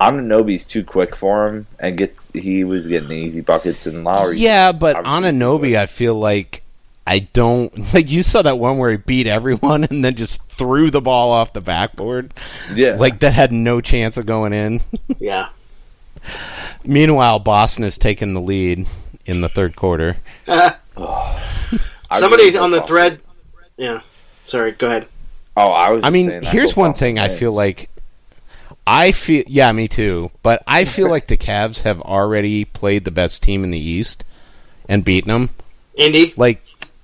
Anunoby's 0.00 0.66
too 0.66 0.84
quick 0.84 1.14
for 1.16 1.48
him 1.48 1.66
and 1.78 1.96
gets 1.96 2.30
he 2.32 2.64
was 2.64 2.86
getting 2.88 3.08
the 3.08 3.16
easy 3.16 3.40
buckets 3.40 3.86
and 3.86 4.04
Lowry. 4.04 4.38
Yeah, 4.38 4.72
but 4.72 4.96
obviously 4.96 5.30
too 5.30 5.36
Ananobi. 5.38 5.78
I 5.78 5.86
feel 5.86 6.14
like 6.16 6.62
I 7.06 7.20
don't 7.20 7.72
like. 7.94 8.10
You 8.10 8.22
saw 8.22 8.42
that 8.42 8.58
one 8.58 8.78
where 8.78 8.90
he 8.90 8.96
beat 8.96 9.26
everyone 9.26 9.84
and 9.90 10.04
then 10.04 10.16
just 10.16 10.42
threw 10.50 10.90
the 10.90 11.00
ball 11.00 11.30
off 11.30 11.52
the 11.52 11.60
backboard, 11.60 12.34
yeah, 12.74 12.96
like 12.96 13.20
that 13.20 13.32
had 13.32 13.52
no 13.52 13.80
chance 13.80 14.16
of 14.16 14.26
going 14.26 14.52
in. 14.52 14.80
yeah. 15.18 15.48
Meanwhile, 16.84 17.38
Boston 17.38 17.84
has 17.84 17.96
taken 17.96 18.34
the 18.34 18.40
lead 18.40 18.86
in 19.26 19.40
the 19.40 19.48
third 19.48 19.76
quarter. 19.76 20.16
I 20.48 20.76
Somebody 22.18 22.44
really 22.46 22.58
on 22.58 22.70
the 22.70 22.80
hope 22.80 22.88
thread, 22.88 23.20
Yeah. 23.76 24.00
Sorry. 24.44 24.72
Go 24.72 24.86
ahead. 24.88 25.08
Oh, 25.56 25.68
I 25.68 25.90
was. 25.90 26.02
I 26.02 26.06
just 26.06 26.12
mean, 26.12 26.28
saying, 26.28 26.42
here's 26.44 26.70
hope 26.70 26.78
one 26.78 26.94
thing 26.94 27.18
I 27.18 27.28
feel 27.28 27.52
like 27.52 27.88
I 28.86 29.12
feel 29.12 29.44
yeah, 29.46 29.70
me 29.72 29.88
too. 29.88 30.30
But 30.42 30.62
I 30.66 30.84
feel 30.84 31.08
like 31.08 31.26
the 31.26 31.36
Cavs 31.36 31.80
have 31.80 32.00
already 32.00 32.64
played 32.64 33.04
the 33.04 33.10
best 33.10 33.42
team 33.42 33.64
in 33.64 33.70
the 33.70 33.78
East 33.78 34.24
and 34.88 35.04
beaten 35.04 35.30
them. 35.30 35.50
Indy. 35.94 36.34
Like 36.36 36.62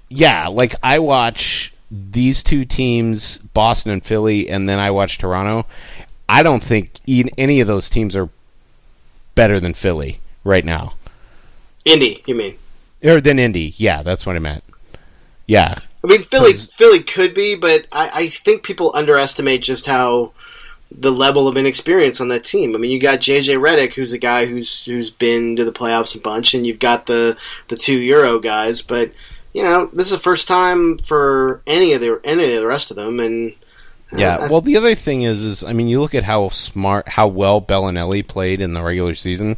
yeah, 0.09 0.49
like 0.49 0.75
I 0.83 0.99
watch 0.99 1.73
these 1.91 2.43
two 2.43 2.65
teams, 2.65 3.39
Boston 3.39 3.93
and 3.93 4.05
Philly, 4.05 4.49
and 4.49 4.69
then 4.69 4.79
I 4.79 4.91
watch 4.91 5.19
Toronto. 5.19 5.67
I 6.29 6.43
don't 6.43 6.63
think 6.63 6.93
e- 7.07 7.25
any 7.37 7.61
of 7.61 7.67
those 7.67 7.89
teams 7.89 8.15
are 8.15 8.29
better 9.35 9.59
than 9.59 9.75
Philly 9.75 10.21
right 10.45 10.65
now. 10.65 10.95
Indy. 11.85 12.23
You 12.27 12.35
mean? 12.35 12.59
Or 13.03 13.21
than 13.21 13.39
Indy. 13.39 13.75
Yeah, 13.77 14.03
that's 14.03 14.27
what 14.27 14.37
I 14.37 14.39
meant. 14.39 14.63
Yeah. 15.47 15.79
I 16.03 16.07
mean, 16.07 16.23
Philly. 16.23 16.55
Philly 16.55 17.03
could 17.03 17.35
be, 17.35 17.55
but 17.55 17.87
I, 17.93 18.11
I 18.13 18.29
think 18.29 18.63
people 18.63 18.91
underestimate 18.95 19.63
just 19.63 19.87
how 19.87 20.33
the 20.91 21.13
level 21.13 21.47
of 21.47 21.57
inexperience 21.57 22.21
on 22.21 22.29
that 22.29 22.45
team. 22.45 22.75
I 22.75 22.79
mean, 22.79 22.91
you 22.91 22.99
got 22.99 23.21
JJ 23.21 23.61
Redick, 23.61 23.95
who's 23.95 24.13
a 24.13 24.19
guy 24.19 24.47
who's 24.47 24.85
who's 24.85 25.11
been 25.11 25.57
to 25.57 25.65
the 25.65 25.73
playoffs 25.73 26.17
a 26.17 26.21
bunch, 26.21 26.55
and 26.55 26.67
you've 26.67 26.79
got 26.79 27.07
the 27.07 27.39
the 27.69 27.77
two 27.77 27.99
Euro 27.99 28.39
guys. 28.41 28.83
But 28.83 29.13
you 29.53 29.63
know, 29.63 29.87
this 29.93 30.11
is 30.11 30.13
the 30.13 30.23
first 30.23 30.49
time 30.49 30.99
for 30.99 31.63
any 31.67 31.93
of 31.93 32.01
the 32.01 32.21
any 32.25 32.55
of 32.55 32.61
the 32.61 32.67
rest 32.67 32.91
of 32.91 32.97
them, 32.97 33.21
and 33.21 33.53
uh, 34.13 34.17
Yeah. 34.17 34.49
Well, 34.49 34.61
the 34.61 34.77
other 34.77 34.95
thing 34.95 35.23
is, 35.23 35.45
is 35.45 35.63
I 35.63 35.73
mean, 35.73 35.89
you 35.89 36.01
look 36.01 36.15
at 36.15 36.25
how 36.25 36.49
smart, 36.49 37.09
how 37.09 37.29
well 37.29 37.61
Belinelli 37.61 38.27
played 38.27 38.61
in 38.61 38.73
the 38.73 38.83
regular 38.83 39.15
season. 39.15 39.57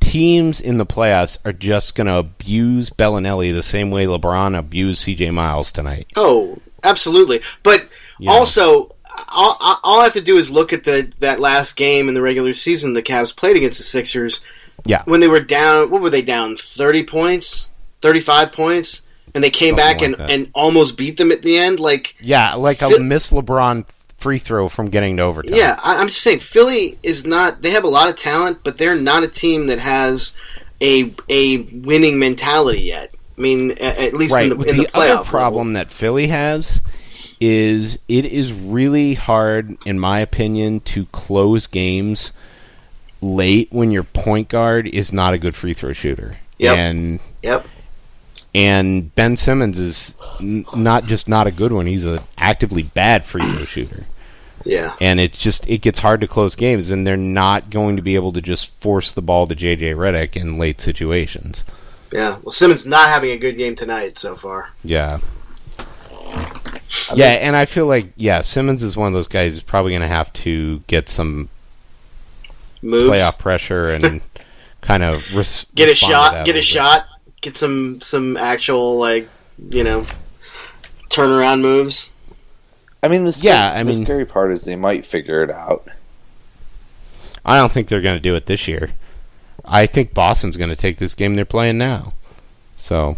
Teams 0.00 0.60
in 0.60 0.78
the 0.78 0.86
playoffs 0.86 1.36
are 1.44 1.52
just 1.52 1.94
going 1.94 2.06
to 2.06 2.16
abuse 2.16 2.90
Belinelli 2.90 3.52
the 3.52 3.62
same 3.62 3.90
way 3.90 4.06
LeBron 4.06 4.56
abused 4.56 5.02
C.J. 5.02 5.30
Miles 5.32 5.72
tonight. 5.72 6.06
Oh, 6.16 6.58
absolutely. 6.84 7.42
But 7.62 7.88
also, 8.26 8.94
all, 9.28 9.56
all- 9.60 9.80
all 9.82 10.00
I 10.00 10.04
have 10.04 10.12
to 10.14 10.20
do 10.20 10.38
is 10.38 10.50
look 10.50 10.72
at 10.72 10.84
the 10.84 11.12
that 11.18 11.40
last 11.40 11.76
game 11.76 12.08
in 12.08 12.14
the 12.14 12.22
regular 12.22 12.52
season 12.52 12.92
the 12.92 13.02
Cavs 13.02 13.34
played 13.36 13.56
against 13.56 13.78
the 13.78 13.84
Sixers. 13.84 14.40
Yeah. 14.84 15.02
When 15.06 15.20
they 15.20 15.28
were 15.28 15.40
down, 15.40 15.90
what 15.90 16.00
were 16.02 16.10
they 16.10 16.22
down? 16.22 16.54
Thirty 16.56 17.02
points, 17.02 17.70
thirty-five 18.00 18.52
points, 18.52 19.02
and 19.34 19.42
they 19.42 19.50
came 19.50 19.76
Something 19.76 19.84
back 19.86 20.00
like 20.00 20.04
and, 20.04 20.14
that. 20.16 20.30
and 20.30 20.50
almost 20.54 20.96
beat 20.96 21.16
them 21.16 21.32
at 21.32 21.42
the 21.42 21.56
end. 21.58 21.80
Like, 21.80 22.14
Yeah, 22.20 22.54
like 22.54 22.80
a 22.82 22.88
Phil- 22.88 23.02
miss 23.02 23.30
LeBron 23.30 23.86
free 24.18 24.38
throw 24.38 24.68
from 24.68 24.88
getting 24.90 25.16
to 25.18 25.22
overtime. 25.22 25.54
yeah, 25.54 25.78
I, 25.82 26.00
I'm 26.00 26.08
just 26.08 26.22
saying, 26.22 26.40
Philly 26.40 26.98
is 27.02 27.26
not. 27.26 27.62
They 27.62 27.70
have 27.70 27.84
a 27.84 27.88
lot 27.88 28.08
of 28.08 28.16
talent, 28.16 28.60
but 28.64 28.78
they're 28.78 28.96
not 28.96 29.22
a 29.22 29.28
team 29.28 29.66
that 29.68 29.78
has 29.78 30.34
a 30.82 31.14
a 31.28 31.58
winning 31.58 32.18
mentality 32.18 32.80
yet. 32.80 33.12
I 33.36 33.40
mean, 33.40 33.72
a- 33.72 34.02
at 34.06 34.14
least 34.14 34.34
right. 34.34 34.50
in 34.50 34.58
the, 34.58 34.68
in 34.68 34.76
the, 34.78 34.82
the 34.84 34.96
other 34.96 35.08
level. 35.08 35.24
problem 35.24 35.72
that 35.74 35.90
Philly 35.90 36.28
has 36.28 36.80
is 37.38 37.98
it 38.08 38.24
is 38.24 38.52
really 38.52 39.12
hard, 39.14 39.76
in 39.84 39.98
my 39.98 40.20
opinion, 40.20 40.80
to 40.80 41.04
close 41.06 41.66
games 41.66 42.32
late 43.20 43.68
when 43.70 43.90
your 43.90 44.02
point 44.04 44.48
guard 44.48 44.86
is 44.86 45.12
not 45.12 45.34
a 45.34 45.38
good 45.38 45.54
free 45.54 45.74
throw 45.74 45.92
shooter. 45.92 46.38
Yep. 46.58 46.76
And 46.76 47.20
Yep. 47.42 47.66
And 48.56 49.14
Ben 49.14 49.36
Simmons 49.36 49.78
is 49.78 50.14
n- 50.40 50.64
not 50.74 51.04
just 51.04 51.28
not 51.28 51.46
a 51.46 51.52
good 51.52 51.72
one; 51.72 51.86
he's 51.86 52.04
an 52.04 52.20
actively 52.38 52.82
bad 52.82 53.24
free 53.24 53.42
throw 53.44 53.64
shooter. 53.66 54.06
Yeah. 54.64 54.96
And 55.00 55.20
it 55.20 55.32
just 55.32 55.68
it 55.68 55.80
gets 55.82 56.00
hard 56.00 56.20
to 56.22 56.26
close 56.26 56.56
games, 56.56 56.90
and 56.90 57.06
they're 57.06 57.16
not 57.16 57.70
going 57.70 57.94
to 57.96 58.02
be 58.02 58.14
able 58.16 58.32
to 58.32 58.42
just 58.42 58.72
force 58.80 59.12
the 59.12 59.22
ball 59.22 59.46
to 59.46 59.54
JJ 59.54 59.94
Redick 59.94 60.34
in 60.36 60.58
late 60.58 60.80
situations. 60.80 61.62
Yeah. 62.12 62.38
Well, 62.42 62.50
Simmons 62.52 62.84
not 62.86 63.08
having 63.08 63.30
a 63.30 63.38
good 63.38 63.56
game 63.56 63.74
tonight 63.76 64.18
so 64.18 64.34
far. 64.34 64.70
Yeah. 64.82 65.20
yeah, 67.14 67.26
and 67.32 67.54
I 67.54 67.64
feel 67.66 67.86
like 67.86 68.12
yeah, 68.16 68.40
Simmons 68.40 68.82
is 68.82 68.96
one 68.96 69.08
of 69.08 69.12
those 69.14 69.28
guys 69.28 69.52
who's 69.52 69.60
probably 69.60 69.92
going 69.92 70.02
to 70.02 70.08
have 70.08 70.32
to 70.34 70.80
get 70.86 71.08
some 71.08 71.48
Moves. 72.82 73.10
playoff 73.10 73.38
pressure 73.38 73.88
and 73.88 74.20
kind 74.80 75.02
of 75.02 75.34
res- 75.34 75.66
get 75.74 75.88
a 75.88 75.94
shot, 75.94 76.44
get 76.44 76.52
a 76.54 76.58
bit. 76.58 76.64
shot, 76.64 77.06
get 77.40 77.56
some 77.56 78.00
some 78.00 78.36
actual 78.36 78.98
like 78.98 79.28
you 79.70 79.84
know 79.84 80.04
turnaround 81.08 81.60
moves. 81.60 82.12
I 83.02 83.08
mean, 83.08 83.24
the 83.24 83.32
sc- 83.32 83.44
Yeah, 83.44 83.70
I 83.72 83.82
mean, 83.82 83.98
the 84.00 84.04
scary 84.04 84.24
part 84.24 84.52
is 84.52 84.64
they 84.64 84.76
might 84.76 85.06
figure 85.06 85.42
it 85.42 85.50
out. 85.50 85.88
I 87.44 87.56
don't 87.58 87.70
think 87.70 87.88
they're 87.88 88.00
going 88.00 88.16
to 88.16 88.22
do 88.22 88.34
it 88.34 88.46
this 88.46 88.66
year. 88.66 88.90
I 89.64 89.86
think 89.86 90.14
Boston's 90.14 90.56
going 90.56 90.70
to 90.70 90.76
take 90.76 90.98
this 90.98 91.14
game 91.14 91.36
they're 91.36 91.44
playing 91.44 91.78
now. 91.78 92.14
So 92.76 93.16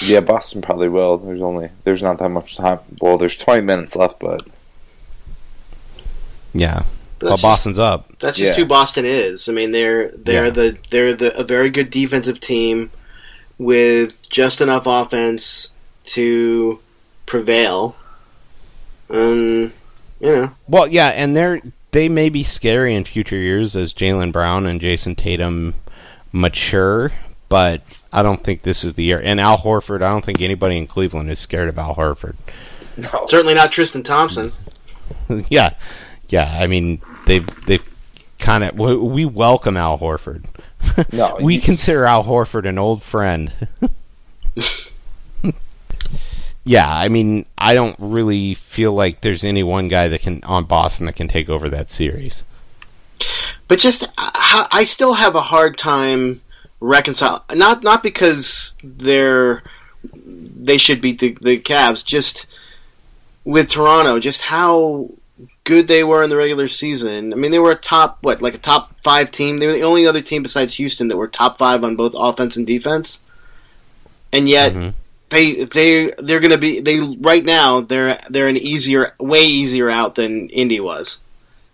Yeah, 0.00 0.20
Boston 0.20 0.62
probably 0.62 0.88
will. 0.88 1.18
There's 1.18 1.42
only 1.42 1.70
there's 1.84 2.02
not 2.02 2.18
that 2.18 2.28
much 2.28 2.56
time. 2.56 2.78
Well, 3.00 3.18
there's 3.18 3.38
20 3.38 3.62
minutes 3.62 3.96
left, 3.96 4.20
but 4.20 4.46
yeah, 6.54 6.84
But 7.22 7.26
well, 7.26 7.30
that's 7.32 7.42
just, 7.42 7.50
Boston's 7.52 7.78
up. 7.78 8.18
that's 8.18 8.38
just 8.38 8.56
Yeah. 8.58 8.64
who 8.64 8.68
Boston 8.68 9.04
is. 9.04 9.48
I 9.48 9.52
mean, 9.52 9.70
they're 9.70 10.10
they're 10.10 10.46
Yeah. 10.46 10.50
the 10.50 10.76
they're 10.90 11.14
the 11.14 11.38
a 11.38 11.44
very 11.44 11.70
good 11.70 11.88
defensive 11.90 12.40
team 12.40 12.90
with 13.58 14.28
just 14.28 14.60
enough 14.60 14.86
offense 14.86 15.70
to 16.06 16.80
prevail. 17.26 17.94
And 19.08 19.72
you 20.20 20.30
know, 20.32 20.50
Well, 20.68 20.88
yeah, 20.88 21.08
and 21.08 21.36
they're 21.36 21.60
they 21.92 22.08
may 22.08 22.28
be 22.28 22.42
scary 22.42 22.94
in 22.94 23.04
future 23.04 23.36
years 23.36 23.76
as 23.76 23.92
Jaylen 23.92 24.32
Brown 24.32 24.66
and 24.66 24.80
Jayson 24.80 25.14
Tatum 25.14 25.74
mature, 26.32 27.12
but 27.50 28.00
I 28.12 28.22
don't 28.22 28.42
think 28.42 28.62
this 28.62 28.82
is 28.82 28.94
the 28.94 29.04
year. 29.04 29.20
And 29.22 29.38
Al 29.38 29.58
Horford, 29.58 29.96
I 30.02 30.08
don't 30.08 30.24
think 30.24 30.40
anybody 30.40 30.78
in 30.78 30.86
Cleveland 30.86 31.30
is 31.30 31.38
scared 31.38 31.68
of 31.68 31.78
Al 31.78 31.94
Horford. 31.94 32.34
certainly 33.26 33.52
not 33.54 33.70
Tristan 33.72 34.02
Thompson. 34.02 34.52
yeah, 35.50 35.74
yeah. 36.30 36.56
I 36.58 36.66
mean, 36.66 37.02
they've 37.32 37.64
they've 37.66 37.88
kind 38.38 38.62
of 38.64 38.76
we, 38.78 38.94
we 38.96 39.24
welcome 39.24 39.76
Al 39.76 39.98
Horford. 39.98 40.44
No, 41.10 41.38
we 41.40 41.58
consider 41.58 42.04
Al 42.04 42.24
Horford 42.24 42.68
an 42.68 42.76
old 42.76 43.02
friend. 43.02 43.52
yeah, 46.64 46.92
I 46.92 47.08
mean, 47.08 47.46
I 47.56 47.72
don't 47.72 47.96
really 47.98 48.52
feel 48.52 48.92
like 48.92 49.22
there's 49.22 49.42
any 49.42 49.62
one 49.62 49.88
guy 49.88 50.08
that 50.08 50.20
can 50.20 50.42
on 50.44 50.64
Boston 50.64 51.06
that 51.06 51.14
can 51.14 51.28
take 51.28 51.48
over 51.48 51.70
that 51.70 51.90
series. 51.90 52.42
But 53.68 53.78
just 53.78 54.02
uh, 54.02 54.08
I, 54.18 54.68
I 54.70 54.84
still 54.84 55.14
have 55.14 55.34
a 55.34 55.40
hard 55.40 55.78
time 55.78 56.42
reconcile 56.80 57.44
not 57.54 57.82
not 57.84 58.02
because 58.02 58.76
they're 58.82 59.62
they 60.12 60.76
should 60.76 61.00
beat 61.00 61.20
the 61.20 61.38
the 61.40 61.58
Cavs 61.58 62.04
just 62.04 62.46
with 63.44 63.70
Toronto 63.70 64.18
just 64.18 64.42
how 64.42 65.08
good 65.64 65.86
they 65.88 66.02
were 66.04 66.22
in 66.22 66.30
the 66.30 66.36
regular 66.36 66.68
season. 66.68 67.32
I 67.32 67.36
mean 67.36 67.50
they 67.52 67.58
were 67.58 67.70
a 67.72 67.76
top 67.76 68.18
what 68.22 68.42
like 68.42 68.54
a 68.54 68.58
top 68.58 68.94
5 69.02 69.30
team. 69.30 69.58
They 69.58 69.66
were 69.66 69.72
the 69.72 69.82
only 69.82 70.06
other 70.06 70.20
team 70.22 70.42
besides 70.42 70.74
Houston 70.74 71.08
that 71.08 71.16
were 71.16 71.28
top 71.28 71.58
5 71.58 71.84
on 71.84 71.96
both 71.96 72.14
offense 72.16 72.56
and 72.56 72.66
defense. 72.66 73.20
And 74.32 74.48
yet 74.48 74.72
Mhm. 74.72 74.94
they 75.30 75.64
they 75.64 76.12
they're 76.18 76.40
going 76.40 76.50
to 76.50 76.58
be 76.58 76.80
they 76.80 77.00
right 77.00 77.44
now 77.44 77.80
they're 77.80 78.18
they're 78.30 78.46
an 78.48 78.56
easier 78.56 79.14
way 79.18 79.44
easier 79.44 79.90
out 79.90 80.14
than 80.14 80.48
Indy 80.48 80.80
was. 80.80 81.18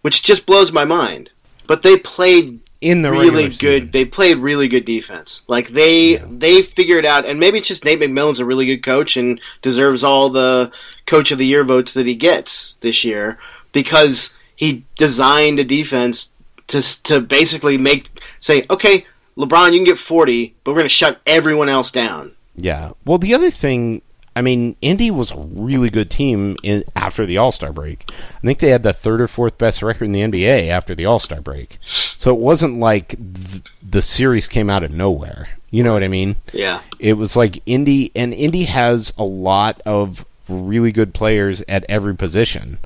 Which 0.02 0.22
just 0.22 0.46
blows 0.46 0.70
my 0.72 0.84
mind. 0.84 1.30
But 1.66 1.82
they 1.82 1.96
played 1.98 2.60
In 2.80 3.02
the 3.02 3.10
really 3.10 3.48
good. 3.48 3.58
season. 3.58 3.90
They 3.90 4.04
played 4.04 4.38
really 4.38 4.68
good 4.68 4.84
defense. 4.84 5.42
Like 5.48 5.68
they 5.68 6.12
Yeah. 6.14 6.24
they 6.30 6.62
figured 6.62 7.04
out, 7.04 7.26
and 7.26 7.40
maybe 7.40 7.58
it's 7.58 7.68
just 7.68 7.84
Nate 7.84 8.00
McMillan's 8.00 8.38
a 8.38 8.44
really 8.44 8.66
good 8.66 8.82
coach 8.82 9.16
and 9.16 9.40
deserves 9.62 10.04
all 10.04 10.28
the 10.30 10.70
coach 11.06 11.30
of 11.30 11.38
the 11.38 11.46
year 11.46 11.64
votes 11.64 11.92
that 11.94 12.06
he 12.06 12.14
gets 12.14 12.76
this 12.80 13.02
year 13.04 13.38
because 13.72 14.34
he 14.56 14.84
designed 14.96 15.58
a 15.58 15.64
defense 15.64 16.32
to 16.68 16.82
to 17.04 17.20
basically 17.20 17.78
make 17.78 18.20
say, 18.40 18.66
okay, 18.70 19.06
LeBron, 19.36 19.72
you 19.72 19.78
can 19.78 19.84
get 19.84 19.98
forty, 19.98 20.54
but 20.64 20.72
we're 20.72 20.78
going 20.78 20.84
to 20.84 20.90
shut 20.90 21.20
everyone 21.26 21.68
else 21.68 21.90
down. 21.90 22.32
Yeah. 22.56 22.92
Well, 23.04 23.18
the 23.18 23.34
other 23.34 23.52
thing, 23.52 24.02
I 24.34 24.42
mean, 24.42 24.74
Indy 24.82 25.10
was 25.12 25.30
a 25.30 25.38
really 25.38 25.90
good 25.90 26.10
team 26.10 26.56
in, 26.64 26.84
after 26.96 27.24
the 27.24 27.36
All 27.38 27.52
Star 27.52 27.72
break. 27.72 28.04
I 28.10 28.40
think 28.40 28.58
they 28.58 28.70
had 28.70 28.82
the 28.82 28.92
third 28.92 29.20
or 29.20 29.28
fourth 29.28 29.58
best 29.58 29.82
record 29.82 30.06
in 30.06 30.12
the 30.12 30.22
NBA 30.22 30.68
after 30.68 30.94
the 30.94 31.06
All 31.06 31.20
Star 31.20 31.40
break. 31.40 31.78
So 31.88 32.32
it 32.34 32.40
wasn't 32.40 32.80
like 32.80 33.10
th- 33.10 33.62
the 33.82 34.02
series 34.02 34.48
came 34.48 34.68
out 34.68 34.82
of 34.82 34.90
nowhere. 34.90 35.48
You 35.70 35.82
know 35.84 35.92
what 35.92 36.02
I 36.02 36.08
mean? 36.08 36.36
Yeah, 36.52 36.80
It 36.98 37.12
was 37.14 37.36
like 37.36 37.62
Indy, 37.66 38.10
and 38.16 38.32
Indy 38.32 38.64
has 38.64 39.12
a 39.18 39.24
lot 39.24 39.82
of 39.84 40.24
really 40.48 40.92
good 40.92 41.12
players 41.12 41.62
at 41.68 41.84
every 41.90 42.16
position, 42.16 42.78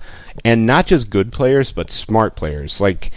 and 0.45 0.67
not 0.67 0.87
just 0.87 1.11
good 1.11 1.33
players, 1.33 1.73
but 1.73 1.91
smart 1.91 2.37
players. 2.37 2.81
Like, 2.81 3.11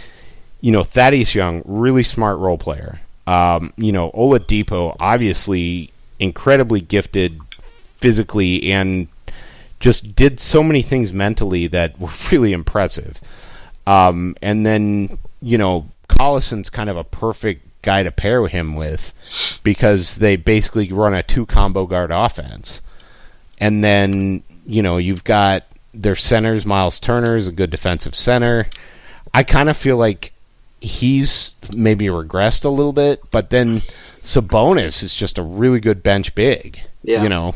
you 0.60 0.72
know, 0.72 0.84
Thaddeus 0.84 1.34
Young, 1.34 1.62
really 1.64 2.02
smart 2.02 2.38
role 2.38 2.58
player. 2.58 3.00
Um, 3.26 3.72
you 3.76 3.92
know, 3.92 4.10
Oladipo, 4.12 4.96
obviously 5.00 5.92
incredibly 6.18 6.80
gifted 6.80 7.40
physically 7.96 8.72
and 8.72 9.08
just 9.80 10.14
did 10.14 10.40
so 10.40 10.62
many 10.62 10.82
things 10.82 11.12
mentally 11.12 11.66
that 11.66 11.98
were 12.00 12.10
really 12.30 12.52
impressive. 12.52 13.20
Um, 13.86 14.36
and 14.42 14.64
then, 14.64 15.18
you 15.40 15.58
know, 15.58 15.86
Collison's 16.08 16.70
kind 16.70 16.88
of 16.90 16.96
a 16.96 17.04
perfect 17.04 17.66
guy 17.82 18.02
to 18.02 18.10
pair 18.10 18.46
him 18.48 18.74
with 18.74 19.14
because 19.62 20.16
they 20.16 20.34
basically 20.34 20.90
run 20.92 21.14
a 21.14 21.22
two 21.22 21.46
combo 21.46 21.86
guard 21.86 22.10
offense. 22.10 22.80
and 23.58 23.82
then 23.82 24.42
you 24.66 24.82
know 24.82 24.96
you've 24.96 25.22
got 25.22 25.64
their 26.02 26.16
centers. 26.16 26.66
Miles 26.66 27.00
Turner 27.00 27.36
is 27.36 27.48
a 27.48 27.52
good 27.52 27.70
defensive 27.70 28.14
center. 28.14 28.68
I 29.34 29.42
kind 29.42 29.68
of 29.68 29.76
feel 29.76 29.96
like 29.96 30.32
he's 30.80 31.54
maybe 31.72 32.06
regressed 32.06 32.64
a 32.64 32.68
little 32.68 32.92
bit, 32.92 33.22
but 33.30 33.50
then 33.50 33.82
Sabonis 34.22 35.02
is 35.02 35.14
just 35.14 35.38
a 35.38 35.42
really 35.42 35.80
good 35.80 36.02
bench 36.02 36.34
big. 36.34 36.80
Yeah. 37.02 37.22
You 37.22 37.28
know, 37.28 37.54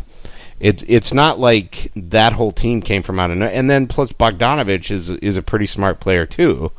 it's 0.60 0.84
it's 0.86 1.12
not 1.12 1.40
like 1.40 1.90
that 1.96 2.34
whole 2.34 2.52
team 2.52 2.82
came 2.82 3.02
from 3.02 3.18
out 3.18 3.30
of 3.30 3.38
nowhere. 3.38 3.54
And 3.54 3.68
then 3.68 3.86
plus 3.86 4.12
Bogdanovich 4.12 4.90
is 4.90 5.10
is 5.10 5.36
a 5.36 5.42
pretty 5.42 5.66
smart 5.66 6.00
player 6.00 6.26
too. 6.26 6.70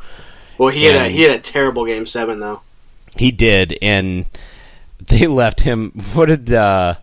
Well, 0.57 0.69
he 0.69 0.85
had 0.85 1.07
a 1.07 1.09
he 1.09 1.23
had 1.23 1.39
a 1.39 1.41
terrible 1.41 1.85
game 1.85 2.05
seven 2.05 2.39
though. 2.39 2.61
He 3.17 3.31
did, 3.31 3.77
and 3.81 4.25
they 4.99 5.27
left 5.27 5.61
him. 5.61 5.91
What 6.13 6.27
did 6.27 6.53
uh, 6.53 6.95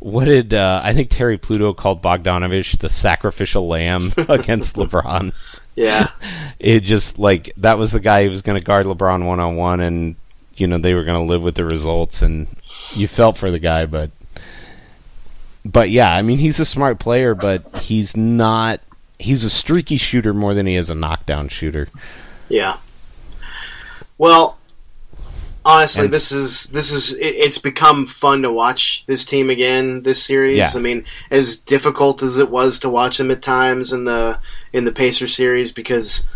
what 0.00 0.26
did 0.26 0.54
uh, 0.54 0.80
I 0.82 0.94
think 0.94 1.10
Terry 1.10 1.38
Pluto 1.38 1.72
called 1.72 2.02
Bogdanovich 2.02 2.78
the 2.78 2.88
sacrificial 2.88 3.66
lamb 3.68 4.12
against 4.28 4.76
LeBron? 4.76 5.32
Yeah, 5.74 6.08
It 6.58 6.80
just 6.80 7.18
like 7.18 7.52
that 7.56 7.78
was 7.78 7.92
the 7.92 8.00
guy 8.00 8.24
who 8.24 8.30
was 8.30 8.42
going 8.42 8.58
to 8.58 8.64
guard 8.64 8.86
LeBron 8.86 9.24
one 9.26 9.40
on 9.40 9.56
one, 9.56 9.80
and 9.80 10.16
you 10.56 10.66
know 10.66 10.78
they 10.78 10.94
were 10.94 11.04
going 11.04 11.24
to 11.24 11.32
live 11.32 11.42
with 11.42 11.54
the 11.54 11.64
results, 11.64 12.20
and 12.22 12.48
you 12.94 13.06
felt 13.08 13.36
for 13.36 13.50
the 13.50 13.58
guy, 13.60 13.86
but 13.86 14.10
but 15.64 15.90
yeah, 15.90 16.12
I 16.12 16.22
mean 16.22 16.38
he's 16.38 16.58
a 16.60 16.64
smart 16.64 16.98
player, 16.98 17.34
but 17.34 17.76
he's 17.78 18.16
not. 18.16 18.80
He's 19.20 19.42
a 19.42 19.50
streaky 19.50 19.96
shooter 19.96 20.32
more 20.32 20.54
than 20.54 20.66
he 20.66 20.74
is 20.76 20.90
a 20.90 20.94
knockdown 20.94 21.48
shooter. 21.48 21.88
yeah. 22.48 22.78
Well, 24.16 24.58
honestly, 25.64 26.04
And- 26.04 26.14
this 26.14 26.32
is 26.32 26.64
this 26.66 26.92
is 26.92 27.12
it, 27.14 27.24
it's 27.26 27.58
become 27.58 28.06
fun 28.06 28.42
to 28.42 28.50
watch 28.52 29.04
this 29.06 29.24
team 29.24 29.50
again. 29.50 30.02
This 30.02 30.22
series. 30.22 30.56
Yeah. 30.58 30.70
I 30.74 30.78
mean, 30.78 31.04
as 31.30 31.56
difficult 31.56 32.22
as 32.22 32.38
it 32.38 32.50
was 32.50 32.78
to 32.80 32.88
watch 32.88 33.18
them 33.18 33.30
at 33.30 33.42
times 33.42 33.92
in 33.92 34.04
the 34.04 34.38
in 34.72 34.84
the 34.84 34.92
Pacer 34.92 35.28
series 35.28 35.72
because 35.72 36.26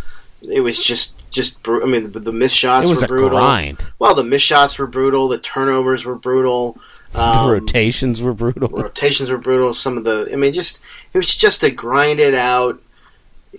it 0.43 0.61
was 0.61 0.83
just 0.83 1.17
just. 1.31 1.63
bru- 1.63 1.83
I 1.83 1.87
mean, 1.87 2.11
the, 2.13 2.21
the 2.21 2.33
missed 2.33 2.57
shots 2.57 2.89
It 2.89 2.93
was 2.93 3.01
were 3.01 3.05
a 3.05 3.09
brutal. 3.09 3.39
grind. 3.39 3.79
Well, 3.99 4.15
the 4.15 4.25
missed 4.25 4.45
shots 4.45 4.79
were 4.79 4.87
brutal. 4.87 5.29
The 5.29 5.39
turnovers 5.39 6.05
were 6.05 6.17
brutal. 6.17 6.79
The 7.13 7.21
Um, 7.23 7.51
rotations 7.51 8.21
were 8.23 8.33
brutal. 8.35 8.69
rotations 8.71 9.31
were 9.31 9.39
brutal. 9.39 9.73
Some 9.75 9.97
of 9.99 10.05
the, 10.05 10.29
I 10.33 10.37
mean, 10.37 10.53
just 10.53 10.81
it 11.13 11.19
was 11.19 11.35
just 11.35 11.63
a 11.63 11.71
grinded 11.71 12.35
out, 12.35 12.81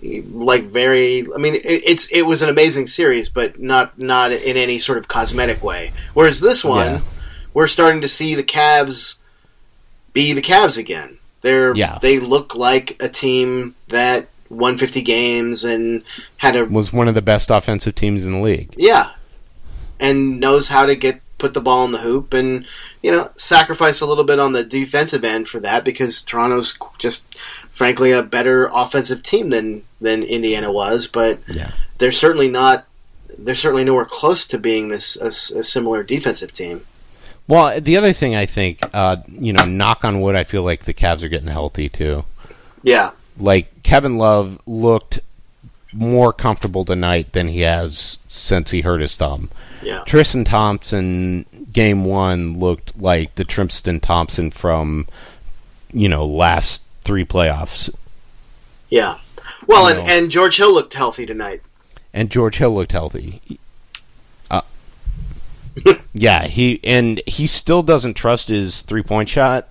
like 0.02 0.64
very. 0.64 1.26
I 1.34 1.38
mean, 1.38 1.54
it, 1.54 1.64
it's 1.64 2.06
it 2.08 2.22
was 2.22 2.42
an 2.42 2.48
amazing 2.48 2.86
series, 2.86 3.28
but 3.28 3.60
not 3.60 3.98
not 3.98 4.32
in 4.32 4.56
any 4.56 4.78
sort 4.78 4.98
of 4.98 5.08
cosmetic 5.08 5.62
way. 5.62 5.92
Whereas 6.14 6.40
this 6.40 6.64
one, 6.64 6.94
Yeah. 6.94 7.00
we're 7.54 7.66
starting 7.68 8.00
to 8.00 8.08
see 8.08 8.34
the 8.34 8.42
Cavs 8.42 9.18
be 10.12 10.32
the 10.32 10.42
Cavs 10.42 10.76
again. 10.78 11.18
They're 11.42 11.74
Yeah. 11.74 11.98
they 12.00 12.18
look 12.18 12.54
like 12.54 12.96
a 13.02 13.08
team 13.08 13.74
that 13.88 14.28
won 14.50 14.76
50 14.76 15.02
games 15.02 15.64
and 15.64 16.02
had 16.38 16.54
a 16.56 16.64
Was 16.64 16.92
one 16.92 17.08
of 17.08 17.14
the 17.14 17.22
best 17.22 17.50
offensive 17.50 17.94
teams 17.94 18.24
in 18.24 18.32
the 18.32 18.38
league. 18.38 18.72
yeah, 18.76 19.10
and 20.00 20.38
knows 20.40 20.68
how 20.68 20.86
to 20.86 20.94
get 20.94 21.20
put 21.38 21.54
the 21.54 21.60
ball 21.60 21.84
in 21.84 21.92
the 21.92 21.98
hoop 21.98 22.32
and 22.32 22.66
you 23.02 23.10
know 23.10 23.28
sacrifice 23.34 24.00
a 24.00 24.06
little 24.06 24.24
bit 24.24 24.38
on 24.38 24.52
the 24.52 24.64
defensive 24.64 25.24
end 25.24 25.48
for 25.48 25.58
that 25.60 25.84
because 25.84 26.22
Toronto's 26.22 26.78
just 26.98 27.26
frankly 27.70 28.12
a 28.12 28.22
better 28.22 28.70
offensive 28.72 29.22
team 29.22 29.50
than 29.50 29.82
than 30.00 30.22
Indiana 30.22 30.70
was, 30.72 31.06
but 31.06 31.38
Yeah. 31.48 31.72
they're 31.98 32.12
certainly 32.12 32.48
not. 32.48 32.86
They're 33.36 33.56
certainly 33.56 33.84
nowhere 33.84 34.04
close 34.04 34.44
to 34.46 34.58
being 34.58 34.88
this 34.88 35.16
a, 35.20 35.26
a 35.58 35.62
similar 35.62 36.02
defensive 36.04 36.52
team. 36.52 36.86
Well, 37.48 37.78
the 37.80 37.96
other 37.96 38.12
thing 38.12 38.34
I 38.36 38.46
think, 38.46 38.78
uh, 38.94 39.16
you 39.28 39.52
know, 39.52 39.64
knock 39.66 40.04
on 40.04 40.20
wood, 40.20 40.34
I 40.36 40.44
feel 40.44 40.62
like 40.62 40.84
the 40.84 40.94
Cavs 40.94 41.22
are 41.22 41.28
getting 41.28 41.48
healthy 41.48 41.88
too. 41.90 42.24
Yeah, 42.82 43.10
Like 43.38 43.82
Kevin 43.82 44.16
Love 44.18 44.60
looked 44.66 45.20
more 45.92 46.32
comfortable 46.32 46.84
tonight 46.84 47.32
than 47.32 47.48
he 47.48 47.60
has 47.60 48.18
since 48.28 48.70
he 48.70 48.80
hurt 48.82 49.00
his 49.00 49.14
thumb. 49.16 49.50
Yeah, 49.84 50.02
Tristan 50.06 50.44
Thompson, 50.44 51.44
game 51.72 52.04
one, 52.04 52.58
looked 52.58 52.98
like 53.00 53.34
the 53.36 53.44
Tristan 53.44 54.00
Thompson 54.00 54.50
from, 54.50 55.06
you 55.92 56.08
know, 56.08 56.24
last 56.26 56.82
three 57.02 57.24
playoffs. 57.24 57.90
yeah. 58.88 59.18
Well, 59.66 59.90
You 59.90 59.98
and, 59.98 60.06
know. 60.06 60.12
and 60.14 60.30
George 60.30 60.56
Hill 60.56 60.72
looked 60.72 60.94
healthy 60.94 61.26
tonight. 61.26 61.60
and 62.14 62.30
George 62.30 62.56
Hill 62.56 62.74
looked 62.74 62.92
healthy. 62.92 63.58
Uh, 64.50 64.62
yeah, 66.14 66.46
he 66.46 66.80
and 66.82 67.20
he 67.26 67.46
still 67.46 67.82
doesn't 67.82 68.14
trust 68.14 68.48
his 68.48 68.80
three 68.82 69.02
point 69.02 69.28
shot, 69.28 69.68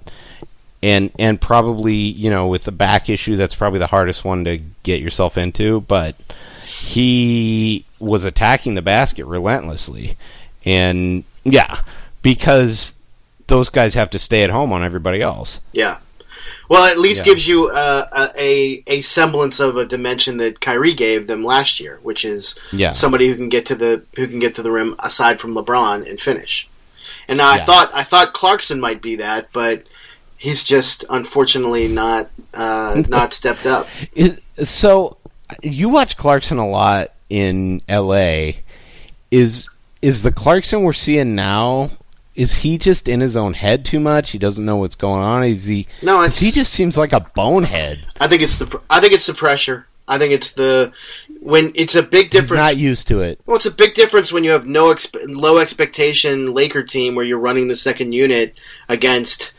and 0.83 1.11
and 1.17 1.39
probably 1.41 1.95
you 1.95 2.29
know 2.29 2.47
with 2.47 2.65
the 2.65 2.71
back 2.71 3.09
issue 3.09 3.35
that's 3.35 3.55
probably 3.55 3.79
the 3.79 3.87
hardest 3.87 4.23
one 4.23 4.45
to 4.45 4.59
get 4.83 5.01
yourself 5.01 5.37
into. 5.39 5.81
But 5.81 6.15
he 6.65 7.85
was 7.99 8.23
attacking 8.23 8.75
the 8.75 8.81
basket 8.81 9.25
relentlessly, 9.25 10.17
and 10.65 11.23
yeah, 11.43 11.81
because 12.21 12.95
those 13.47 13.69
guys 13.69 13.93
have 13.93 14.09
to 14.11 14.19
stay 14.19 14.43
at 14.43 14.49
home 14.49 14.71
on 14.73 14.83
everybody 14.83 15.21
else. 15.21 15.59
Yeah. 15.73 15.97
Well, 16.69 16.85
at 16.85 16.97
least 16.97 17.19
Yeah. 17.25 17.31
gives 17.33 17.47
you 17.47 17.67
uh, 17.69 18.29
a, 18.37 18.83
a 18.87 19.01
semblance 19.01 19.59
of 19.59 19.77
a 19.77 19.85
dimension 19.85 20.37
that 20.37 20.59
Kyrie 20.61 20.93
gave 20.93 21.27
them 21.27 21.43
last 21.43 21.79
year, 21.79 21.99
which 22.03 22.23
is 22.25 22.55
Yeah. 22.71 22.93
somebody 22.93 23.27
who 23.27 23.35
can 23.35 23.49
get 23.49 23.65
to 23.67 23.75
the 23.75 24.03
who 24.15 24.27
can 24.27 24.39
get 24.39 24.55
to 24.55 24.61
the 24.63 24.71
rim 24.71 24.95
aside 24.99 25.39
from 25.41 25.53
LeBron 25.53 26.09
and 26.09 26.19
finish. 26.19 26.67
And 27.27 27.37
now 27.37 27.51
I 27.51 27.59
thought 27.59 27.91
I 27.93 28.03
thought 28.03 28.33
Clarkson 28.33 28.79
might 28.79 29.01
be 29.01 29.15
that, 29.17 29.49
but 29.53 29.83
he's 30.37 30.63
just 30.63 31.05
unfortunately 31.09 31.87
not 31.87 32.29
uh, 32.53 33.03
not 33.09 33.33
stepped 33.33 33.65
up. 33.65 33.87
So 34.63 35.17
you 35.61 35.89
watch 35.89 36.17
Clarkson 36.17 36.57
a 36.57 36.67
lot 36.67 37.11
in 37.29 37.81
L.A. 37.87 38.59
Is 39.31 39.69
is 40.01 40.21
the 40.21 40.31
Clarkson 40.31 40.83
we're 40.83 40.93
seeing 40.93 41.35
now? 41.35 41.91
Is 42.35 42.53
he 42.55 42.77
just 42.77 43.07
in 43.07 43.19
his 43.21 43.35
own 43.35 43.53
head 43.53 43.85
too 43.85 43.99
much? 43.99 44.31
He 44.31 44.37
doesn't 44.39 44.65
know 44.65 44.77
what's 44.77 44.95
going 44.95 45.21
on. 45.21 45.43
Is 45.43 45.65
he? 45.65 45.87
No, 46.01 46.21
it's 46.21 46.39
he 46.39 46.51
just 46.51 46.73
seems 46.73 46.97
like 46.97 47.13
a 47.13 47.19
bonehead. 47.35 48.05
I 48.19 48.27
think 48.27 48.41
it's 48.41 48.57
the 48.57 48.81
I 48.89 48.99
think 48.99 49.13
it's 49.13 49.27
the 49.27 49.33
pressure. 49.33 49.87
I 50.07 50.17
think 50.17 50.33
it's 50.33 50.51
the 50.51 50.91
when 51.41 51.71
it's 51.75 51.95
a 51.95 52.03
big 52.03 52.25
He's 52.33 52.41
difference. 52.41 52.61
not 52.61 52.77
used 52.77 53.07
to 53.09 53.21
it. 53.21 53.39
Well, 53.45 53.55
it's 53.55 53.65
a 53.65 53.71
big 53.71 53.93
difference 53.93 54.31
when 54.31 54.43
you 54.43 54.51
have 54.51 54.65
no 54.65 54.93
expe- 54.93 55.23
low 55.27 55.57
expectation 55.59 56.53
Laker 56.53 56.83
team 56.83 57.15
where 57.15 57.25
you're 57.25 57.37
running 57.39 57.67
the 57.67 57.75
second 57.75 58.13
unit 58.13 58.59
against 58.89 59.53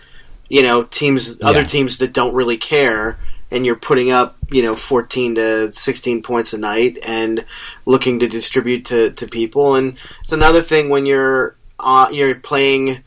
you 0.48 0.62
know 0.62 0.82
teams 0.84 1.38
other 1.42 1.60
Yeah. 1.60 1.66
teams 1.66 1.98
that 1.98 2.12
don't 2.12 2.34
really 2.34 2.56
care 2.58 3.18
and 3.50 3.64
you're 3.64 3.76
putting 3.76 4.10
up 4.10 4.36
you 4.54 4.62
know 4.62 4.76
14 4.76 5.34
to 5.34 5.74
16 5.74 6.22
points 6.22 6.52
a 6.52 6.58
night 6.58 6.98
and 7.04 7.44
looking 7.86 8.20
to 8.20 8.28
distribute 8.28 8.84
to, 8.84 9.10
to 9.10 9.26
people 9.26 9.74
and 9.74 9.98
it's 10.20 10.32
another 10.32 10.62
thing 10.62 10.88
when 10.88 11.06
you're 11.06 11.56
uh, 11.80 12.06
you're 12.12 12.36
playing 12.36 13.02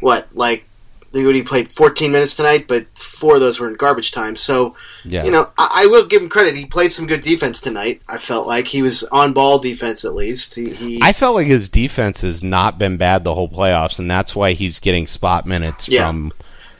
what 0.00 0.26
like 0.34 0.64
he 1.12 1.42
played 1.42 1.70
14 1.70 2.12
minutes 2.12 2.34
tonight 2.34 2.66
but 2.66 2.86
four 2.94 3.34
of 3.34 3.40
those 3.40 3.58
were 3.60 3.68
in 3.68 3.74
garbage 3.74 4.10
time 4.10 4.36
so 4.36 4.74
Yeah. 5.04 5.24
you 5.24 5.30
know, 5.30 5.50
I, 5.56 5.82
I 5.84 5.86
will 5.86 6.04
give 6.06 6.20
him 6.22 6.28
credit. 6.28 6.56
He 6.56 6.66
played 6.66 6.92
some 6.92 7.06
good 7.06 7.22
defense 7.22 7.60
tonight. 7.60 8.02
I 8.08 8.18
felt 8.18 8.46
like 8.46 8.66
he 8.68 8.82
was 8.82 9.02
on 9.04 9.32
ball 9.32 9.58
defense 9.58 10.04
at 10.04 10.14
least. 10.14 10.54
He, 10.56 10.74
he 10.74 11.00
I 11.02 11.12
felt 11.14 11.34
like 11.34 11.46
his 11.46 11.68
defense 11.70 12.20
has 12.20 12.42
not 12.42 12.78
been 12.78 12.96
bad 12.98 13.24
the 13.24 13.34
whole 13.34 13.48
playoffs, 13.48 13.98
and 13.98 14.10
that's 14.10 14.34
why 14.36 14.52
he's 14.52 14.78
getting 14.78 15.06
spot 15.06 15.46
minutes 15.46 15.88
Yeah. 15.88 16.06
from. 16.06 16.32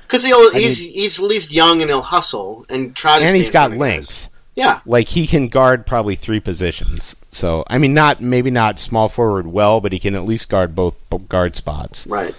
Because 0.07 0.23
he'll 0.23 0.53
he's 0.53 0.81
he's 0.81 1.19
at 1.21 1.27
least 1.27 1.53
young 1.53 1.81
and 1.81 1.91
he'll 1.91 2.03
hustle 2.03 2.65
and 2.69 2.95
try 2.95 3.19
to. 3.19 3.25
And 3.25 3.37
he's 3.37 3.51
got 3.51 3.73
length. 3.73 4.29
Yeah, 4.55 4.81
Like 4.87 5.09
he 5.09 5.27
can 5.27 5.49
guard 5.49 5.85
probably 5.85 6.17
three 6.17 6.41
positions. 6.41 7.15
So 7.31 7.65
I 7.67 7.77
mean, 7.77 7.93
not 7.93 8.23
maybe 8.23 8.51
not 8.51 8.79
small 8.79 9.11
forward 9.11 9.47
well, 9.47 9.83
but 9.83 9.93
he 9.93 9.99
can 9.99 10.15
at 10.15 10.25
least 10.25 10.49
guard 10.49 10.75
both 10.75 10.95
both 11.11 11.29
guard 11.29 11.57
spots. 11.57 12.07
right. 12.07 12.35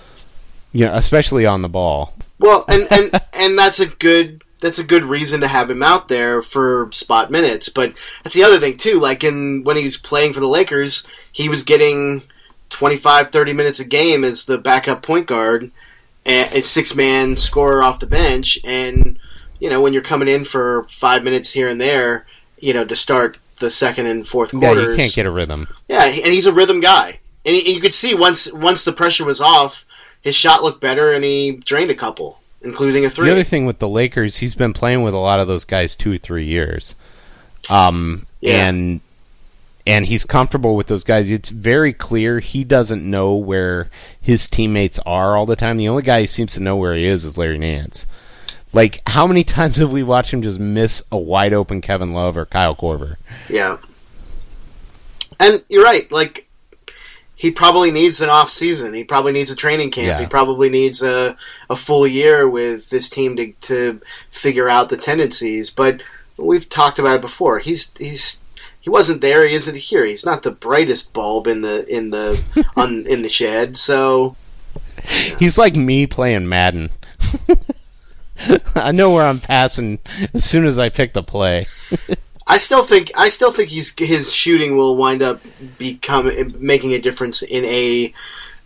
Yeah, 0.74 0.98
especially 0.98 1.46
on 1.46 1.62
the 1.62 1.70
ball. 1.70 2.14
Well, 2.40 2.66
and 2.68 2.88
and 2.92 3.22
and 3.34 3.58
that's 3.58 3.80
a 3.80 3.86
good 3.86 4.44
that's 4.60 4.80
a 4.80 4.84
good 4.84 5.04
reason 5.06 5.42
to 5.42 5.48
have 5.48 5.70
him 5.70 5.84
out 5.84 6.08
there 6.08 6.42
for 6.42 6.90
spot 6.92 7.30
minutes. 7.30 7.70
But 7.70 7.94
that's 8.24 8.36
the 8.36 8.44
other 8.44 8.60
thing 8.60 8.78
too. 8.78 9.00
Like 9.00 9.24
in 9.24 9.64
when 9.64 9.78
he's 9.78 9.98
playing 9.98 10.34
for 10.34 10.40
the 10.40 10.48
Lakers, 10.48 11.06
he 11.32 11.50
was 11.50 11.64
getting 11.64 12.24
25, 12.70 13.30
30 13.30 13.54
minutes 13.54 13.80
a 13.80 13.86
game 13.86 14.24
as 14.24 14.46
the 14.46 14.58
backup 14.58 15.02
point 15.02 15.28
guard, 15.28 15.72
and 16.28 16.54
a 16.54 16.62
six 16.62 16.94
man 16.94 17.36
scorer 17.38 17.82
off 17.82 18.00
the 18.00 18.06
bench. 18.08 18.60
And 18.64 19.18
you 19.60 19.70
know 19.70 19.82
when 19.82 19.94
you're 19.94 20.04
coming 20.04 20.28
in 20.28 20.44
for 20.44 20.84
five 20.84 21.24
minutes 21.24 21.52
here 21.54 21.68
and 21.68 21.82
there, 21.82 22.28
you 22.60 22.74
know 22.74 22.86
to 22.86 22.96
start 22.96 23.38
the 23.60 23.70
second 23.72 24.06
and 24.06 24.28
fourth 24.28 24.52
quarters, 24.52 24.84
Yeah, 24.86 24.92
you 24.92 24.98
can't 24.98 25.16
get 25.16 25.26
a 25.26 25.32
rhythm. 25.32 25.68
Yeah, 25.90 26.04
and 26.06 26.32
he's 26.34 26.46
a 26.46 26.54
rhythm 26.54 26.80
guy, 26.80 27.20
and, 27.44 27.56
he, 27.56 27.66
and 27.66 27.76
you 27.76 27.82
could 27.82 27.94
see 27.94 28.14
once 28.14 28.54
once 28.54 28.86
the 28.86 28.94
pressure 28.94 29.26
was 29.26 29.42
off, 29.42 29.86
his 30.22 30.36
shot 30.36 30.62
looked 30.62 30.82
better, 30.82 31.12
and 31.12 31.24
he 31.24 31.54
drained 31.66 31.90
a 31.90 31.96
couple, 31.96 32.40
including 32.62 33.04
a 33.06 33.10
three. 33.10 33.26
The 33.28 33.32
other 33.32 33.44
thing 33.44 33.66
with 33.66 33.80
the 33.80 33.90
Lakers, 33.90 34.38
he's 34.38 34.54
been 34.54 34.74
playing 34.74 35.02
with 35.02 35.16
a 35.16 35.18
lot 35.18 35.40
of 35.40 35.48
those 35.48 35.66
guys 35.66 35.96
two 35.96 36.12
or 36.14 36.18
three 36.20 36.46
years, 36.46 36.94
um, 37.70 38.28
Yeah. 38.42 38.68
and 38.68 39.02
and 39.88 40.06
he's 40.06 40.26
comfortable 40.26 40.76
with 40.76 40.88
those 40.88 41.06
guys. 41.06 41.30
It's 41.30 41.48
very 41.48 41.94
clear 41.94 42.40
he 42.40 42.66
doesn't 42.66 43.10
know 43.10 43.36
where 43.36 43.90
his 44.20 44.48
teammates 44.50 45.00
are 45.06 45.38
all 45.38 45.46
the 45.46 45.56
time. 45.56 45.78
The 45.78 45.88
only 45.88 46.04
guy 46.04 46.22
who 46.22 46.28
seems 46.28 46.54
to 46.54 46.60
know 46.60 46.76
where 46.76 46.94
he 46.94 47.06
is 47.06 47.24
is 47.24 47.38
Larry 47.38 47.58
Nance. 47.58 48.06
Like, 48.74 49.02
how 49.08 49.26
many 49.26 49.44
times 49.46 49.78
have 49.78 49.92
we 49.92 50.04
watched 50.04 50.32
him 50.32 50.42
just 50.42 50.60
miss 50.60 51.02
a 51.10 51.18
wide 51.18 51.54
open 51.54 51.80
Kevin 51.80 52.12
Love 52.12 52.36
or 52.36 52.46
Kyle 52.46 52.76
Korver? 52.76 53.16
Yeah. 53.50 53.78
And 55.40 55.64
you're 55.70 55.86
right. 55.86 56.12
Like 56.12 56.50
he 57.34 57.50
probably 57.50 57.90
needs 57.90 58.20
an 58.20 58.30
off 58.30 58.50
season. 58.50 58.94
He 58.94 59.06
probably 59.06 59.32
needs 59.32 59.52
a 59.52 59.56
training 59.56 59.92
camp. 59.92 60.08
Yeah. 60.08 60.20
He 60.20 60.26
probably 60.26 60.70
needs 60.70 61.02
a 61.02 61.38
a 61.70 61.76
full 61.78 62.06
year 62.06 62.50
with 62.50 62.90
this 62.90 63.08
team 63.08 63.38
to 63.38 63.54
to 63.54 64.02
figure 64.30 64.68
out 64.68 64.90
the 64.90 64.98
tendencies. 64.98 65.70
But 65.70 66.02
we've 66.38 66.68
talked 66.68 67.00
about 67.00 67.18
it 67.18 67.22
before. 67.22 67.60
He's 67.60 67.92
he's 68.00 68.42
he 68.88 68.90
wasn't 68.90 69.20
there. 69.20 69.46
He 69.46 69.54
isn't 69.54 69.76
here. 69.76 70.06
He's 70.06 70.26
not 70.26 70.44
the 70.44 70.52
brightest 70.52 71.12
bulb 71.12 71.46
in 71.46 71.60
the 71.60 71.86
in 71.94 72.10
the 72.12 72.42
on 72.78 73.06
in 73.06 73.22
the 73.22 73.28
shed. 73.28 73.76
So 73.76 74.38
He's 75.38 75.58
like 75.58 75.76
me 75.76 76.08
playing 76.08 76.48
Madden. 76.48 76.90
I 78.76 78.94
know 78.94 79.12
where 79.12 79.26
I'm 79.26 79.42
passing 79.42 80.00
as 80.34 80.46
soon 80.46 80.64
as 80.64 80.80
I 80.80 80.88
pick 80.88 81.12
the 81.12 81.22
play. 81.22 81.68
I 82.48 82.58
still 82.60 82.82
think 82.82 83.12
I 83.14 83.28
still 83.28 83.52
think 83.52 83.72
he's 83.72 83.94
his 84.00 84.34
shooting 84.34 84.78
will 84.78 84.96
wind 84.96 85.22
up 85.22 85.42
become 85.78 86.32
making 86.58 86.94
a 86.94 87.00
difference 87.00 87.42
in 87.42 87.66
a 87.66 88.14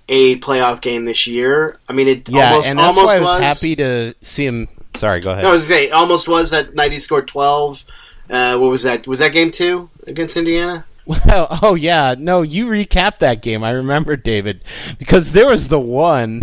a 0.07 0.37
playoff 0.37 0.81
game 0.81 1.03
this 1.03 1.25
year. 1.25 1.79
I 1.89 1.93
mean, 1.93 2.07
it 2.07 2.29
Yeah, 2.29 2.51
almost 2.51 2.69
and 2.69 2.77
that's 2.77 2.95
almost 2.95 3.07
why 3.07 3.17
I 3.17 3.19
was, 3.21 3.41
was 3.41 3.41
happy 3.41 3.75
to 3.77 4.13
see 4.21 4.45
him. 4.45 4.67
Sorry, 4.97 5.19
go 5.19 5.31
ahead. 5.31 5.45
No, 5.45 5.49
I 5.49 5.53
was 5.53 5.67
say 5.67 5.85
it 5.85 5.93
almost 5.93 6.27
was 6.27 6.51
that 6.51 6.75
night 6.75 6.91
he 6.91 6.99
scored 6.99 7.27
twelve. 7.27 7.83
Uh, 8.31 8.57
what 8.57 8.71
was 8.71 8.83
that? 8.83 9.05
Was 9.05 9.19
that 9.19 9.33
game 9.33 9.51
two 9.51 9.89
against 10.07 10.37
Indiana? 10.37 10.85
Well, 11.05 11.47
oh 11.61 11.75
yeah, 11.75 12.15
no, 12.17 12.41
you 12.41 12.65
recapped 12.67 13.19
that 13.19 13.41
game. 13.41 13.63
I 13.63 13.71
remember 13.71 14.15
David 14.15 14.61
because 14.97 15.33
there 15.33 15.47
was 15.47 15.67
the 15.67 15.79
one. 15.79 16.41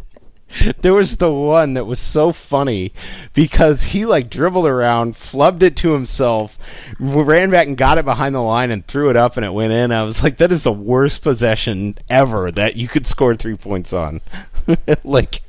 there 0.80 0.94
was 0.94 1.18
the 1.18 1.30
one 1.30 1.74
that 1.74 1.84
was 1.84 2.00
so 2.00 2.32
funny 2.32 2.92
because 3.34 3.82
he 3.82 4.06
like 4.06 4.30
dribbled 4.30 4.66
around, 4.66 5.14
flubbed 5.14 5.62
it 5.62 5.76
to 5.76 5.92
himself, 5.92 6.58
ran 6.98 7.50
back 7.50 7.66
and 7.66 7.76
got 7.76 7.98
it 7.98 8.06
behind 8.06 8.34
the 8.34 8.40
line 8.40 8.70
and 8.70 8.86
threw 8.86 9.10
it 9.10 9.16
up 9.16 9.36
and 9.36 9.44
it 9.44 9.52
went 9.52 9.72
in. 9.72 9.92
I 9.92 10.04
was 10.04 10.22
like, 10.22 10.38
that 10.38 10.52
is 10.52 10.62
the 10.62 10.72
worst 10.72 11.22
possession 11.22 11.98
ever 12.08 12.50
that 12.52 12.76
you 12.76 12.88
could 12.88 13.06
score 13.06 13.36
three 13.36 13.56
points 13.56 13.92
on. 13.92 14.22
like, 15.04 15.42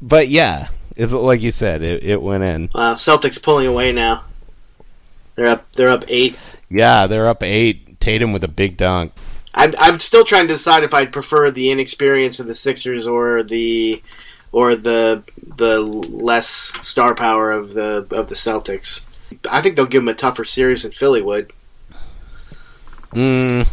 but 0.00 0.28
yeah, 0.28 0.68
it's 0.96 1.12
like 1.12 1.42
you 1.42 1.50
said, 1.50 1.82
it, 1.82 2.02
it 2.02 2.22
went 2.22 2.44
in. 2.44 2.70
Uh, 2.74 2.94
Celtics 2.94 3.42
pulling 3.42 3.66
away 3.66 3.92
now. 3.92 4.24
They're 5.36 5.46
up. 5.46 5.70
They're 5.72 5.88
up 5.90 6.04
eight. 6.08 6.36
Yeah, 6.70 7.06
they're 7.06 7.28
up 7.28 7.42
eight. 7.42 8.00
Tatum 8.00 8.32
with 8.32 8.44
a 8.44 8.48
big 8.48 8.76
dunk. 8.76 9.12
I'm, 9.54 9.72
I'm 9.78 9.98
still 9.98 10.24
trying 10.24 10.48
to 10.48 10.54
decide 10.54 10.82
if 10.82 10.92
I'd 10.92 11.12
prefer 11.12 11.50
the 11.50 11.70
inexperience 11.70 12.40
of 12.40 12.46
the 12.46 12.54
Sixers 12.54 13.06
or 13.06 13.42
the 13.42 14.02
or 14.52 14.74
the 14.74 15.22
the 15.56 15.80
less 15.80 16.48
star 16.86 17.14
power 17.14 17.50
of 17.50 17.74
the 17.74 18.06
of 18.10 18.28
the 18.28 18.34
Celtics. 18.34 19.04
I 19.50 19.60
think 19.62 19.76
they'll 19.76 19.86
give 19.86 20.02
them 20.02 20.08
a 20.08 20.14
tougher 20.14 20.44
series 20.44 20.82
than 20.82 20.92
Philly 20.92 21.22
would. 21.22 21.52
Mm, 23.12 23.66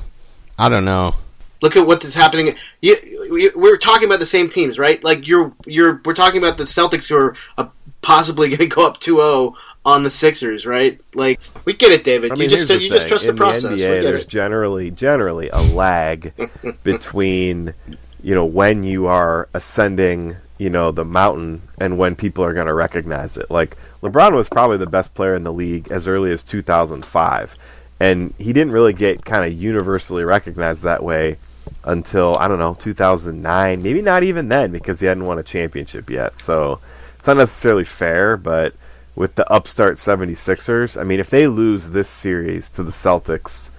I 0.58 0.70
don't 0.70 0.86
know. 0.86 1.16
Look 1.62 1.76
at 1.78 1.86
what's 1.88 2.14
happening. 2.14 2.56
You, 2.82 3.28
we- 3.32 3.52
we're 3.56 3.78
talking 3.78 4.06
about 4.08 4.20
the 4.20 4.26
same 4.26 4.50
teams, 4.50 4.78
right? 4.78 5.02
Like 5.04 5.28
you're 5.28 5.54
you're 5.66 6.02
we're 6.06 6.14
talking 6.14 6.38
about 6.42 6.58
the 6.58 6.64
Celtics 6.66 7.08
who 7.08 7.16
are 7.18 7.36
uh, 7.58 7.68
possibly 8.02 8.48
going 8.50 8.60
to 8.60 8.66
go 8.68 8.86
up 8.86 9.00
2-0 9.00 9.56
on 9.86 10.04
the 10.04 10.10
Sixers, 10.10 10.66
right? 10.66 11.00
Like 11.14 11.40
we 11.66 11.74
get 11.74 11.92
it, 11.92 12.04
David. 12.04 12.32
I 12.32 12.36
mean, 12.36 12.44
you 12.44 12.50
just 12.50 12.70
you 12.70 12.90
just 12.90 13.08
trust 13.08 13.28
the 13.28 13.34
process. 13.34 13.64
The 13.64 13.88
NBA, 13.88 14.04
there's 14.04 14.22
it. 14.22 14.30
generally 14.30 14.92
generally 14.92 15.50
a 15.50 15.62
lag 15.62 16.34
between 16.84 17.74
you 18.22 18.36
know 18.36 18.46
when 18.46 18.84
you 18.84 19.08
are 19.08 19.50
ascending 19.54 20.38
you 20.58 20.70
know 20.70 20.92
the 20.92 21.06
mountain 21.06 21.62
and 21.78 21.98
when 21.98 22.16
people 22.16 22.44
are 22.44 22.54
going 22.54 22.68
to 22.68 22.74
recognize 22.74 23.38
it. 23.38 23.50
Like 23.52 23.78
LeBron 24.02 24.34
was 24.34 24.50
probably 24.50 24.78
the 24.78 24.88
best 24.88 25.14
player 25.14 25.36
in 25.36 25.44
the 25.44 25.54
league 25.54 25.92
as 25.92 26.08
early 26.08 26.32
as 26.32 26.44
2005, 26.44 27.58
and 28.00 28.34
he 28.38 28.54
didn't 28.54 28.74
really 28.74 28.94
get 28.94 29.26
kind 29.26 29.46
of 29.46 29.54
universally 29.54 30.24
recognized 30.24 30.84
that 30.84 31.04
way 31.04 31.38
until 31.84 32.36
I 32.40 32.48
don't 32.48 32.60
know 32.60 32.76
2009, 32.76 33.84
maybe 33.84 34.02
not 34.02 34.24
even 34.24 34.48
then 34.48 34.72
because 34.72 35.00
he 35.00 35.08
hadn't 35.08 35.26
won 35.26 35.40
a 35.40 35.44
championship 35.44 36.10
yet. 36.10 36.40
So 36.40 36.80
it's 37.18 37.28
not 37.28 37.38
necessarily 37.38 37.84
fair, 37.84 38.38
but 38.38 38.74
with 39.16 39.36
the 39.36 39.52
upstart 39.52 39.96
76ers, 39.96 41.00
I 41.00 41.04
mean 41.04 41.20
if 41.20 41.30
they 41.30 41.48
lose 41.48 41.92
this 41.92 42.10
series 42.10 42.70
to 42.72 42.84
the 42.84 42.92
Celtics 42.92 43.70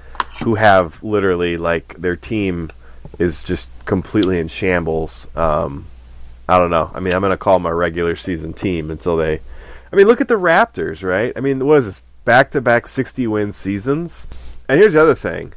who 0.42 0.56
have 0.56 1.02
literally 1.02 1.56
like 1.56 1.94
their 1.94 2.16
team 2.16 2.70
is 3.18 3.42
just 3.42 3.68
completely 3.84 4.38
in 4.38 4.48
shambles. 4.48 5.28
Um, 5.36 5.86
I 6.48 6.58
don't 6.58 6.70
know. 6.70 6.90
I 6.94 7.00
mean, 7.00 7.14
I'm 7.14 7.20
going 7.20 7.30
to 7.30 7.36
call 7.36 7.64
a 7.64 7.74
regular 7.74 8.16
season 8.16 8.52
team 8.52 8.90
until 8.90 9.16
they. 9.16 9.40
I 9.92 9.96
mean, 9.96 10.06
look 10.06 10.20
at 10.20 10.28
the 10.28 10.34
Raptors, 10.34 11.02
right? 11.02 11.32
I 11.36 11.40
mean, 11.40 11.64
what 11.64 11.78
is 11.78 11.86
this? 11.86 12.02
Back 12.24 12.50
to 12.52 12.60
back 12.60 12.86
60 12.86 13.26
win 13.26 13.52
seasons? 13.52 14.26
And 14.68 14.80
here's 14.80 14.94
the 14.94 15.02
other 15.02 15.14
thing. 15.14 15.52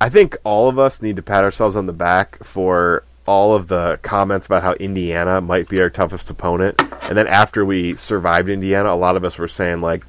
I 0.00 0.08
think 0.08 0.36
all 0.44 0.68
of 0.68 0.78
us 0.78 1.02
need 1.02 1.16
to 1.16 1.22
pat 1.22 1.44
ourselves 1.44 1.76
on 1.76 1.86
the 1.86 1.92
back 1.92 2.42
for 2.42 3.04
all 3.26 3.54
of 3.54 3.68
the 3.68 3.98
comments 4.02 4.46
about 4.46 4.62
how 4.62 4.72
Indiana 4.74 5.40
might 5.40 5.68
be 5.68 5.80
our 5.80 5.90
toughest 5.90 6.30
opponent. 6.30 6.80
And 7.02 7.18
then 7.18 7.26
after 7.26 7.64
we 7.64 7.96
survived 7.96 8.48
Indiana, 8.48 8.90
a 8.90 8.94
lot 8.94 9.16
of 9.16 9.24
us 9.24 9.38
were 9.38 9.48
saying, 9.48 9.80
like, 9.80 10.04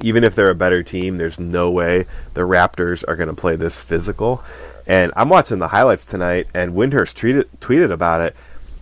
even 0.00 0.24
if 0.24 0.34
they're 0.34 0.50
a 0.50 0.54
better 0.54 0.82
team, 0.82 1.18
there's 1.18 1.40
no 1.40 1.70
way 1.70 2.06
the 2.34 2.42
Raptors 2.42 3.04
are 3.06 3.16
going 3.16 3.28
to 3.28 3.34
play 3.34 3.56
this 3.56 3.80
physical. 3.80 4.42
And 4.86 5.12
I'm 5.16 5.28
watching 5.28 5.58
the 5.58 5.68
highlights 5.68 6.06
tonight, 6.06 6.46
and 6.54 6.72
Windhorst 6.72 7.14
tweeted 7.14 7.44
tweeted 7.60 7.92
about 7.92 8.20
it. 8.20 8.34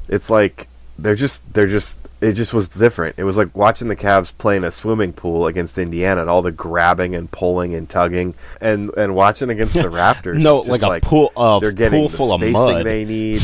It's 0.08 0.30
like 0.30 0.68
they're 0.98 1.16
just 1.16 1.52
they're 1.52 1.66
just 1.66 1.98
it 2.26 2.32
just 2.32 2.52
was 2.52 2.68
different. 2.68 3.14
It 3.18 3.24
was 3.24 3.36
like 3.36 3.54
watching 3.54 3.86
the 3.86 3.94
Cavs 3.94 4.32
play 4.36 4.56
in 4.56 4.64
a 4.64 4.72
swimming 4.72 5.12
pool 5.12 5.46
against 5.46 5.78
Indiana, 5.78 6.22
and 6.22 6.28
all 6.28 6.42
the 6.42 6.50
grabbing 6.50 7.14
and 7.14 7.30
pulling 7.30 7.72
and 7.72 7.88
tugging, 7.88 8.34
and 8.60 8.90
and 8.96 9.14
watching 9.14 9.48
against 9.48 9.74
the 9.74 9.82
Raptors. 9.82 10.38
No, 10.38 10.56
like 10.58 10.82
a 10.82 11.00
pool- 11.00 11.32
a 11.36 11.60
they're 11.60 11.70
getting 11.70 12.00
pool 12.00 12.08
the 12.08 12.16
full 12.16 12.32
of 12.32 12.40
spacing 12.40 12.84
they 12.84 13.04
need. 13.04 13.42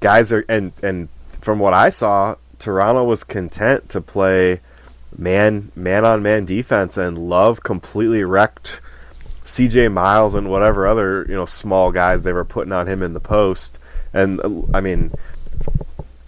Guys 0.00 0.30
are 0.30 0.44
and 0.48 0.72
and 0.82 1.08
from 1.40 1.58
what 1.58 1.72
I 1.72 1.88
saw, 1.88 2.36
Toronto 2.58 3.04
was 3.04 3.24
content 3.24 3.88
to 3.90 4.00
play 4.02 4.60
man 5.16 5.72
man 5.74 6.04
on 6.04 6.22
man 6.22 6.44
defense, 6.44 6.98
and 6.98 7.16
Love 7.16 7.62
completely 7.62 8.24
wrecked 8.24 8.82
CJ 9.44 9.90
Miles 9.90 10.34
and 10.34 10.50
whatever 10.50 10.86
other 10.86 11.24
you 11.26 11.34
know 11.34 11.46
small 11.46 11.92
guys 11.92 12.24
they 12.24 12.34
were 12.34 12.44
putting 12.44 12.72
on 12.72 12.86
him 12.86 13.02
in 13.02 13.14
the 13.14 13.20
post. 13.20 13.78
And 14.12 14.40
uh, 14.40 14.50
I 14.74 14.82
mean, 14.82 15.12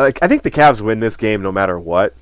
like 0.03 0.18
I 0.22 0.28
think 0.28 0.42
the 0.42 0.51
Cavs 0.51 0.80
win 0.80 1.01
this 1.01 1.16
game 1.16 1.42
no 1.42 1.53
matter 1.53 1.78
what. 1.78 2.14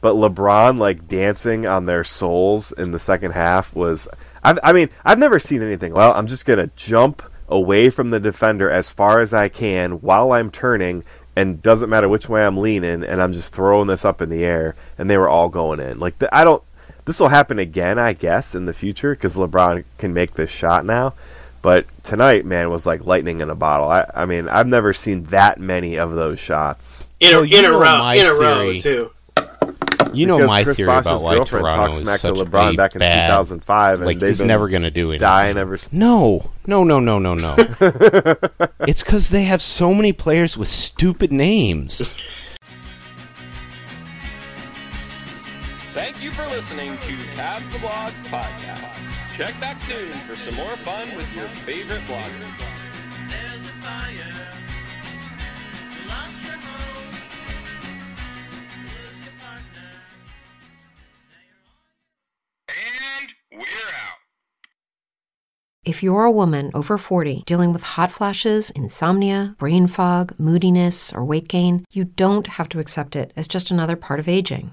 But 0.00 0.14
LeBron 0.14 0.78
like 0.78 1.08
dancing 1.08 1.66
on 1.66 1.86
their 1.86 2.04
souls 2.04 2.72
in 2.72 2.90
the 2.90 2.98
second 2.98 3.32
half 3.32 3.74
was. 3.74 4.08
I, 4.44 4.56
I 4.62 4.72
mean, 4.72 4.90
I've 5.04 5.18
never 5.18 5.38
seen 5.38 5.62
anything. 5.62 5.94
Well, 5.94 6.12
I'm 6.14 6.26
just 6.26 6.46
gonna 6.46 6.70
jump 6.76 7.22
away 7.48 7.90
from 7.90 8.10
the 8.10 8.20
defender 8.20 8.70
as 8.70 8.90
far 8.90 9.20
as 9.20 9.32
I 9.32 9.48
can 9.48 10.00
while 10.00 10.32
I'm 10.32 10.50
turning, 10.50 11.04
and 11.34 11.62
doesn't 11.62 11.90
matter 11.90 12.08
which 12.08 12.28
way 12.28 12.44
I'm 12.44 12.56
leaning, 12.56 13.02
and 13.04 13.22
I'm 13.22 13.32
just 13.32 13.54
throwing 13.54 13.88
this 13.88 14.04
up 14.04 14.22
in 14.22 14.28
the 14.28 14.44
air, 14.44 14.74
and 14.98 15.08
they 15.08 15.18
were 15.18 15.28
all 15.28 15.48
going 15.48 15.80
in. 15.80 15.98
Like 15.98 16.18
the, 16.18 16.34
I 16.34 16.44
don't. 16.44 16.62
This 17.04 17.20
will 17.20 17.28
happen 17.28 17.58
again, 17.58 18.00
I 18.00 18.14
guess, 18.14 18.54
in 18.54 18.64
the 18.64 18.72
future 18.72 19.14
because 19.14 19.36
LeBron 19.36 19.84
can 19.96 20.12
make 20.12 20.34
this 20.34 20.50
shot 20.50 20.84
now. 20.84 21.14
But 21.66 21.86
tonight, 22.04 22.44
man, 22.46 22.70
was 22.70 22.86
like 22.86 23.06
lightning 23.06 23.40
in 23.40 23.50
a 23.50 23.56
bottle. 23.56 23.88
I, 23.88 24.08
I 24.14 24.24
mean, 24.24 24.48
I've 24.48 24.68
never 24.68 24.92
seen 24.92 25.24
that 25.24 25.58
many 25.58 25.98
of 25.98 26.12
those 26.12 26.38
shots. 26.38 27.04
in 27.18 27.30
a, 27.30 27.38
So 27.38 27.42
in 27.42 27.64
a 27.64 27.72
row, 27.72 28.08
in 28.10 28.24
a 28.24 28.32
row 28.32 28.76
too. 28.78 29.10
You 30.14 30.26
know 30.26 30.36
Because 30.36 30.48
my 30.48 30.62
Chris 30.62 30.76
theory 30.76 30.86
Bosh's 30.86 31.06
about 31.08 31.22
why 31.22 31.34
girlfriend 31.34 31.64
Toronto 31.64 31.86
talked 31.86 31.94
is 31.96 32.02
smack 32.02 32.20
to 32.20 32.26
such 32.28 32.34
LeBron 32.36 32.74
a 32.74 32.76
back 32.76 32.94
in 32.94 33.00
bad, 33.00 33.26
2005, 33.30 33.98
and 33.98 34.06
like 34.06 34.20
they've 34.20 34.28
he's 34.28 34.40
never 34.42 34.68
going 34.68 34.82
to 34.82 34.92
do 34.92 35.10
it. 35.10 35.18
dying 35.18 35.56
ever. 35.58 35.74
s- 35.74 35.88
No, 35.90 36.52
no, 36.68 36.84
no, 36.84 37.00
no, 37.00 37.18
no, 37.18 37.34
no. 37.34 37.56
it's 38.86 39.02
because 39.02 39.30
they 39.30 39.42
have 39.42 39.60
so 39.60 39.92
many 39.92 40.12
players 40.12 40.56
with 40.56 40.68
stupid 40.68 41.32
names. 41.32 42.00
Thank 45.94 46.22
you 46.22 46.30
for 46.30 46.46
listening 46.46 46.96
to 46.98 47.12
Cavs 47.34 47.68
the 47.72 47.78
Blogs 47.78 48.12
podcast. 48.28 48.95
Check 49.36 49.60
back 49.60 49.78
soon 49.82 50.14
for 50.14 50.34
some 50.34 50.54
more 50.54 50.74
fun 50.78 51.14
with 51.14 51.36
your 51.36 51.46
favorite 51.48 52.00
bloggers. 52.08 52.58
There's 53.28 53.68
a 53.68 53.74
fire. 53.84 54.32
You 55.92 56.08
lost 56.08 56.42
your 56.42 56.54
home. 56.54 57.12
Lose 58.82 59.20
your 59.26 59.34
partner. 59.38 59.90
Now 61.28 61.42
you're 61.46 61.60
on. 61.68 62.78
And 63.20 63.60
we're 63.60 63.90
out. 64.06 64.16
If 65.84 66.02
you're 66.02 66.24
a 66.24 66.32
woman 66.32 66.70
over 66.72 66.96
40 66.96 67.42
dealing 67.44 67.74
with 67.74 67.82
hot 67.82 68.10
flashes, 68.10 68.70
insomnia, 68.70 69.54
brain 69.58 69.86
fog, 69.86 70.34
moodiness, 70.38 71.12
or 71.12 71.24
weight 71.26 71.46
gain, 71.46 71.84
you 71.92 72.04
don't 72.04 72.46
have 72.46 72.70
to 72.70 72.78
accept 72.80 73.14
it 73.14 73.34
as 73.36 73.46
just 73.46 73.70
another 73.70 73.96
part 73.96 74.18
of 74.18 74.28
aging. 74.28 74.72